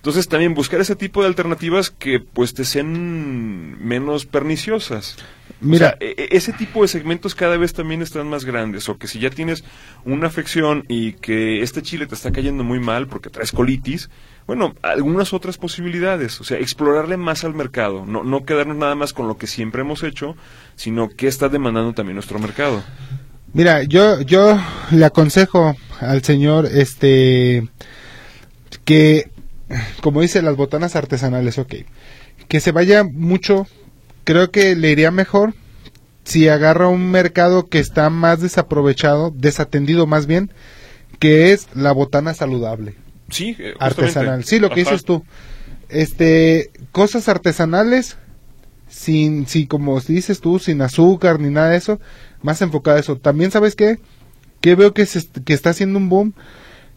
Entonces 0.00 0.28
también 0.28 0.54
buscar 0.54 0.80
ese 0.80 0.96
tipo 0.96 1.20
de 1.20 1.28
alternativas 1.28 1.90
que 1.90 2.20
pues 2.20 2.54
te 2.54 2.64
sean 2.64 3.78
menos 3.86 4.24
perniciosas. 4.24 5.18
Mira, 5.60 5.98
e, 6.00 6.14
e, 6.16 6.36
ese 6.38 6.54
tipo 6.54 6.80
de 6.80 6.88
segmentos 6.88 7.34
cada 7.34 7.58
vez 7.58 7.74
también 7.74 8.00
están 8.00 8.26
más 8.26 8.46
grandes 8.46 8.88
o 8.88 8.96
que 8.96 9.06
si 9.06 9.18
ya 9.18 9.28
tienes 9.28 9.62
una 10.06 10.28
afección 10.28 10.86
y 10.88 11.12
que 11.12 11.60
este 11.60 11.82
chile 11.82 12.06
te 12.06 12.14
está 12.14 12.32
cayendo 12.32 12.64
muy 12.64 12.80
mal 12.80 13.08
porque 13.08 13.28
traes 13.28 13.52
colitis, 13.52 14.08
bueno, 14.46 14.74
algunas 14.80 15.34
otras 15.34 15.58
posibilidades, 15.58 16.40
o 16.40 16.44
sea, 16.44 16.58
explorarle 16.58 17.18
más 17.18 17.44
al 17.44 17.52
mercado, 17.52 18.06
no, 18.06 18.24
no 18.24 18.46
quedarnos 18.46 18.78
nada 18.78 18.94
más 18.94 19.12
con 19.12 19.28
lo 19.28 19.36
que 19.36 19.46
siempre 19.46 19.82
hemos 19.82 20.02
hecho, 20.02 20.34
sino 20.76 21.10
qué 21.10 21.28
está 21.28 21.50
demandando 21.50 21.92
también 21.92 22.14
nuestro 22.14 22.38
mercado. 22.38 22.82
Mira, 23.52 23.82
yo 23.82 24.22
yo 24.22 24.58
le 24.92 25.04
aconsejo 25.04 25.76
al 26.00 26.22
señor 26.22 26.64
este 26.64 27.68
que 28.86 29.28
como 30.02 30.20
dice, 30.20 30.42
las 30.42 30.56
botanas 30.56 30.96
artesanales, 30.96 31.58
ok. 31.58 31.74
Que 32.48 32.60
se 32.60 32.72
vaya 32.72 33.04
mucho, 33.04 33.66
creo 34.24 34.50
que 34.50 34.74
le 34.74 34.90
iría 34.90 35.10
mejor 35.10 35.54
si 36.24 36.48
agarra 36.48 36.88
un 36.88 37.10
mercado 37.10 37.68
que 37.68 37.78
está 37.78 38.10
más 38.10 38.40
desaprovechado, 38.40 39.32
desatendido 39.34 40.06
más 40.06 40.26
bien, 40.26 40.52
que 41.18 41.52
es 41.52 41.68
la 41.74 41.92
botana 41.92 42.34
saludable. 42.34 42.94
Sí, 43.30 43.56
eh, 43.58 43.74
artesanal. 43.78 44.44
Sí, 44.44 44.58
lo 44.58 44.70
que 44.70 44.80
dices 44.80 45.04
tú. 45.04 45.24
Este, 45.88 46.70
cosas 46.92 47.28
artesanales, 47.28 48.16
sin, 48.88 49.46
sí, 49.46 49.66
como 49.66 50.00
dices 50.00 50.40
tú, 50.40 50.58
sin 50.58 50.82
azúcar 50.82 51.40
ni 51.40 51.50
nada 51.50 51.70
de 51.70 51.76
eso, 51.76 52.00
más 52.42 52.62
enfocado 52.62 52.96
a 52.96 53.00
eso. 53.00 53.16
También, 53.16 53.50
¿sabes 53.50 53.76
qué? 53.76 53.98
Que 54.60 54.74
veo 54.74 54.94
que, 54.94 55.06
se, 55.06 55.26
que 55.44 55.52
está 55.52 55.70
haciendo 55.70 55.98
un 55.98 56.08
boom 56.08 56.34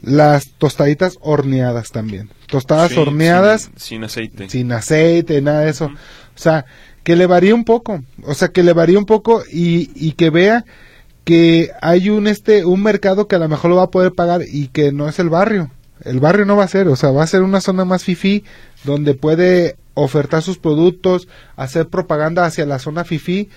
las 0.04 0.49
tostaditas 0.58 1.18
horneadas 1.22 1.91
también. 1.91 2.30
Tostadas 2.47 2.95
horneadas. 2.97 3.72
Sin, 3.78 4.04
aceite. 4.04 4.49
Sin 4.49 4.72
aceite, 4.72 5.41
nada 5.41 5.62
de 5.62 5.72
eso. 5.72 5.86
O 5.86 6.38
sea, 6.38 6.66
que 7.04 7.16
le 7.16 7.26
varíe 7.26 7.54
un 7.54 7.64
poco. 7.64 8.04
O 8.24 8.34
sea, 8.34 8.49
que 8.49 8.64
le 8.64 8.74
varíe 8.74 8.97
un 8.97 9.06
poco 9.06 9.43
y, 9.51 9.89
y 9.95 10.12
que 10.12 10.30
vea 10.30 10.66
que 11.24 11.72
hay 11.82 12.10
un 12.10 12.28
este 12.28 12.66
un 12.66 12.84
mercado 12.84 13.30
que 13.30 13.38
a 13.38 13.39
lo 13.39 13.47
mejor 13.47 13.72
lo 13.72 13.78
va 13.78 13.84
a 13.84 13.91
poder 13.91 14.12
pagar 14.12 14.41
y 14.45 14.68
que 14.68 14.91
no 14.91 15.08
es 15.08 15.20
el 15.20 15.30
barrio. 15.30 15.72
El 16.04 16.20
barrio 16.20 16.45
no 16.45 16.58
va 16.58 16.66
a 16.66 16.68
ser, 16.68 16.89
o 16.89 16.97
sea, 16.97 17.12
va 17.12 17.24
a 17.24 17.28
ser 17.28 17.41
una 17.43 17.62
zona 17.62 17.86
más 17.86 18.04
fifi 18.04 18.43
donde 18.84 19.14
puede 19.14 19.78
ofertar 19.93 20.41
sus 20.41 20.58
productos, 20.58 21.30
hacer 21.56 21.88
propaganda 21.88 22.45
hacia 22.45 22.66
la 22.66 22.80
zona 22.80 23.06
fifi 23.06 23.49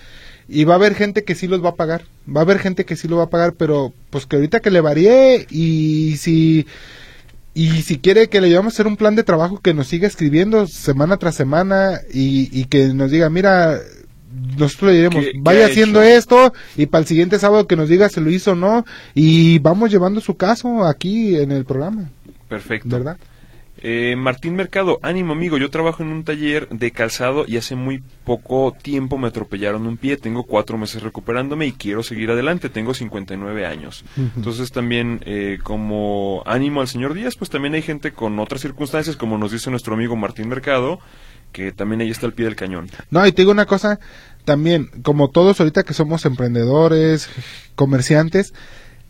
y 0.48 0.64
va 0.64 0.74
a 0.74 0.76
haber 0.76 0.94
gente 0.94 1.24
que 1.24 1.34
sí 1.34 1.46
los 1.46 1.64
va 1.64 1.70
a 1.70 1.74
pagar, 1.74 2.02
va 2.28 2.40
a 2.40 2.44
haber 2.44 2.58
gente 2.58 2.84
que 2.84 2.96
sí 2.96 3.08
lo 3.08 3.16
va 3.16 3.24
a 3.24 3.30
pagar, 3.30 3.54
pero 3.54 3.92
pues 4.10 4.26
que 4.26 4.36
ahorita 4.36 4.60
que 4.60 4.70
le 4.70 4.80
varíe 4.80 5.46
y 5.50 6.16
si 6.18 6.66
y 7.54 7.82
si 7.82 7.98
quiere 7.98 8.28
que 8.28 8.40
le 8.40 8.50
llevamos 8.50 8.74
a 8.74 8.76
hacer 8.76 8.86
un 8.86 8.98
plan 8.98 9.16
de 9.16 9.24
trabajo 9.24 9.60
que 9.60 9.72
nos 9.72 9.88
siga 9.88 10.06
escribiendo 10.06 10.66
semana 10.66 11.16
tras 11.16 11.34
semana 11.34 12.00
y, 12.12 12.66
que 12.66 12.88
nos 12.88 13.10
diga, 13.10 13.30
mira, 13.30 13.78
nosotros 14.58 14.90
le 14.90 14.96
diremos, 14.98 15.24
vaya 15.38 15.64
haciendo 15.64 16.02
esto 16.02 16.52
y 16.76 16.84
para 16.84 17.00
el 17.00 17.08
siguiente 17.08 17.38
sábado 17.38 17.66
que 17.66 17.76
nos 17.76 17.88
diga 17.88 18.10
si 18.10 18.20
lo 18.20 18.30
hizo 18.30 18.52
o 18.52 18.56
no 18.56 18.84
y 19.14 19.58
vamos 19.60 19.90
llevando 19.90 20.20
su 20.20 20.36
caso 20.36 20.84
aquí 20.84 21.36
en 21.36 21.50
el 21.50 21.64
programa. 21.64 22.10
Perfecto. 22.46 22.90
¿Verdad? 22.90 23.16
Eh, 23.82 24.16
Martín 24.16 24.56
Mercado, 24.56 24.98
ánimo 25.02 25.32
amigo, 25.32 25.58
yo 25.58 25.70
trabajo 25.70 26.02
en 26.02 26.08
un 26.08 26.24
taller 26.24 26.68
de 26.70 26.90
calzado 26.92 27.44
y 27.46 27.58
hace 27.58 27.74
muy 27.74 28.02
poco 28.24 28.74
tiempo 28.80 29.18
me 29.18 29.28
atropellaron 29.28 29.86
un 29.86 29.98
pie, 29.98 30.16
tengo 30.16 30.44
cuatro 30.44 30.78
meses 30.78 31.02
recuperándome 31.02 31.66
y 31.66 31.72
quiero 31.72 32.02
seguir 32.02 32.30
adelante, 32.30 32.70
tengo 32.70 32.94
59 32.94 33.66
años. 33.66 34.04
Entonces 34.16 34.72
también 34.72 35.20
eh, 35.26 35.58
como 35.62 36.42
ánimo 36.46 36.80
al 36.80 36.88
señor 36.88 37.12
Díaz, 37.12 37.36
pues 37.36 37.50
también 37.50 37.74
hay 37.74 37.82
gente 37.82 38.12
con 38.12 38.38
otras 38.38 38.62
circunstancias, 38.62 39.16
como 39.16 39.36
nos 39.36 39.52
dice 39.52 39.70
nuestro 39.70 39.94
amigo 39.94 40.16
Martín 40.16 40.48
Mercado, 40.48 40.98
que 41.52 41.72
también 41.72 42.00
ahí 42.00 42.10
está 42.10 42.26
al 42.26 42.32
pie 42.32 42.46
del 42.46 42.56
cañón. 42.56 42.88
No, 43.10 43.26
y 43.26 43.32
te 43.32 43.42
digo 43.42 43.52
una 43.52 43.66
cosa, 43.66 44.00
también, 44.44 44.90
como 45.02 45.28
todos 45.28 45.60
ahorita 45.60 45.82
que 45.82 45.92
somos 45.92 46.24
emprendedores, 46.24 47.28
comerciantes, 47.74 48.54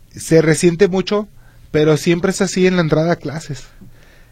se 0.09 0.41
resiente 0.41 0.87
mucho, 0.87 1.27
pero 1.71 1.95
siempre 1.95 2.31
es 2.31 2.41
así 2.41 2.67
en 2.67 2.75
la 2.75 2.81
entrada 2.81 3.13
a 3.13 3.17
clases. 3.17 3.67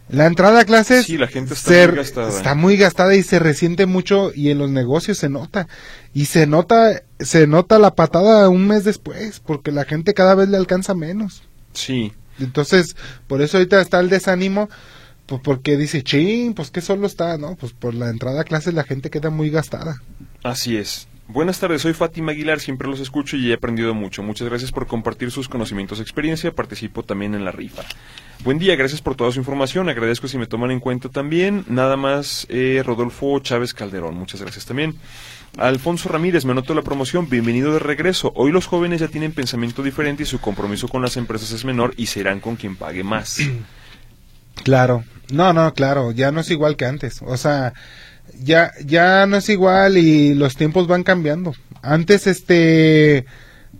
La 0.08 0.26
entrada 0.26 0.60
a 0.60 0.64
clases 0.64 1.06
sí, 1.06 1.18
la 1.18 1.26
gente 1.26 1.54
está, 1.54 1.88
muy 1.88 1.96
gastada. 1.96 2.28
está 2.28 2.54
muy 2.54 2.76
gastada 2.76 3.16
y 3.16 3.22
se 3.22 3.40
resiente 3.40 3.86
mucho 3.86 4.32
y 4.32 4.50
en 4.50 4.58
los 4.58 4.70
negocios 4.70 5.18
se 5.18 5.28
nota. 5.28 5.66
Y 6.14 6.26
se 6.26 6.46
nota, 6.46 7.02
se 7.18 7.46
nota 7.46 7.78
la 7.78 7.94
patada 7.94 8.48
un 8.48 8.68
mes 8.68 8.84
después 8.84 9.40
porque 9.40 9.72
la 9.72 9.84
gente 9.84 10.14
cada 10.14 10.34
vez 10.34 10.48
le 10.48 10.56
alcanza 10.56 10.94
menos. 10.94 11.42
Sí. 11.72 12.12
Entonces, 12.38 12.96
por 13.26 13.42
eso 13.42 13.56
ahorita 13.56 13.80
está 13.80 13.98
el 13.98 14.08
desánimo, 14.08 14.68
pues 15.26 15.40
porque 15.42 15.76
dice, 15.76 16.02
ching, 16.02 16.54
pues 16.54 16.70
que 16.70 16.80
solo 16.80 17.06
está, 17.06 17.36
¿no? 17.36 17.56
Pues 17.56 17.72
por 17.72 17.94
la 17.94 18.08
entrada 18.08 18.42
a 18.42 18.44
clases 18.44 18.74
la 18.74 18.84
gente 18.84 19.10
queda 19.10 19.30
muy 19.30 19.50
gastada. 19.50 20.02
Así 20.44 20.76
es. 20.76 21.08
Buenas 21.28 21.58
tardes, 21.58 21.82
soy 21.82 21.92
Fátima 21.92 22.30
Aguilar, 22.30 22.60
siempre 22.60 22.88
los 22.88 23.00
escucho 23.00 23.36
y 23.36 23.50
he 23.50 23.54
aprendido 23.54 23.94
mucho. 23.94 24.22
Muchas 24.22 24.48
gracias 24.48 24.70
por 24.70 24.86
compartir 24.86 25.32
sus 25.32 25.48
conocimientos 25.48 25.98
experiencia, 25.98 26.52
participo 26.52 27.02
también 27.02 27.34
en 27.34 27.44
la 27.44 27.50
rifa. 27.50 27.82
Buen 28.44 28.60
día, 28.60 28.76
gracias 28.76 29.00
por 29.00 29.16
toda 29.16 29.32
su 29.32 29.40
información, 29.40 29.88
agradezco 29.88 30.28
si 30.28 30.38
me 30.38 30.46
toman 30.46 30.70
en 30.70 30.78
cuenta 30.78 31.08
también. 31.08 31.64
Nada 31.66 31.96
más, 31.96 32.46
eh, 32.48 32.80
Rodolfo 32.86 33.40
Chávez 33.40 33.74
Calderón, 33.74 34.14
muchas 34.14 34.40
gracias 34.40 34.66
también. 34.66 34.94
Alfonso 35.58 36.08
Ramírez, 36.08 36.44
me 36.44 36.52
anoto 36.52 36.74
la 36.74 36.82
promoción, 36.82 37.28
bienvenido 37.28 37.72
de 37.72 37.80
regreso. 37.80 38.32
Hoy 38.36 38.52
los 38.52 38.66
jóvenes 38.66 39.00
ya 39.00 39.08
tienen 39.08 39.32
pensamiento 39.32 39.82
diferente 39.82 40.22
y 40.22 40.26
su 40.26 40.40
compromiso 40.40 40.86
con 40.86 41.02
las 41.02 41.16
empresas 41.16 41.50
es 41.50 41.64
menor 41.64 41.92
y 41.96 42.06
serán 42.06 42.38
con 42.38 42.54
quien 42.54 42.76
pague 42.76 43.02
más. 43.02 43.40
Claro, 44.64 45.04
no, 45.30 45.52
no, 45.52 45.74
claro, 45.74 46.12
ya 46.12 46.32
no 46.32 46.40
es 46.40 46.50
igual 46.50 46.76
que 46.76 46.86
antes. 46.86 47.20
O 47.22 47.36
sea, 47.36 47.74
ya, 48.42 48.72
ya 48.84 49.26
no 49.26 49.36
es 49.36 49.48
igual 49.48 49.98
y 49.98 50.34
los 50.34 50.56
tiempos 50.56 50.86
van 50.86 51.02
cambiando. 51.02 51.54
Antes, 51.82 52.26
este, 52.26 53.26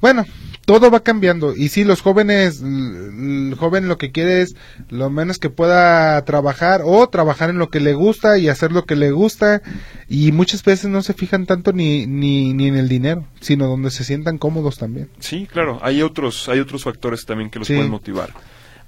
bueno, 0.01 0.25
todo 0.67 0.91
va 0.91 1.01
cambiando. 1.01 1.55
Y 1.57 1.69
sí, 1.69 1.85
los 1.85 2.03
jóvenes, 2.03 2.61
el 2.61 3.55
joven 3.59 3.89
lo 3.89 3.99
que 3.99 4.11
quiere 4.13 4.43
es 4.43 4.57
lo 4.91 5.09
menos 5.11 5.39
que 5.39 5.49
pueda 5.49 6.23
trabajar 6.25 6.83
o 6.85 7.09
trabajar 7.09 7.51
en 7.51 7.59
lo 7.59 7.71
que 7.71 7.81
le 7.81 7.95
gusta 7.95 8.37
y 8.37 8.49
hacer 8.49 8.73
lo 8.73 8.85
que 8.85 8.97
le 8.97 9.13
gusta. 9.13 9.63
Y 10.09 10.33
muchas 10.33 10.63
veces 10.65 10.91
no 10.91 11.03
se 11.03 11.15
fijan 11.15 11.47
tanto 11.47 11.73
ni, 11.73 12.07
ni, 12.07 12.53
ni 12.53 12.67
en 12.67 12.77
el 12.77 12.89
dinero, 12.89 13.25
sino 13.41 13.69
donde 13.69 13.91
se 13.91 14.05
sientan 14.05 14.39
cómodos 14.39 14.77
también. 14.77 15.09
Sí, 15.21 15.49
claro, 15.51 15.79
hay 15.83 16.03
otros, 16.03 16.49
hay 16.49 16.59
otros 16.59 16.85
factores 16.85 17.25
también 17.25 17.49
que 17.49 17.61
los 17.61 17.69
pueden 17.69 17.89
motivar. 17.89 18.31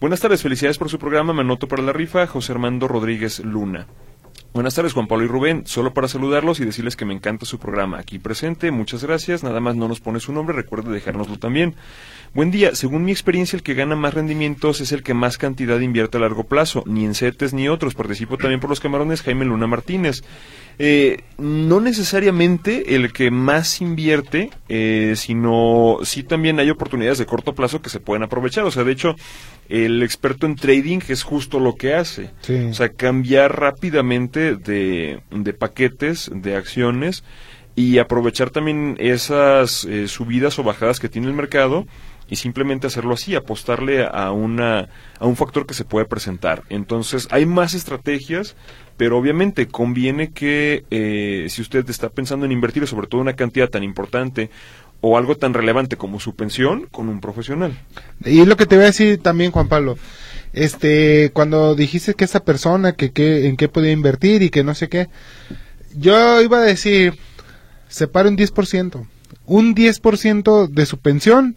Buenas 0.00 0.20
tardes, 0.20 0.42
felicidades 0.42 0.78
por 0.78 0.88
su 0.90 0.98
programa. 0.98 1.32
Me 1.32 1.40
anoto 1.40 1.66
para 1.66 1.82
la 1.82 1.92
rifa, 1.92 2.26
José 2.26 2.52
Armando 2.52 2.86
Rodríguez 2.86 3.40
Luna. 3.40 3.86
Buenas 4.54 4.74
tardes, 4.74 4.94
Juan 4.94 5.06
Pablo 5.06 5.24
y 5.24 5.28
Rubén. 5.28 5.66
Solo 5.66 5.92
para 5.92 6.08
saludarlos 6.08 6.58
y 6.58 6.64
decirles 6.64 6.96
que 6.96 7.04
me 7.04 7.12
encanta 7.12 7.44
su 7.44 7.58
programa 7.58 7.98
aquí 7.98 8.18
presente. 8.18 8.70
Muchas 8.70 9.04
gracias. 9.04 9.44
Nada 9.44 9.60
más 9.60 9.76
no 9.76 9.88
nos 9.88 10.00
pone 10.00 10.20
su 10.20 10.32
nombre, 10.32 10.56
recuerde 10.56 10.90
dejárnoslo 10.90 11.38
también. 11.38 11.74
Buen 12.34 12.50
día. 12.50 12.74
Según 12.74 13.04
mi 13.04 13.12
experiencia, 13.12 13.56
el 13.56 13.62
que 13.62 13.74
gana 13.74 13.94
más 13.94 14.14
rendimientos 14.14 14.80
es 14.80 14.90
el 14.92 15.02
que 15.02 15.12
más 15.12 15.36
cantidad 15.36 15.78
invierte 15.80 16.16
a 16.16 16.20
largo 16.20 16.44
plazo. 16.44 16.82
Ni 16.86 17.04
en 17.04 17.14
CETES 17.14 17.52
ni 17.52 17.68
otros. 17.68 17.94
Participo 17.94 18.38
también 18.38 18.58
por 18.58 18.70
los 18.70 18.80
camarones 18.80 19.22
Jaime 19.22 19.44
Luna 19.44 19.66
Martínez. 19.66 20.22
Eh, 20.78 21.24
no 21.38 21.80
necesariamente 21.80 22.94
el 22.94 23.12
que 23.12 23.30
más 23.30 23.80
invierte, 23.80 24.50
eh, 24.68 25.14
sino 25.16 25.98
sí 26.02 26.22
también 26.22 26.60
hay 26.60 26.70
oportunidades 26.70 27.18
de 27.18 27.26
corto 27.26 27.54
plazo 27.54 27.82
que 27.82 27.90
se 27.90 28.00
pueden 28.00 28.22
aprovechar. 28.22 28.64
O 28.64 28.70
sea, 28.70 28.84
de 28.84 28.92
hecho, 28.92 29.14
el 29.68 30.02
experto 30.02 30.46
en 30.46 30.56
trading 30.56 31.00
es 31.08 31.22
justo 31.22 31.60
lo 31.60 31.74
que 31.74 31.94
hace. 31.94 32.30
O 32.70 32.74
sea, 32.74 32.88
cambiar 32.90 33.60
rápidamente 33.60 34.56
de, 34.56 35.20
de, 35.30 35.52
paquetes, 35.52 36.30
de 36.34 36.56
acciones 36.56 37.22
y 37.74 37.98
aprovechar 37.98 38.50
también 38.50 38.96
esas 38.98 39.84
eh, 39.84 40.08
subidas 40.08 40.58
o 40.58 40.64
bajadas 40.64 40.98
que 40.98 41.08
tiene 41.08 41.28
el 41.28 41.34
mercado 41.34 41.86
y 42.30 42.36
simplemente 42.36 42.86
hacerlo 42.86 43.14
así, 43.14 43.34
apostarle 43.34 44.06
a, 44.06 44.32
una, 44.32 44.88
a 45.18 45.26
un 45.26 45.36
factor 45.36 45.66
que 45.66 45.74
se 45.74 45.84
puede 45.84 46.06
presentar. 46.06 46.62
Entonces, 46.68 47.26
hay 47.30 47.46
más 47.46 47.74
estrategias, 47.74 48.54
pero 48.96 49.16
obviamente 49.16 49.68
conviene 49.68 50.30
que 50.30 50.84
eh, 50.90 51.46
si 51.48 51.62
usted 51.62 51.88
está 51.88 52.10
pensando 52.10 52.44
en 52.44 52.52
invertir, 52.52 52.86
sobre 52.86 53.06
todo 53.06 53.20
una 53.20 53.34
cantidad 53.34 53.70
tan 53.70 53.82
importante 53.82 54.50
o 55.00 55.16
algo 55.16 55.36
tan 55.36 55.54
relevante 55.54 55.96
como 55.96 56.20
su 56.20 56.34
pensión, 56.34 56.88
con 56.90 57.08
un 57.08 57.20
profesional. 57.20 57.78
Y 58.24 58.44
lo 58.44 58.56
que 58.56 58.66
te 58.66 58.76
voy 58.76 58.84
a 58.84 58.88
decir 58.88 59.22
también, 59.22 59.52
Juan 59.52 59.68
Pablo, 59.68 59.96
este, 60.52 61.30
cuando 61.32 61.74
dijiste 61.74 62.14
que 62.14 62.24
esa 62.24 62.44
persona, 62.44 62.92
que, 62.92 63.12
que 63.12 63.46
en 63.46 63.56
qué 63.56 63.68
podía 63.68 63.92
invertir 63.92 64.42
y 64.42 64.50
que 64.50 64.64
no 64.64 64.74
sé 64.74 64.88
qué, 64.88 65.08
yo 65.96 66.40
iba 66.42 66.58
a 66.58 66.62
decir, 66.62 67.18
separe 67.88 68.28
un 68.28 68.36
10%, 68.36 69.06
un 69.46 69.74
10% 69.74 70.68
de 70.68 70.86
su 70.86 70.98
pensión 70.98 71.56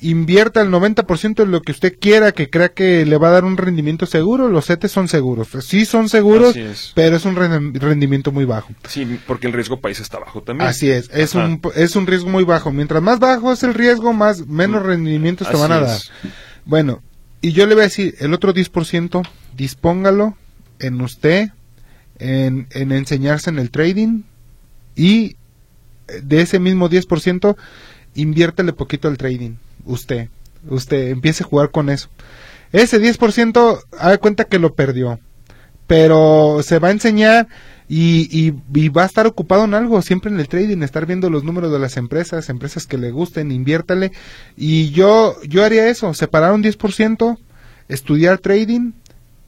invierta 0.00 0.60
el 0.60 0.68
90% 0.68 1.42
en 1.42 1.50
lo 1.50 1.62
que 1.62 1.72
usted 1.72 1.98
quiera 1.98 2.32
que 2.32 2.50
crea 2.50 2.68
que 2.68 3.04
le 3.04 3.16
va 3.16 3.28
a 3.28 3.32
dar 3.32 3.44
un 3.44 3.56
rendimiento 3.56 4.06
seguro, 4.06 4.48
los 4.48 4.66
CETES 4.66 4.92
son 4.92 5.08
seguros. 5.08 5.48
Sí 5.60 5.84
son 5.84 6.08
seguros, 6.08 6.56
pero 6.94 7.16
es 7.16 7.24
un 7.24 7.34
rendimiento 7.36 8.30
muy 8.30 8.44
bajo. 8.44 8.72
Sí, 8.88 9.18
porque 9.26 9.48
el 9.48 9.52
riesgo 9.52 9.80
país 9.80 9.98
está 10.00 10.18
bajo 10.18 10.42
también. 10.42 10.68
Así 10.68 10.90
es, 10.90 11.10
es 11.12 11.34
un, 11.34 11.60
es 11.74 11.96
un 11.96 12.06
riesgo 12.06 12.28
muy 12.28 12.44
bajo. 12.44 12.70
Mientras 12.72 13.02
más 13.02 13.18
bajo 13.18 13.52
es 13.52 13.62
el 13.62 13.74
riesgo, 13.74 14.12
más 14.12 14.46
menos 14.46 14.82
mm, 14.82 14.86
rendimientos 14.86 15.50
te 15.50 15.56
van 15.56 15.72
a 15.72 15.80
dar. 15.80 15.98
Bueno, 16.64 17.02
y 17.40 17.52
yo 17.52 17.66
le 17.66 17.74
voy 17.74 17.82
a 17.82 17.84
decir, 17.84 18.14
el 18.20 18.34
otro 18.34 18.54
10%, 18.54 19.26
dispóngalo 19.56 20.36
en 20.78 21.00
usted, 21.00 21.48
en, 22.18 22.68
en 22.70 22.92
enseñarse 22.92 23.50
en 23.50 23.58
el 23.58 23.70
trading 23.70 24.22
y 24.94 25.36
de 26.22 26.40
ese 26.40 26.60
mismo 26.60 26.88
10%, 26.88 27.56
inviértele 28.14 28.72
poquito 28.72 29.08
al 29.08 29.18
trading 29.18 29.56
usted, 29.88 30.28
usted 30.68 31.08
empiece 31.08 31.42
a 31.42 31.46
jugar 31.46 31.70
con 31.70 31.90
eso. 31.90 32.08
Ese 32.72 33.00
10% 33.00 33.80
haga 33.98 34.18
cuenta 34.18 34.44
que 34.44 34.58
lo 34.58 34.74
perdió, 34.74 35.18
pero 35.86 36.60
se 36.62 36.78
va 36.78 36.88
a 36.88 36.92
enseñar 36.92 37.48
y, 37.88 38.52
y, 38.74 38.88
va 38.90 39.04
a 39.04 39.06
estar 39.06 39.26
ocupado 39.26 39.64
en 39.64 39.72
algo, 39.72 40.02
siempre 40.02 40.30
en 40.30 40.38
el 40.38 40.48
trading, 40.48 40.82
estar 40.82 41.06
viendo 41.06 41.30
los 41.30 41.42
números 41.42 41.72
de 41.72 41.78
las 41.78 41.96
empresas, 41.96 42.50
empresas 42.50 42.86
que 42.86 42.98
le 42.98 43.10
gusten, 43.10 43.50
inviértale. 43.50 44.12
Y 44.56 44.90
yo, 44.90 45.36
yo 45.44 45.64
haría 45.64 45.88
eso, 45.88 46.12
separar 46.12 46.52
un 46.52 46.62
10%, 46.62 47.38
estudiar 47.88 48.38
trading 48.38 48.92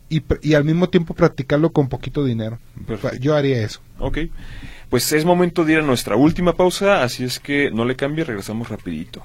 y, 0.08 0.22
y 0.40 0.54
al 0.54 0.64
mismo 0.64 0.88
tiempo 0.88 1.12
practicarlo 1.12 1.70
con 1.70 1.90
poquito 1.90 2.24
dinero. 2.24 2.58
Yo 3.20 3.36
haría 3.36 3.62
eso. 3.62 3.80
Ok, 3.98 4.18
pues 4.88 5.12
es 5.12 5.26
momento 5.26 5.66
de 5.66 5.74
ir 5.74 5.78
a 5.80 5.82
nuestra 5.82 6.16
última 6.16 6.54
pausa, 6.54 7.02
así 7.02 7.24
es 7.24 7.38
que 7.40 7.70
no 7.70 7.84
le 7.84 7.94
cambie, 7.94 8.24
regresamos 8.24 8.70
rapidito. 8.70 9.22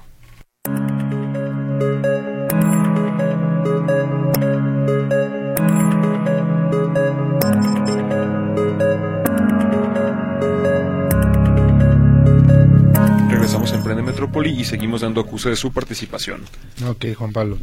Prende 13.96 14.12
Metrópoli 14.12 14.50
y 14.50 14.64
seguimos 14.66 15.00
dando 15.00 15.22
acuse 15.22 15.48
de 15.48 15.56
su 15.56 15.72
participación. 15.72 16.42
Ok, 16.86 17.06
Juan 17.16 17.32
Pablo. 17.32 17.56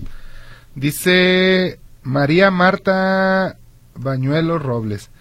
Dice 0.74 1.80
María 2.02 2.50
Marta 2.50 3.60
Bañuelo 3.94 4.58
Robles. 4.58 5.12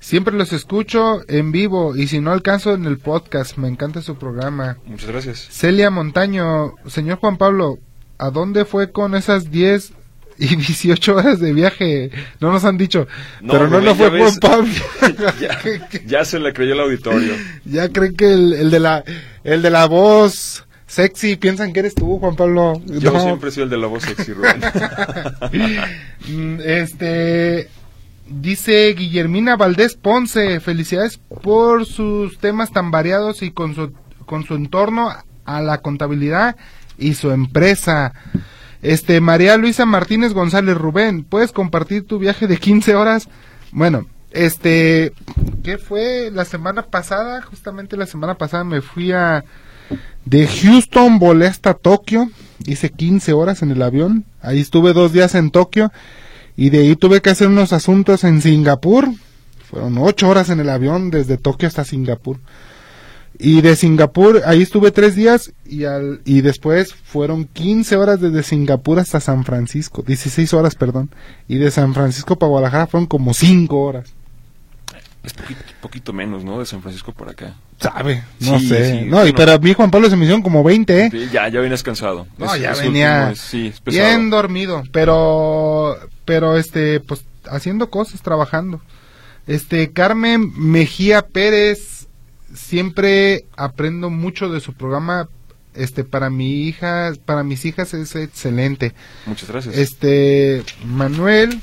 Siempre 0.00 0.34
los 0.34 0.52
escucho 0.52 1.20
en 1.28 1.52
vivo 1.52 1.94
y 1.94 2.08
si 2.08 2.18
no 2.18 2.32
alcanzo 2.32 2.74
en 2.74 2.84
el 2.84 2.98
podcast, 2.98 3.58
me 3.58 3.68
encanta 3.68 4.02
su 4.02 4.16
programa. 4.16 4.78
Muchas 4.86 5.08
gracias. 5.08 5.46
Celia 5.52 5.88
Montaño, 5.90 6.74
señor 6.88 7.18
Juan 7.18 7.36
Pablo, 7.36 7.78
¿a 8.18 8.30
dónde 8.30 8.64
fue 8.64 8.90
con 8.90 9.14
esas 9.14 9.52
10 9.52 9.92
y 10.38 10.56
18 10.56 11.16
horas 11.16 11.40
de 11.40 11.52
viaje? 11.52 12.10
No 12.40 12.52
nos 12.52 12.64
han 12.64 12.78
dicho, 12.78 13.06
pero 13.40 13.68
no, 13.68 13.80
lo 13.80 13.94
fue 13.94 14.10
Juan 14.10 14.36
Pablo. 14.36 14.72
ya, 16.06 16.24
se 16.24 16.38
le 16.38 16.52
creyó 16.52 16.74
el 16.74 16.80
auditorio. 16.80 17.34
Ya 17.64 17.88
creen 17.88 18.16
que 18.16 18.32
el, 18.32 18.70
de 18.70 18.80
la 18.80 19.04
el 19.44 19.62
de 19.62 19.70
la 19.70 19.86
voz 19.86 20.64
sexy 20.86 21.36
piensan 21.36 21.72
que 21.72 21.80
eres 21.80 21.94
tú, 21.94 22.18
Juan 22.18 22.36
Pablo. 22.36 22.80
Yo 22.86 23.20
siempre 23.20 23.48
he 23.48 23.52
sido 23.52 23.64
el 23.64 23.70
de 23.70 23.78
la 23.78 23.86
voz 23.86 24.02
sexy, 24.04 24.32
Rubén. 24.32 24.60
Mm, 26.28 26.58
este 26.64 27.68
Dice 28.28 28.92
Guillermina 28.94 29.56
Valdés 29.56 29.94
Ponce, 29.94 30.58
felicidades 30.58 31.18
por 31.42 31.86
sus 31.86 32.38
temas 32.38 32.72
tan 32.72 32.90
variados 32.90 33.42
y 33.42 33.52
con 33.52 33.76
su, 33.76 33.92
con 34.24 34.42
su 34.44 34.56
entorno 34.56 35.12
a 35.44 35.60
la 35.60 35.78
contabilidad 35.78 36.56
y 36.98 37.14
su 37.14 37.30
empresa. 37.30 38.12
Este, 38.82 39.20
María 39.20 39.56
Luisa 39.56 39.86
Martínez 39.86 40.32
González 40.32 40.76
Rubén, 40.76 41.24
¿puedes 41.24 41.52
compartir 41.52 42.06
tu 42.06 42.18
viaje 42.18 42.46
de 42.46 42.58
15 42.58 42.94
horas? 42.94 43.28
Bueno, 43.72 44.06
este, 44.30 45.12
¿qué 45.62 45.78
fue 45.78 46.30
la 46.32 46.44
semana 46.44 46.82
pasada? 46.82 47.42
Justamente 47.42 47.96
la 47.96 48.06
semana 48.06 48.34
pasada 48.34 48.64
me 48.64 48.82
fui 48.82 49.12
a, 49.12 49.44
de 50.24 50.46
Houston 50.46 51.18
volé 51.18 51.46
hasta 51.46 51.74
Tokio, 51.74 52.28
hice 52.64 52.90
15 52.90 53.32
horas 53.32 53.62
en 53.62 53.70
el 53.70 53.82
avión, 53.82 54.24
ahí 54.40 54.60
estuve 54.60 54.92
dos 54.92 55.12
días 55.12 55.34
en 55.34 55.50
Tokio 55.50 55.92
y 56.56 56.70
de 56.70 56.78
ahí 56.78 56.96
tuve 56.96 57.22
que 57.22 57.30
hacer 57.30 57.48
unos 57.48 57.72
asuntos 57.72 58.24
en 58.24 58.42
Singapur. 58.42 59.08
Fueron 59.70 59.98
ocho 59.98 60.28
horas 60.28 60.48
en 60.48 60.60
el 60.60 60.70
avión 60.70 61.10
desde 61.10 61.36
Tokio 61.36 61.68
hasta 61.68 61.84
Singapur. 61.84 62.38
Y 63.38 63.60
de 63.60 63.76
Singapur, 63.76 64.42
ahí 64.46 64.62
estuve 64.62 64.90
tres 64.90 65.14
días 65.14 65.52
y, 65.66 65.84
al, 65.84 66.20
y 66.24 66.40
después 66.40 66.94
fueron 66.94 67.44
15 67.44 67.96
horas 67.96 68.20
desde 68.20 68.42
Singapur 68.42 68.98
hasta 68.98 69.20
San 69.20 69.44
Francisco. 69.44 70.02
16 70.02 70.54
horas, 70.54 70.74
perdón. 70.74 71.10
Y 71.46 71.56
de 71.56 71.70
San 71.70 71.92
Francisco 71.92 72.38
para 72.38 72.48
Guadalajara 72.48 72.86
fueron 72.86 73.06
como 73.06 73.34
cinco 73.34 73.82
horas. 73.82 74.14
Es 75.22 75.32
poquito, 75.32 75.60
poquito 75.80 76.12
menos, 76.12 76.44
¿no? 76.44 76.60
De 76.60 76.66
San 76.66 76.80
Francisco 76.80 77.12
para 77.12 77.32
acá. 77.32 77.56
Sabe, 77.80 78.22
no 78.40 78.58
sé. 78.60 79.02
no, 79.06 79.26
y 79.26 79.32
pero 79.32 79.52
a 79.52 79.58
mí 79.58 79.74
Juan 79.74 79.90
Pablo 79.90 80.08
se 80.08 80.16
me 80.16 80.24
hicieron 80.24 80.40
como 80.40 80.62
20, 80.64 81.04
¿eh? 81.04 81.28
ya, 81.30 81.48
ya 81.48 81.60
vienes 81.60 81.82
cansado. 81.82 82.26
No, 82.38 82.56
ya 82.56 82.72
venía 82.74 83.34
bien 83.84 84.30
dormido, 84.30 84.82
pero 84.92 85.96
pero 86.24 86.56
este, 86.56 87.00
pues 87.00 87.24
haciendo 87.50 87.90
cosas, 87.90 88.22
trabajando. 88.22 88.80
Este, 89.46 89.92
Carmen 89.92 90.52
Mejía 90.56 91.22
Pérez, 91.22 91.95
siempre 92.54 93.46
aprendo 93.56 94.10
mucho 94.10 94.48
de 94.48 94.60
su 94.60 94.74
programa. 94.74 95.28
Este, 95.74 96.04
para 96.04 96.30
mi 96.30 96.62
hija, 96.62 97.12
para 97.26 97.42
mis 97.42 97.66
hijas 97.66 97.92
es 97.92 98.16
excelente. 98.16 98.94
Muchas 99.26 99.50
gracias. 99.50 99.76
Este, 99.76 100.62
Manuel 100.86 101.60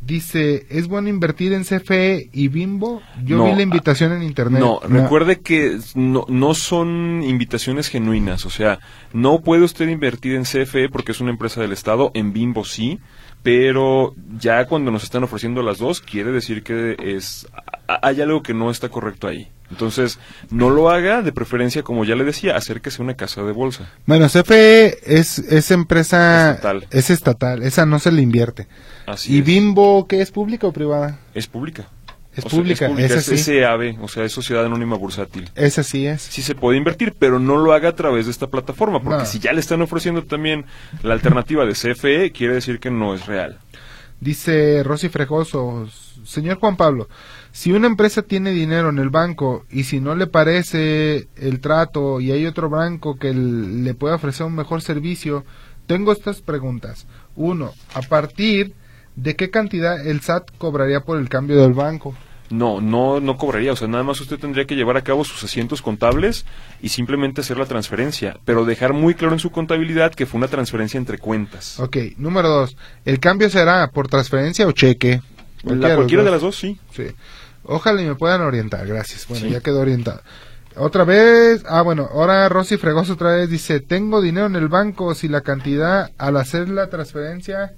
dice, 0.00 0.66
¿es 0.70 0.88
bueno 0.88 1.10
invertir 1.10 1.52
en 1.52 1.64
CFE 1.64 2.30
y 2.32 2.48
Bimbo? 2.48 3.02
Yo 3.22 3.44
vi 3.44 3.52
la 3.52 3.60
invitación 3.60 4.12
en 4.12 4.22
internet. 4.22 4.58
No, 4.58 4.80
recuerde 4.88 5.40
que 5.40 5.78
no, 5.94 6.24
no 6.28 6.54
son 6.54 7.22
invitaciones 7.22 7.88
genuinas, 7.88 8.46
o 8.46 8.50
sea, 8.50 8.78
no 9.12 9.42
puede 9.42 9.64
usted 9.64 9.86
invertir 9.88 10.34
en 10.34 10.44
CFE 10.44 10.88
porque 10.88 11.12
es 11.12 11.20
una 11.20 11.30
empresa 11.30 11.60
del 11.60 11.72
Estado, 11.72 12.12
en 12.14 12.32
Bimbo 12.32 12.64
sí 12.64 13.00
pero 13.42 14.14
ya 14.38 14.66
cuando 14.66 14.90
nos 14.90 15.02
están 15.02 15.24
ofreciendo 15.24 15.62
las 15.62 15.78
dos, 15.78 16.00
quiere 16.00 16.30
decir 16.30 16.62
que 16.62 16.96
es 16.98 17.46
hay 17.86 18.20
algo 18.20 18.42
que 18.42 18.54
no 18.54 18.70
está 18.70 18.88
correcto 18.88 19.28
ahí. 19.28 19.48
Entonces, 19.70 20.18
no 20.50 20.68
lo 20.70 20.90
haga, 20.90 21.22
de 21.22 21.32
preferencia, 21.32 21.82
como 21.82 22.04
ya 22.04 22.16
le 22.16 22.24
decía, 22.24 22.56
acérquese 22.56 23.00
a 23.00 23.04
una 23.04 23.14
casa 23.14 23.42
de 23.42 23.52
bolsa. 23.52 23.88
Bueno, 24.06 24.26
CFE 24.28 24.98
es, 25.06 25.38
es 25.38 25.70
empresa... 25.70 26.50
Estatal. 26.52 26.86
Es 26.90 27.10
estatal, 27.10 27.62
esa 27.62 27.86
no 27.86 27.98
se 28.00 28.10
le 28.10 28.20
invierte. 28.22 28.66
Así 29.06 29.34
¿Y 29.34 29.38
es. 29.40 29.44
Bimbo 29.44 30.06
qué 30.08 30.22
es 30.22 30.30
pública 30.32 30.66
o 30.66 30.72
privada? 30.72 31.18
Es 31.34 31.46
pública. 31.46 31.88
Es 32.34 32.44
O 32.44 32.48
sea, 32.48 32.58
pública, 32.58 32.86
es, 32.96 33.24
sí. 33.24 33.34
es 33.34 33.44
SAB, 33.44 34.02
o 34.02 34.06
sea, 34.08 34.24
es 34.24 34.32
Sociedad 34.32 34.64
Anónima 34.64 34.96
Bursátil. 34.96 35.50
Esa 35.56 35.82
sí 35.82 36.06
es. 36.06 36.22
Sí 36.22 36.42
se 36.42 36.54
puede 36.54 36.78
invertir, 36.78 37.14
pero 37.18 37.38
no 37.40 37.56
lo 37.56 37.72
haga 37.72 37.88
a 37.88 37.96
través 37.96 38.26
de 38.26 38.30
esta 38.32 38.46
plataforma, 38.48 39.00
porque 39.02 39.18
No. 39.20 39.26
si 39.26 39.40
ya 39.40 39.52
le 39.52 39.58
están 39.60 39.82
ofreciendo 39.82 40.22
también 40.24 40.64
la 41.02 41.12
alternativa 41.14 41.64
de 41.64 41.72
CFE, 41.72 42.30
quiere 42.32 42.54
decir 42.54 42.78
que 42.78 42.90
no 42.90 43.14
es 43.14 43.26
real. 43.26 43.58
Dice 44.20 44.82
Rosy 44.84 45.08
Fregoso, 45.08 45.88
señor 46.24 46.58
Juan 46.60 46.76
Pablo, 46.76 47.08
si 47.52 47.72
una 47.72 47.86
empresa 47.86 48.22
tiene 48.22 48.50
dinero 48.52 48.90
en 48.90 48.98
el 48.98 49.10
banco 49.10 49.64
y 49.70 49.84
si 49.84 50.00
no 50.00 50.14
le 50.14 50.26
parece 50.26 51.28
el 51.36 51.60
trato 51.60 52.20
y 52.20 52.32
hay 52.32 52.46
otro 52.46 52.70
banco 52.70 53.16
que 53.16 53.32
le 53.34 53.94
pueda 53.94 54.16
ofrecer 54.16 54.46
un 54.46 54.54
mejor 54.54 54.82
servicio, 54.82 55.44
tengo 55.86 56.12
estas 56.12 56.40
preguntas. 56.40 57.06
Uno, 57.34 57.72
¿a 57.94 58.02
partir 58.02 58.74
de 59.16 59.36
qué 59.36 59.50
cantidad 59.50 60.06
el 60.06 60.20
SAT 60.20 60.50
cobraría 60.58 61.00
por 61.00 61.18
el 61.18 61.28
cambio 61.28 61.60
del 61.60 61.72
banco? 61.72 62.14
No, 62.50 62.80
no, 62.80 63.20
no 63.20 63.36
cobraría. 63.36 63.72
O 63.72 63.76
sea, 63.76 63.88
nada 63.88 64.02
más 64.02 64.20
usted 64.20 64.38
tendría 64.38 64.66
que 64.66 64.74
llevar 64.74 64.96
a 64.96 65.02
cabo 65.02 65.24
sus 65.24 65.42
asientos 65.44 65.82
contables 65.82 66.44
y 66.82 66.88
simplemente 66.88 67.40
hacer 67.40 67.56
la 67.56 67.66
transferencia, 67.66 68.38
pero 68.44 68.64
dejar 68.64 68.92
muy 68.92 69.14
claro 69.14 69.34
en 69.34 69.38
su 69.38 69.50
contabilidad 69.50 70.12
que 70.12 70.26
fue 70.26 70.38
una 70.38 70.48
transferencia 70.48 70.98
entre 70.98 71.18
cuentas. 71.18 71.78
Ok, 71.78 71.96
número 72.16 72.48
dos, 72.48 72.76
¿el 73.04 73.20
cambio 73.20 73.48
será 73.50 73.88
por 73.92 74.08
transferencia 74.08 74.66
o 74.66 74.72
cheque? 74.72 75.22
La, 75.64 75.94
cualquiera 75.96 76.24
de 76.24 76.30
las 76.30 76.40
dos, 76.40 76.56
sí. 76.56 76.78
Sí. 76.94 77.06
Ojalá 77.64 78.00
y 78.02 78.06
me 78.06 78.14
puedan 78.14 78.40
orientar, 78.40 78.86
gracias. 78.86 79.26
Bueno, 79.28 79.46
Sí. 79.46 79.52
ya 79.52 79.60
quedó 79.60 79.80
orientado. 79.80 80.22
Otra 80.76 81.04
vez, 81.04 81.62
ah, 81.68 81.82
bueno, 81.82 82.08
ahora 82.12 82.48
Rosy 82.48 82.76
Fregoso 82.76 83.14
otra 83.14 83.34
vez 83.34 83.50
dice, 83.50 83.80
tengo 83.80 84.22
dinero 84.22 84.46
en 84.46 84.56
el 84.56 84.68
banco, 84.68 85.14
si 85.14 85.28
la 85.28 85.40
cantidad 85.42 86.10
al 86.16 86.36
hacer 86.36 86.68
la 86.68 86.88
transferencia... 86.88 87.72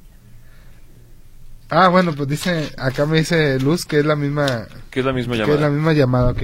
Ah, 1.70 1.88
bueno, 1.88 2.12
pues 2.14 2.28
dice, 2.28 2.68
acá 2.76 3.06
me 3.06 3.18
dice 3.18 3.58
Luz 3.58 3.86
que 3.86 4.00
es 4.00 4.04
la 4.04 4.14
misma, 4.14 4.66
Que 4.90 5.00
es 5.00 5.06
la 5.06 5.12
misma 5.14 5.36
que 5.36 5.40
es 5.42 5.48
llamada. 5.48 5.68
la 5.68 5.74
misma 5.74 5.92
llamada, 5.94 6.30
ok. 6.32 6.42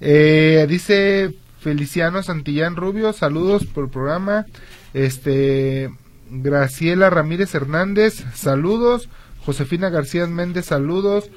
Eh, 0.00 0.66
dice 0.68 1.34
Feliciano 1.60 2.22
Santillán 2.24 2.74
Rubio, 2.74 3.12
saludos 3.12 3.64
por 3.64 3.84
el 3.84 3.90
programa. 3.90 4.44
Este, 4.92 5.90
Graciela 6.30 7.10
Ramírez 7.10 7.54
Hernández, 7.54 8.24
saludos. 8.34 9.08
Josefina 9.46 9.90
García 9.90 10.26
Méndez, 10.26 10.66
saludos. 10.66 11.30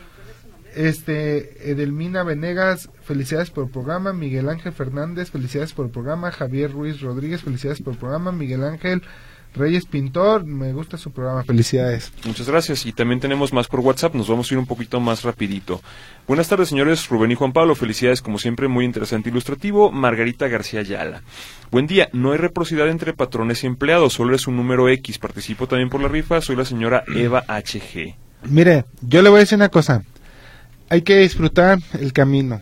Este, 0.76 1.72
Edelmina 1.72 2.24
Venegas, 2.24 2.90
felicidades 3.04 3.52
por 3.52 3.66
el 3.66 3.70
programa. 3.70 4.14
Miguel 4.14 4.50
Ángel 4.50 4.74
Fernández, 4.74 5.30
felicidades 5.30 5.74
por 5.74 5.86
el 5.86 5.92
programa. 5.92 6.32
Javier 6.32 6.72
Ruiz 6.72 7.02
Rodríguez, 7.02 7.44
felicidades 7.44 7.84
por 7.84 7.94
el 7.94 8.00
programa. 8.00 8.32
Miguel 8.32 8.64
Ángel 8.64 9.04
Reyes 9.56 9.86
Pintor, 9.86 10.46
me 10.46 10.74
gusta 10.74 10.98
su 10.98 11.12
programa, 11.12 11.44
felicidades. 11.44 12.12
Muchas 12.26 12.48
gracias. 12.48 12.86
Y 12.86 12.94
también 12.94 13.20
tenemos 13.20 13.52
más 13.52 13.68
por 13.68 13.80
WhatsApp. 13.80 14.14
Nos 14.14 14.30
vamos 14.30 14.50
a 14.50 14.54
ir 14.54 14.60
un 14.60 14.68
poquito 14.68 15.00
más 15.00 15.24
rapidito. 15.24 15.82
Buenas 16.28 16.48
tardes, 16.48 16.70
señores. 16.70 17.10
Rubén 17.10 17.32
y 17.32 17.36
Juan 17.36 17.52
Pablo. 17.52 17.74
Felicidades, 17.74 18.22
como 18.22 18.38
siempre, 18.38 18.68
muy 18.68 18.86
interesante 18.86 19.30
e 19.30 19.32
ilustrativo. 19.32 19.92
Margarita 19.92 20.48
García 20.48 20.82
Ayala. 20.82 21.24
Buen 21.72 21.88
día. 21.88 22.10
No 22.14 22.32
hay 22.32 22.38
reciprocidad 22.38 22.90
entre 22.90 23.14
patrones 23.14 23.64
y 23.64 23.68
empleados. 23.68 24.14
Solo 24.14 24.36
es 24.36 24.46
un 24.46 24.56
número 24.56 24.88
X. 24.88 25.18
Participo 25.18 25.68
también 25.68 25.90
por 25.90 26.02
la 26.02 26.08
rifa. 26.08 26.42
Soy 26.42 26.56
la 26.56 26.66
señora 26.66 27.04
Eva 27.08 27.44
HG. 27.48 28.16
Mire, 28.44 28.86
yo 29.02 29.22
le 29.24 29.30
voy 29.30 29.38
a 29.38 29.42
decir 29.42 29.56
una 29.56 29.70
cosa. 29.70 30.04
Hay 30.90 31.02
que 31.02 31.18
disfrutar 31.18 31.80
el 32.00 32.14
camino. 32.14 32.62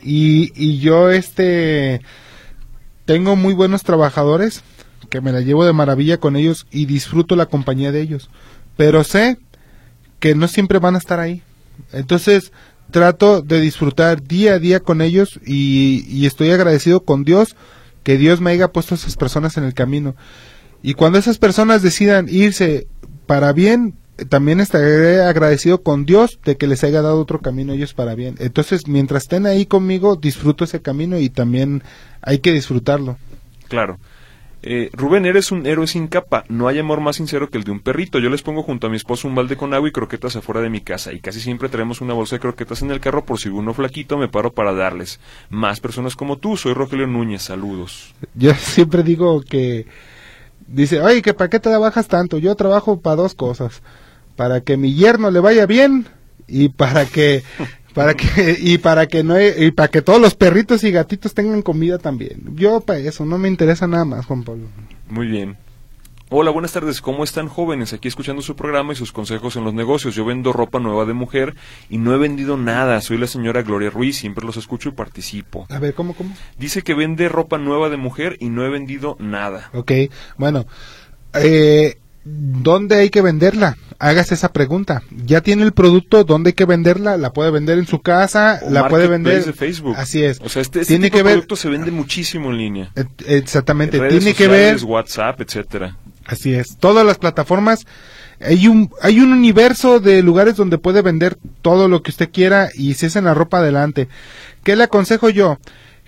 Y, 0.00 0.52
y 0.54 0.78
yo, 0.78 1.10
este, 1.10 2.00
tengo 3.04 3.36
muy 3.36 3.54
buenos 3.54 3.82
trabajadores 3.82 4.62
que 5.14 5.20
me 5.20 5.30
la 5.30 5.42
llevo 5.42 5.64
de 5.64 5.72
maravilla 5.72 6.18
con 6.18 6.34
ellos 6.34 6.66
y 6.72 6.86
disfruto 6.86 7.36
la 7.36 7.46
compañía 7.46 7.92
de 7.92 8.00
ellos. 8.00 8.30
Pero 8.76 9.04
sé 9.04 9.38
que 10.18 10.34
no 10.34 10.48
siempre 10.48 10.80
van 10.80 10.96
a 10.96 10.98
estar 10.98 11.20
ahí. 11.20 11.40
Entonces, 11.92 12.50
trato 12.90 13.40
de 13.40 13.60
disfrutar 13.60 14.24
día 14.24 14.54
a 14.54 14.58
día 14.58 14.80
con 14.80 15.00
ellos 15.00 15.38
y, 15.46 16.26
estoy 16.26 16.50
agradecido 16.50 17.04
con 17.04 17.22
Dios 17.22 17.54
que 18.02 18.18
Dios 18.18 18.40
me 18.40 18.50
haya 18.50 18.72
puesto 18.72 18.96
a 18.96 18.98
esas 18.98 19.14
personas 19.14 19.56
en 19.56 19.62
el 19.62 19.72
camino. 19.72 20.16
Y 20.82 20.94
cuando 20.94 21.16
esas 21.16 21.38
personas 21.38 21.80
decidan 21.80 22.26
irse 22.28 22.88
para 23.26 23.52
bien, 23.52 23.94
también 24.28 24.58
estaré 24.58 25.22
agradecido 25.22 25.84
con 25.84 26.06
Dios 26.06 26.40
de 26.44 26.56
que 26.56 26.66
les 26.66 26.82
haya 26.82 27.02
dado 27.02 27.20
otro 27.20 27.40
camino 27.40 27.72
ellos 27.72 27.94
para 27.94 28.16
bien. 28.16 28.34
Entonces, 28.40 28.88
mientras 28.88 29.22
estén 29.22 29.46
ahí 29.46 29.64
conmigo, 29.64 30.16
disfruto 30.16 30.64
ese 30.64 30.82
camino 30.82 31.20
y 31.20 31.28
también 31.28 31.84
hay 32.20 32.40
que 32.40 32.52
disfrutarlo. 32.52 33.16
Claro. 33.68 34.00
Eh, 34.66 34.88
Rubén, 34.94 35.26
eres 35.26 35.52
un 35.52 35.66
héroe 35.66 35.86
sin 35.86 36.08
capa. 36.08 36.44
No 36.48 36.68
hay 36.68 36.78
amor 36.78 37.02
más 37.02 37.16
sincero 37.16 37.50
que 37.50 37.58
el 37.58 37.64
de 37.64 37.70
un 37.70 37.80
perrito. 37.80 38.18
Yo 38.18 38.30
les 38.30 38.40
pongo 38.40 38.62
junto 38.62 38.86
a 38.86 38.90
mi 38.90 38.96
esposo 38.96 39.28
un 39.28 39.34
balde 39.34 39.58
con 39.58 39.74
agua 39.74 39.90
y 39.90 39.92
croquetas 39.92 40.36
afuera 40.36 40.62
de 40.62 40.70
mi 40.70 40.80
casa. 40.80 41.12
Y 41.12 41.20
casi 41.20 41.38
siempre 41.38 41.68
traemos 41.68 42.00
una 42.00 42.14
bolsa 42.14 42.36
de 42.36 42.40
croquetas 42.40 42.80
en 42.80 42.90
el 42.90 42.98
carro 42.98 43.26
por 43.26 43.38
si 43.38 43.50
uno 43.50 43.74
flaquito 43.74 44.16
me 44.16 44.28
paro 44.28 44.54
para 44.54 44.72
darles. 44.72 45.20
Más 45.50 45.80
personas 45.80 46.16
como 46.16 46.38
tú. 46.38 46.56
Soy 46.56 46.72
Rogelio 46.72 47.06
Núñez. 47.06 47.42
Saludos. 47.42 48.14
Yo 48.34 48.54
siempre 48.54 49.02
digo 49.02 49.42
que 49.42 49.86
dice, 50.66 51.02
oye, 51.02 51.20
que 51.20 51.34
para 51.34 51.50
qué 51.50 51.60
te 51.60 51.68
bajas 51.76 52.08
tanto. 52.08 52.38
Yo 52.38 52.54
trabajo 52.54 53.00
para 53.00 53.16
dos 53.16 53.34
cosas, 53.34 53.82
para 54.34 54.62
que 54.62 54.78
mi 54.78 54.94
yerno 54.94 55.30
le 55.30 55.40
vaya 55.40 55.66
bien 55.66 56.06
y 56.46 56.70
para 56.70 57.04
que 57.04 57.42
para 57.94 58.14
que 58.14 58.56
y 58.58 58.78
para 58.78 59.06
que 59.06 59.22
no 59.22 59.40
y 59.40 59.70
para 59.70 59.88
que 59.88 60.02
todos 60.02 60.20
los 60.20 60.34
perritos 60.34 60.84
y 60.84 60.90
gatitos 60.90 61.32
tengan 61.32 61.62
comida 61.62 61.98
también. 61.98 62.54
Yo 62.56 62.80
para 62.80 62.98
eso 62.98 63.24
no 63.24 63.38
me 63.38 63.48
interesa 63.48 63.86
nada 63.86 64.04
más, 64.04 64.26
Juan 64.26 64.42
Pablo. 64.42 64.66
Muy 65.08 65.28
bien. 65.28 65.56
Hola, 66.30 66.50
buenas 66.50 66.72
tardes. 66.72 67.00
¿Cómo 67.00 67.22
están 67.22 67.48
jóvenes? 67.48 67.92
Aquí 67.92 68.08
escuchando 68.08 68.42
su 68.42 68.56
programa 68.56 68.92
y 68.92 68.96
sus 68.96 69.12
consejos 69.12 69.54
en 69.56 69.62
los 69.62 69.74
negocios. 69.74 70.16
Yo 70.16 70.24
vendo 70.24 70.52
ropa 70.52 70.80
nueva 70.80 71.04
de 71.04 71.12
mujer 71.12 71.54
y 71.88 71.98
no 71.98 72.12
he 72.14 72.18
vendido 72.18 72.56
nada. 72.56 73.00
Soy 73.02 73.18
la 73.18 73.28
señora 73.28 73.62
Gloria 73.62 73.90
Ruiz. 73.90 74.16
Siempre 74.16 74.44
los 74.44 74.56
escucho 74.56 74.88
y 74.88 74.92
participo. 74.92 75.66
A 75.68 75.78
ver, 75.78 75.94
¿cómo 75.94 76.14
cómo? 76.14 76.34
Dice 76.58 76.82
que 76.82 76.94
vende 76.94 77.28
ropa 77.28 77.58
nueva 77.58 77.88
de 77.88 77.98
mujer 77.98 78.36
y 78.40 78.48
no 78.48 78.64
he 78.64 78.68
vendido 78.70 79.16
nada. 79.20 79.70
Ok, 79.74 79.92
bueno, 80.36 80.66
eh, 81.34 81.98
¿dónde 82.24 82.96
hay 82.96 83.10
que 83.10 83.22
venderla? 83.22 83.76
Hágase 83.98 84.34
esa 84.34 84.52
pregunta. 84.52 85.02
¿Ya 85.24 85.40
tiene 85.40 85.62
el 85.62 85.72
producto? 85.72 86.24
¿Dónde 86.24 86.48
hay 86.50 86.54
que 86.54 86.64
venderla? 86.64 87.16
¿La 87.16 87.32
puede 87.32 87.50
vender 87.50 87.78
en 87.78 87.86
su 87.86 88.00
casa? 88.02 88.60
O 88.62 88.70
¿La 88.70 88.88
puede 88.88 89.06
vender? 89.06 89.44
de 89.44 89.52
Facebook. 89.52 89.94
Así 89.96 90.22
es. 90.24 90.40
O 90.40 90.48
sea, 90.48 90.62
este, 90.62 90.80
este 90.80 90.92
Tiene 90.94 91.06
tipo 91.06 91.14
que 91.14 91.18
de 91.18 91.22
ver- 91.24 91.32
producto 91.34 91.56
se 91.56 91.68
vende 91.68 91.90
muchísimo 91.90 92.50
en 92.50 92.58
línea. 92.58 92.92
Exactamente, 93.26 93.98
Redes 93.98 94.18
tiene 94.18 94.34
que 94.34 94.48
ver, 94.48 94.82
WhatsApp, 94.84 95.40
etcétera. 95.40 95.96
así 96.26 96.54
es, 96.54 96.76
todas 96.78 97.06
las 97.06 97.18
plataformas, 97.18 97.86
hay 98.40 98.66
un, 98.68 98.90
hay 99.00 99.20
un 99.20 99.32
universo 99.32 100.00
de 100.00 100.22
lugares 100.22 100.56
donde 100.56 100.78
puede 100.78 101.00
vender 101.02 101.38
todo 101.62 101.88
lo 101.88 102.02
que 102.02 102.10
usted 102.10 102.30
quiera 102.32 102.68
y 102.74 102.94
si 102.94 103.06
es 103.06 103.16
en 103.16 103.24
la 103.24 103.34
ropa 103.34 103.58
adelante. 103.58 104.08
¿Qué 104.64 104.76
le 104.76 104.84
aconsejo 104.84 105.30
yo? 105.30 105.58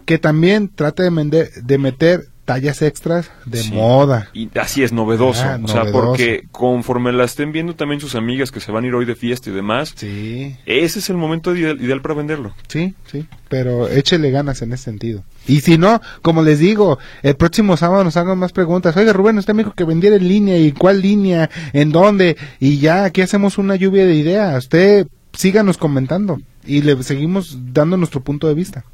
Que 0.04 0.18
también 0.18 0.68
trate 0.74 1.02
de, 1.04 1.10
vender- 1.10 1.50
de 1.62 1.78
meter 1.78 2.28
tallas 2.46 2.80
extras 2.80 3.30
de 3.44 3.58
Sí. 3.58 3.72
moda. 3.72 4.30
Y 4.32 4.48
así 4.58 4.82
es, 4.82 4.92
novedoso. 4.92 5.42
Ah, 5.44 5.60
o 5.62 5.68
sea, 5.68 5.84
porque 5.92 6.44
conforme 6.50 7.12
la 7.12 7.24
estén 7.24 7.52
viendo 7.52 7.74
también 7.74 8.00
sus 8.00 8.14
amigas 8.14 8.50
que 8.50 8.60
se 8.60 8.72
van 8.72 8.84
a 8.84 8.86
ir 8.86 8.94
hoy 8.94 9.04
de 9.04 9.14
fiesta 9.14 9.50
y 9.50 9.52
demás, 9.52 9.92
Sí, 9.96 10.56
ese 10.64 11.00
es 11.00 11.10
el 11.10 11.18
momento 11.18 11.54
ideal, 11.54 11.78
ideal 11.78 12.00
para 12.00 12.14
venderlo. 12.14 12.54
sí, 12.68 12.94
sí, 13.12 13.26
pero 13.50 13.88
échele 13.88 14.30
ganas 14.30 14.62
en 14.62 14.72
ese 14.72 14.84
sentido. 14.84 15.22
Y 15.48 15.60
si 15.60 15.76
no, 15.76 16.00
como 16.22 16.42
les 16.42 16.58
digo, 16.58 16.98
el 17.22 17.36
próximo 17.36 17.76
sábado 17.76 18.02
nos 18.04 18.16
hagan 18.16 18.38
más 18.38 18.52
preguntas. 18.52 18.96
Oiga, 18.96 19.12
Rubén, 19.12 19.36
usted 19.38 19.52
me 19.54 19.62
dijo 19.64 19.74
que 19.74 19.84
vendiera 19.84 20.16
en 20.16 20.26
línea, 20.26 20.56
¿y 20.58 20.72
cuál 20.72 21.02
línea? 21.02 21.50
¿En 21.74 21.92
dónde? 21.92 22.36
Y 22.60 22.78
ya, 22.78 23.04
aquí 23.04 23.20
hacemos 23.20 23.58
una 23.58 23.76
lluvia 23.76 24.06
de 24.06 24.14
ideas. 24.14 24.56
Usted 24.64 25.06
síganos 25.32 25.76
comentando 25.76 26.40
y 26.64 26.82
le 26.82 27.00
seguimos 27.02 27.58
dando 27.72 27.96
nuestro 27.96 28.22
punto 28.22 28.48
de 28.48 28.54
vista. 28.54 28.84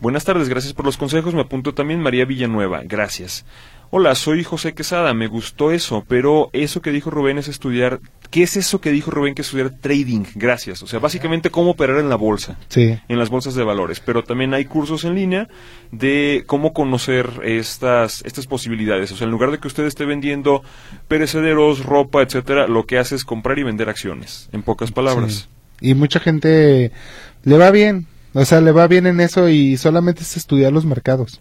Buenas 0.00 0.24
tardes, 0.24 0.48
gracias 0.48 0.74
por 0.74 0.84
los 0.84 0.96
consejos. 0.96 1.34
Me 1.34 1.40
apunto 1.40 1.74
también 1.74 2.00
María 2.00 2.24
Villanueva. 2.24 2.82
Gracias. 2.84 3.44
Hola, 3.90 4.14
soy 4.14 4.44
José 4.44 4.74
Quesada. 4.74 5.12
Me 5.12 5.26
gustó 5.26 5.72
eso, 5.72 6.04
pero 6.06 6.50
eso 6.52 6.82
que 6.82 6.92
dijo 6.92 7.10
Rubén 7.10 7.38
es 7.38 7.48
estudiar. 7.48 8.00
¿Qué 8.30 8.42
es 8.42 8.56
eso 8.56 8.80
que 8.80 8.92
dijo 8.92 9.10
Rubén 9.10 9.34
que 9.34 9.42
es 9.42 9.48
estudiar 9.48 9.70
trading? 9.70 10.24
Gracias. 10.34 10.82
O 10.82 10.86
sea, 10.86 11.00
básicamente 11.00 11.50
cómo 11.50 11.70
operar 11.70 11.98
en 11.98 12.10
la 12.10 12.14
bolsa. 12.14 12.58
Sí. 12.68 12.96
en 13.08 13.18
las 13.18 13.28
bolsas 13.30 13.54
de 13.54 13.64
valores, 13.64 13.98
pero 13.98 14.22
también 14.22 14.54
hay 14.54 14.66
cursos 14.66 15.04
en 15.04 15.14
línea 15.14 15.48
de 15.90 16.44
cómo 16.46 16.72
conocer 16.72 17.28
estas 17.42 18.22
estas 18.24 18.46
posibilidades. 18.46 19.10
O 19.10 19.16
sea, 19.16 19.24
en 19.24 19.30
lugar 19.32 19.50
de 19.50 19.58
que 19.58 19.66
usted 19.66 19.84
esté 19.84 20.04
vendiendo 20.04 20.62
perecederos, 21.08 21.84
ropa, 21.84 22.22
etcétera, 22.22 22.68
lo 22.68 22.84
que 22.86 22.98
hace 22.98 23.16
es 23.16 23.24
comprar 23.24 23.58
y 23.58 23.64
vender 23.64 23.88
acciones, 23.88 24.48
en 24.52 24.62
pocas 24.62 24.92
palabras. 24.92 25.48
Sí. 25.80 25.88
Y 25.90 25.94
mucha 25.94 26.20
gente 26.20 26.92
le 27.44 27.56
va 27.56 27.70
bien, 27.70 28.06
o 28.34 28.44
sea, 28.44 28.60
le 28.60 28.72
va 28.72 28.86
bien 28.86 29.06
en 29.06 29.20
eso 29.20 29.48
y 29.48 29.76
solamente 29.76 30.22
es 30.22 30.36
estudiar 30.36 30.72
los 30.72 30.84
mercados. 30.84 31.40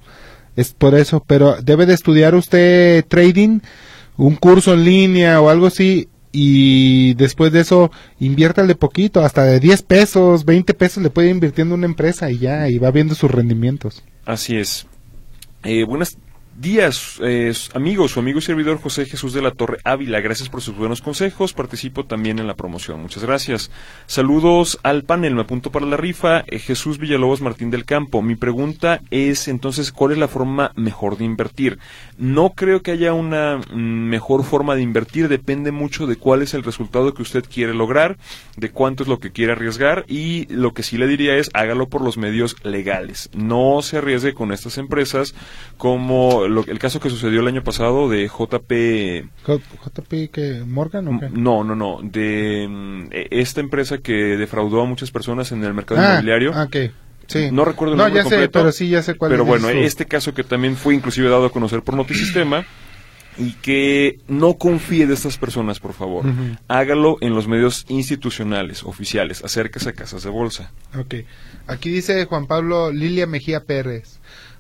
Es 0.56 0.74
por 0.74 0.96
eso, 0.96 1.24
pero 1.26 1.62
debe 1.62 1.86
de 1.86 1.94
estudiar 1.94 2.34
usted 2.36 3.06
trading, 3.08 3.60
un 4.16 4.36
curso 4.36 4.74
en 4.74 4.86
línea 4.86 5.40
o 5.42 5.50
algo 5.50 5.68
así, 5.68 6.10
y 6.32 7.14
después 7.16 7.52
de 7.52 7.62
eso 7.62 7.92
inviértale 8.20 8.76
poquito, 8.76 9.24
hasta 9.24 9.44
de 9.44 9.60
10 9.60 9.82
pesos, 9.84 10.46
20 10.46 10.74
pesos 10.74 11.04
le 11.04 11.10
puede 11.10 11.28
ir 11.28 11.36
invirtiendo 11.36 11.76
una 11.76 11.86
empresa 11.86 12.32
y 12.32 12.40
ya, 12.40 12.70
y 12.70 12.78
va 12.78 12.92
viendo 12.92 13.16
sus 13.16 13.32
rendimientos. 13.32 14.04
Así 14.26 14.58
es. 14.58 14.88
Eh, 15.64 15.84
buenas 15.84 16.18
días, 16.58 17.20
eh, 17.22 17.54
amigos, 17.76 18.12
su 18.12 18.20
amigo 18.20 18.40
y 18.40 18.42
servidor 18.42 18.82
José 18.82 19.06
Jesús 19.06 19.34
de 19.34 19.44
la 19.44 19.52
Torre 19.52 19.78
Ávila. 19.84 20.20
Gracias 20.22 20.50
por 20.50 20.62
sus 20.62 20.76
buenos 20.76 21.02
consejos. 21.02 21.54
Participo 21.54 22.06
también 22.06 22.40
en 22.40 22.48
la 22.48 22.56
promoción. 22.56 23.02
Muchas 23.02 23.24
gracias. 23.24 23.70
Saludos 24.08 24.80
al 24.82 25.04
panel. 25.04 25.36
Me 25.36 25.42
apunto 25.42 25.72
para 25.72 25.86
la 25.86 25.98
rifa. 25.98 26.44
Eh, 26.48 26.58
Jesús 26.58 26.98
Villalobos 26.98 27.42
Martín 27.42 27.70
del 27.70 27.86
Campo. 27.86 28.24
Mi 28.24 28.36
pregunta 28.36 29.02
es 29.12 29.48
entonces, 29.48 29.92
¿cuál 29.92 30.14
es 30.14 30.18
la 30.18 30.28
forma 30.28 30.72
mejor 30.76 31.18
de 31.18 31.26
invertir? 31.26 31.78
No 32.18 32.54
creo 32.56 32.82
que 32.82 32.92
haya 32.92 33.14
una 33.14 33.58
mm, 33.58 34.10
mejor 34.10 34.44
forma 34.44 34.76
de 34.76 34.82
invertir. 34.82 35.28
Depende 35.28 35.72
mucho 35.72 36.08
de 36.08 36.16
cuál 36.16 36.42
es 36.42 36.56
el 36.56 36.64
resultado 36.64 37.14
que 37.14 37.22
usted 37.22 37.46
quiere 37.46 37.76
lograr, 37.76 38.18
de 38.56 38.72
cuánto 38.72 39.04
es 39.04 39.10
lo 39.10 39.20
que 39.20 39.32
quiere 39.32 39.52
arriesgar 39.52 40.06
y 40.08 40.48
lo 40.48 40.74
que 40.74 40.82
sí 40.82 40.98
le 40.98 41.06
diría 41.06 41.36
es 41.36 41.52
hágalo 41.54 41.88
por 41.88 42.02
los 42.02 42.18
medios 42.18 42.56
legales. 42.64 43.30
No 43.36 43.84
se 43.84 43.98
arriesgue 43.98 44.34
con 44.34 44.52
estas 44.52 44.80
empresas 44.80 45.36
como 45.78 46.47
el 46.48 46.80
caso 46.80 47.00
que 47.00 47.10
sucedió 47.10 47.42
el 47.42 47.48
año 47.48 47.64
pasado 47.64 48.10
de 48.10 48.28
JP... 48.28 49.30
¿JP 49.46 50.32
que 50.32 50.64
Morgan 50.66 51.08
o 51.08 51.20
qué? 51.20 51.30
No, 51.30 51.64
no, 51.64 51.76
no, 51.76 52.00
de 52.04 52.68
mm, 52.70 53.04
e, 53.12 53.28
esta 53.32 53.62
empresa 53.62 54.00
que 54.00 54.14
defraudó 54.38 54.82
a 54.82 54.86
muchas 54.86 55.12
personas 55.12 55.52
en 55.52 55.64
el 55.64 55.74
mercado 55.74 56.02
Ah, 56.02 56.12
inmobiliario. 56.14 56.52
ah, 56.54 56.64
ok. 56.64 56.76
Sí. 57.28 57.50
No 57.52 57.66
recuerdo 57.66 57.94
el 57.94 57.98
No, 57.98 58.04
nombre 58.06 58.24
ya 58.24 58.30
sé, 58.30 58.36
completo, 58.36 58.60
pero 58.60 58.72
sí, 58.72 58.88
ya 58.90 59.02
sé 59.04 59.16
cuál 59.16 59.32
Pero 59.32 59.44
es 59.44 59.48
bueno, 59.50 59.68
su- 59.70 59.78
este 59.78 60.06
caso 60.06 60.34
que 60.34 60.44
también 60.44 60.76
fue 60.78 60.96
inclusive 60.96 61.30
dado 61.30 61.46
a 61.48 61.52
conocer 61.52 61.82
por 61.82 61.96
Notisistema 61.96 62.66
y 63.38 63.52
que 63.54 64.20
no 64.28 64.54
confíe 64.56 65.06
de 65.06 65.14
estas 65.14 65.38
personas, 65.38 65.80
por 65.80 65.94
favor. 65.94 66.26
Hágalo 66.70 67.18
en 67.22 67.36
los 67.36 67.48
medios 67.48 67.86
institucionales, 67.90 68.84
oficiales. 68.84 69.44
Acérquese 69.44 69.90
a 69.90 69.94
casas 69.94 70.24
de 70.24 70.30
bolsa. 70.30 70.72
Ok. 70.98 71.16
Aquí 71.68 71.90
dice 71.90 72.26
Juan 72.26 72.48
Pablo 72.48 72.92
Lilia 72.92 73.28
Mejía 73.28 73.60
Pérez. 73.60 74.20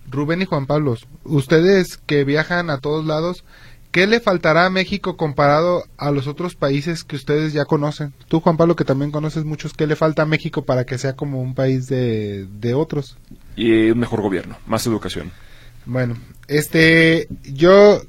Rubén 0.09 0.41
y 0.41 0.45
Juan 0.45 0.65
Pablo, 0.65 0.95
ustedes 1.23 1.97
que 1.97 2.23
viajan 2.23 2.69
a 2.69 2.79
todos 2.79 3.05
lados, 3.05 3.43
¿qué 3.91 4.07
le 4.07 4.19
faltará 4.19 4.65
a 4.65 4.69
México 4.69 5.17
comparado 5.17 5.83
a 5.97 6.11
los 6.11 6.27
otros 6.27 6.55
países 6.55 7.03
que 7.03 7.15
ustedes 7.15 7.53
ya 7.53 7.65
conocen? 7.65 8.13
Tú, 8.27 8.39
Juan 8.39 8.57
Pablo, 8.57 8.75
que 8.75 8.85
también 8.85 9.11
conoces 9.11 9.43
muchos, 9.45 9.73
¿qué 9.73 9.87
le 9.87 9.95
falta 9.95 10.21
a 10.23 10.25
México 10.25 10.63
para 10.63 10.85
que 10.85 10.97
sea 10.97 11.13
como 11.15 11.41
un 11.41 11.55
país 11.55 11.87
de, 11.87 12.47
de 12.59 12.73
otros? 12.73 13.17
Y 13.55 13.89
un 13.91 13.99
mejor 13.99 14.21
gobierno, 14.21 14.57
más 14.65 14.85
educación. 14.87 15.31
Bueno, 15.85 16.15
este, 16.47 17.27
yo, 17.43 18.01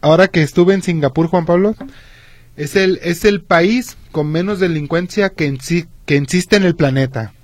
ahora 0.00 0.28
que 0.28 0.42
estuve 0.42 0.74
en 0.74 0.82
Singapur, 0.82 1.28
Juan 1.28 1.46
Pablo, 1.46 1.74
es 2.56 2.76
el, 2.76 2.98
es 3.02 3.24
el 3.24 3.42
país 3.42 3.96
con 4.12 4.28
menos 4.32 4.58
delincuencia 4.58 5.28
que, 5.30 5.52
ensi- 5.52 5.86
que 6.06 6.16
existe 6.16 6.56
en 6.56 6.64
el 6.64 6.74
planeta. 6.74 7.34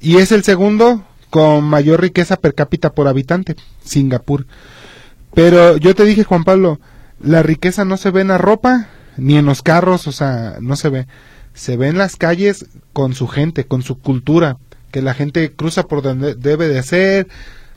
Y 0.00 0.18
es 0.18 0.30
el 0.32 0.44
segundo 0.44 1.04
con 1.30 1.64
mayor 1.64 2.00
riqueza 2.00 2.36
per 2.36 2.54
cápita 2.54 2.92
por 2.92 3.08
habitante, 3.08 3.56
Singapur. 3.82 4.46
Pero 5.34 5.76
yo 5.76 5.94
te 5.94 6.04
dije, 6.04 6.24
Juan 6.24 6.44
Pablo, 6.44 6.80
la 7.20 7.42
riqueza 7.42 7.84
no 7.84 7.96
se 7.96 8.10
ve 8.10 8.22
en 8.22 8.28
la 8.28 8.38
ropa 8.38 8.88
ni 9.16 9.36
en 9.36 9.46
los 9.46 9.62
carros, 9.62 10.06
o 10.06 10.12
sea, 10.12 10.56
no 10.60 10.76
se 10.76 10.88
ve. 10.88 11.06
Se 11.54 11.76
ve 11.76 11.88
en 11.88 11.98
las 11.98 12.16
calles 12.16 12.66
con 12.92 13.14
su 13.14 13.28
gente, 13.28 13.64
con 13.64 13.82
su 13.82 13.98
cultura, 13.98 14.58
que 14.90 15.02
la 15.02 15.14
gente 15.14 15.52
cruza 15.52 15.84
por 15.84 16.02
donde 16.02 16.34
debe 16.34 16.68
de 16.68 16.82
ser. 16.82 17.28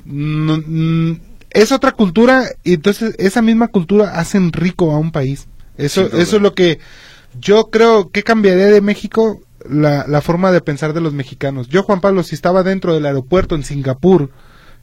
Mm, 0.06 1.14
es 1.52 1.72
otra 1.72 1.92
cultura 1.92 2.46
y 2.64 2.74
entonces 2.74 3.16
esa 3.20 3.42
misma 3.42 3.68
cultura 3.68 4.20
hacen 4.20 4.52
rico 4.52 4.92
a 4.92 4.98
un 4.98 5.12
país. 5.12 5.48
Eso, 5.78 6.06
eso 6.18 6.36
es 6.38 6.42
lo 6.42 6.54
que 6.54 6.80
yo 7.40 7.70
creo 7.70 8.10
que 8.10 8.24
cambiaría 8.24 8.68
de 8.68 8.82
México 8.82 9.42
la, 9.70 10.06
la 10.08 10.22
forma 10.22 10.52
de 10.52 10.62
pensar 10.62 10.94
de 10.94 11.02
los 11.02 11.14
mexicanos. 11.14 11.68
Yo, 11.68 11.84
Juan 11.84 12.02
Pablo, 12.02 12.24
si 12.24 12.36
estaba 12.36 12.64
dentro 12.64 12.94
del 12.94 13.06
aeropuerto 13.06 13.56
en 13.56 13.64
Singapur, 13.64 14.30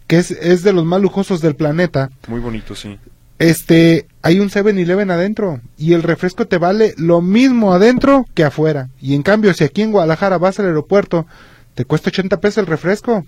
que 0.07 0.18
es, 0.18 0.31
es 0.31 0.62
de 0.62 0.72
los 0.72 0.85
más 0.85 1.01
lujosos 1.01 1.41
del 1.41 1.57
planeta, 1.57 2.11
Muy 2.28 2.41
bonito, 2.41 2.74
sí. 2.74 2.99
este, 3.39 4.07
hay 4.22 4.41
un 4.41 4.51
7-Eleven 4.51 5.11
adentro 5.11 5.61
y 5.78 5.93
el 5.95 6.03
refresco 6.03 6.47
te 6.47 6.59
vale 6.59 6.95
lo 6.97 7.20
mismo 7.22 7.72
adentro 7.72 8.26
que 8.35 8.45
afuera. 8.45 8.89
Y 9.01 9.14
en 9.14 9.22
cambio, 9.22 9.55
si 9.55 9.64
aquí 9.64 9.83
en 9.83 9.93
Guadalajara 9.93 10.39
vas 10.39 10.59
al 10.59 10.66
aeropuerto, 10.66 11.26
te 11.74 11.85
cuesta 11.85 12.11
80 12.11 12.41
pesos 12.41 12.59
el 12.59 12.66
refresco. 12.66 13.24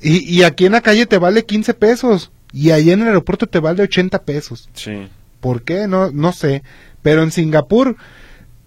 Y, 0.00 0.18
y 0.32 0.42
aquí 0.44 0.66
en 0.66 0.72
la 0.72 0.80
calle 0.82 1.06
te 1.06 1.18
vale 1.18 1.44
15 1.44 1.74
pesos. 1.74 2.30
Y 2.52 2.70
allá 2.70 2.92
en 2.92 3.02
el 3.02 3.08
aeropuerto 3.08 3.46
te 3.46 3.58
vale 3.58 3.82
80 3.82 4.22
pesos. 4.22 4.68
Sí. 4.74 5.08
¿Por 5.40 5.62
qué? 5.62 5.86
No, 5.88 6.10
no 6.10 6.32
sé. 6.32 6.62
Pero 7.02 7.22
en 7.22 7.32
Singapur 7.32 7.96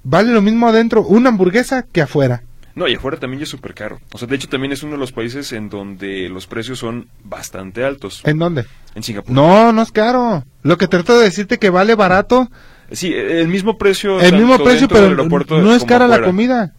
vale 0.04 0.32
lo 0.32 0.42
mismo 0.42 0.68
adentro 0.68 1.02
una 1.04 1.30
hamburguesa 1.30 1.84
que 1.92 2.02
afuera. 2.02 2.44
No, 2.76 2.88
y 2.88 2.96
afuera 2.96 3.18
también 3.18 3.40
ya 3.40 3.44
es 3.44 3.50
súper 3.50 3.74
caro. 3.74 4.00
O 4.14 4.18
sea, 4.18 4.28
de 4.28 4.36
hecho 4.36 4.48
también 4.48 4.72
es 4.72 4.84
uno 4.84 4.94
de 4.94 5.00
los 5.00 5.12
países 5.12 5.52
en 5.52 5.70
donde 5.70 6.30
los 6.30 6.48
precios 6.48 6.80
son 6.80 7.08
bastante 7.24 7.84
altos. 7.84 8.22
¿En 8.24 8.38
dónde? 8.38 8.66
En 8.96 9.04
Singapur. 9.04 9.34
No, 9.34 9.74
no 9.74 9.82
es 9.82 9.92
caro. 9.92 10.46
Lo 10.64 10.78
que 10.78 10.88
trato 10.88 11.18
de 11.18 11.26
decirte 11.26 11.58
que 11.58 11.70
vale 11.70 11.96
barato, 11.96 12.50
Sí, 12.92 13.14
el 13.14 13.48
mismo 13.48 13.78
precio. 13.78 14.20
el 14.20 14.34
mismo 14.34 14.58
precio, 14.64 14.88
pero 14.88 15.14
no 15.16 15.76
es 15.76 15.84
cara 15.84 16.08
la 16.08 16.22
comida. 16.22 16.74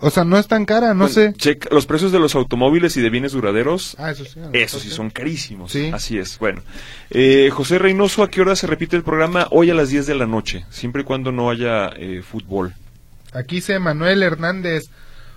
O 0.00 0.10
sea, 0.10 0.24
no 0.24 0.36
es 0.38 0.48
tan 0.48 0.64
cara, 0.66 0.88
no 0.92 1.04
Bueno, 1.06 1.08
sé. 1.14 1.32
checa, 1.34 1.68
los 1.72 1.86
precios 1.86 2.12
de 2.12 2.18
los 2.18 2.34
automóviles 2.34 2.96
y 2.96 3.00
de 3.00 3.10
bienes 3.10 3.32
duraderos, 3.32 3.94
Ah, 3.98 4.10
eso 4.10 4.24
sí. 4.24 4.38
esos 4.52 4.82
sí 4.82 4.90
son 4.90 5.08
carísimos. 5.10 5.72
Sí. 5.72 5.90
Así 5.94 6.18
es. 6.18 6.38
Bueno, 6.38 6.62
eh, 7.10 7.48
José 7.52 7.78
Reynoso, 7.78 8.22
¿a 8.22 8.28
qué 8.28 8.40
hora 8.42 8.56
se 8.56 8.66
repite 8.66 8.96
el 8.96 9.02
programa? 9.04 9.46
Hoy 9.50 9.70
a 9.70 9.74
las 9.74 9.88
10 9.90 10.06
de 10.06 10.14
la 10.16 10.26
noche, 10.26 10.66
siempre 10.68 11.02
y 11.02 11.04
cuando 11.04 11.32
no 11.32 11.48
haya 11.48 11.88
eh, 11.96 12.22
fútbol. 12.22 12.74
Aquí 13.32 13.56
dice 13.56 13.78
Manuel 13.78 14.22
Hernández. 14.22 14.84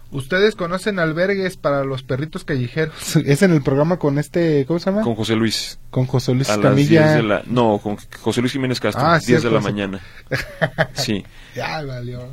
¿Ustedes 0.09 0.55
conocen 0.55 0.99
albergues 0.99 1.57
para 1.57 1.83
los 1.83 2.01
perritos 2.01 2.45
callejeros? 2.45 3.15
Es 3.25 3.41
en 3.41 3.51
el 3.51 3.61
programa 3.61 3.97
con 3.97 4.17
este, 4.19 4.65
¿cómo 4.65 4.79
se 4.79 4.85
llama? 4.89 5.01
Con 5.03 5.15
José 5.15 5.35
Luis. 5.35 5.79
Con 5.89 6.05
José 6.05 6.33
Luis 6.33 6.49
A 6.49 6.55
las 6.55 6.63
Camilla. 6.65 7.13
10 7.13 7.15
de 7.15 7.23
la... 7.23 7.43
No, 7.45 7.77
con 7.83 7.97
José 8.21 8.39
Luis 8.41 8.53
Jiménez 8.53 8.79
Castro, 8.79 9.03
Ah, 9.05 9.19
10 9.19 9.43
de 9.43 9.51
la 9.51 9.59
mañana. 9.59 9.99
Sí. 10.93 11.25
Ya, 11.55 11.83
valió. 11.83 12.25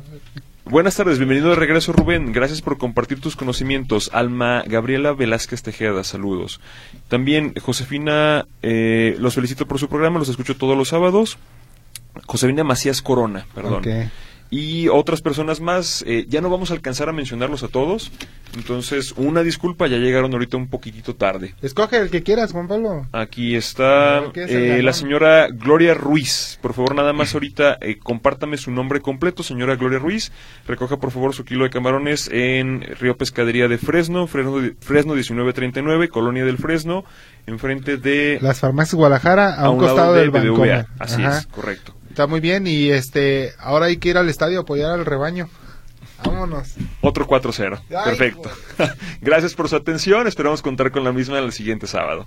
Buenas 0.67 0.95
tardes, 0.95 1.19
bienvenido 1.19 1.49
de 1.49 1.55
regreso 1.55 1.93
Rubén. 1.93 2.33
Gracias 2.33 2.63
por 2.63 2.79
compartir 2.79 3.21
tus 3.21 3.35
conocimientos. 3.35 4.09
Alma 4.13 4.63
Gabriela 4.65 5.13
Velázquez 5.13 5.61
Tejeda, 5.61 6.03
saludos. 6.03 6.59
También 7.07 7.53
Josefina, 7.61 8.47
eh, 8.63 9.15
los 9.19 9.35
felicito 9.35 9.67
por 9.67 9.77
su 9.77 9.87
programa, 9.87 10.17
los 10.17 10.27
escucho 10.27 10.57
todos 10.57 10.75
los 10.75 10.87
sábados. 10.89 11.37
Josefina 12.25 12.63
Macías 12.63 13.03
Corona, 13.03 13.45
perdón. 13.53 13.83
Y 14.57 14.87
otras 14.87 15.21
personas 15.21 15.59
más, 15.59 16.01
eh, 16.07 16.25
ya 16.29 16.39
no 16.39 16.49
vamos 16.49 16.71
a 16.71 16.75
alcanzar 16.75 17.09
a 17.09 17.11
mencionarlos 17.11 17.63
a 17.63 17.67
todos. 17.67 18.09
Entonces, 18.55 19.13
una 19.17 19.43
disculpa, 19.43 19.87
ya 19.87 19.97
llegaron 19.97 20.31
ahorita 20.31 20.55
un 20.55 20.69
poquitito 20.69 21.13
tarde. 21.13 21.55
Escoge 21.61 21.97
el 21.97 22.09
que 22.09 22.23
quieras, 22.23 22.53
Juan 22.53 22.69
Pablo. 22.69 23.05
Aquí 23.11 23.53
está 23.57 24.19
A 24.19 24.21
ver, 24.21 24.31
¿qué 24.31 24.43
es 24.45 24.51
el 24.51 24.63
eh, 24.63 24.81
la 24.81 24.93
señora 24.93 25.49
Gloria 25.51 25.93
Ruiz. 25.93 26.57
Por 26.61 26.73
favor, 26.73 26.95
nada 26.95 27.11
más 27.11 27.33
ahorita 27.33 27.79
eh, 27.81 27.97
compártame 28.01 28.55
su 28.55 28.71
nombre 28.71 29.01
completo, 29.01 29.43
señora 29.43 29.75
Gloria 29.75 29.99
Ruiz. 29.99 30.31
Recoja 30.65 31.01
por 31.01 31.11
favor 31.11 31.33
su 31.33 31.43
kilo 31.43 31.65
de 31.65 31.69
camarones 31.69 32.29
en 32.31 32.81
Río 32.97 33.17
Pescadería 33.17 33.67
de 33.67 33.77
Fresno, 33.77 34.25
Fresno, 34.25 34.53
Fresno 34.79 35.15
1939, 35.15 36.07
Colonia 36.07 36.45
del 36.45 36.57
Fresno, 36.57 37.03
enfrente 37.45 37.97
de 37.97 38.39
Las 38.41 38.61
farmacias 38.61 38.95
Guadalajara 38.95 39.53
a, 39.53 39.69
un, 39.69 39.81
lado 39.81 39.95
costado 39.95 40.13
del 40.13 40.31
del 40.31 40.31
BBVA. 40.31 40.49
Bancomer. 40.49 40.85
Así 40.97 41.21
Ajá. 41.21 41.39
es, 41.39 41.47
correcto. 41.47 41.93
Está 42.15 42.27
muy 42.27 42.39
bien 42.39 42.65
y 42.65 42.91
este, 42.91 43.51
ahora 43.59 43.87
hay 43.87 43.97
que 43.97 44.07
ir 44.07 44.17
al 44.17 44.29
estadio 44.29 44.59
a 44.59 44.61
apoyar 44.61 44.91
al 44.91 45.05
rebaño. 45.05 45.49
Vámonos. 46.23 46.75
Otro 47.01 47.27
4-0. 47.27 47.77
Ay, 47.89 48.05
Perfecto. 48.05 48.49
Gracias 49.21 49.53
por 49.53 49.67
su 49.67 49.75
atención. 49.75 50.25
Esperamos 50.25 50.61
contar 50.61 50.91
con 50.91 51.03
la 51.03 51.11
misma 51.11 51.39
el 51.39 51.51
siguiente 51.51 51.87
sábado. 51.87 52.25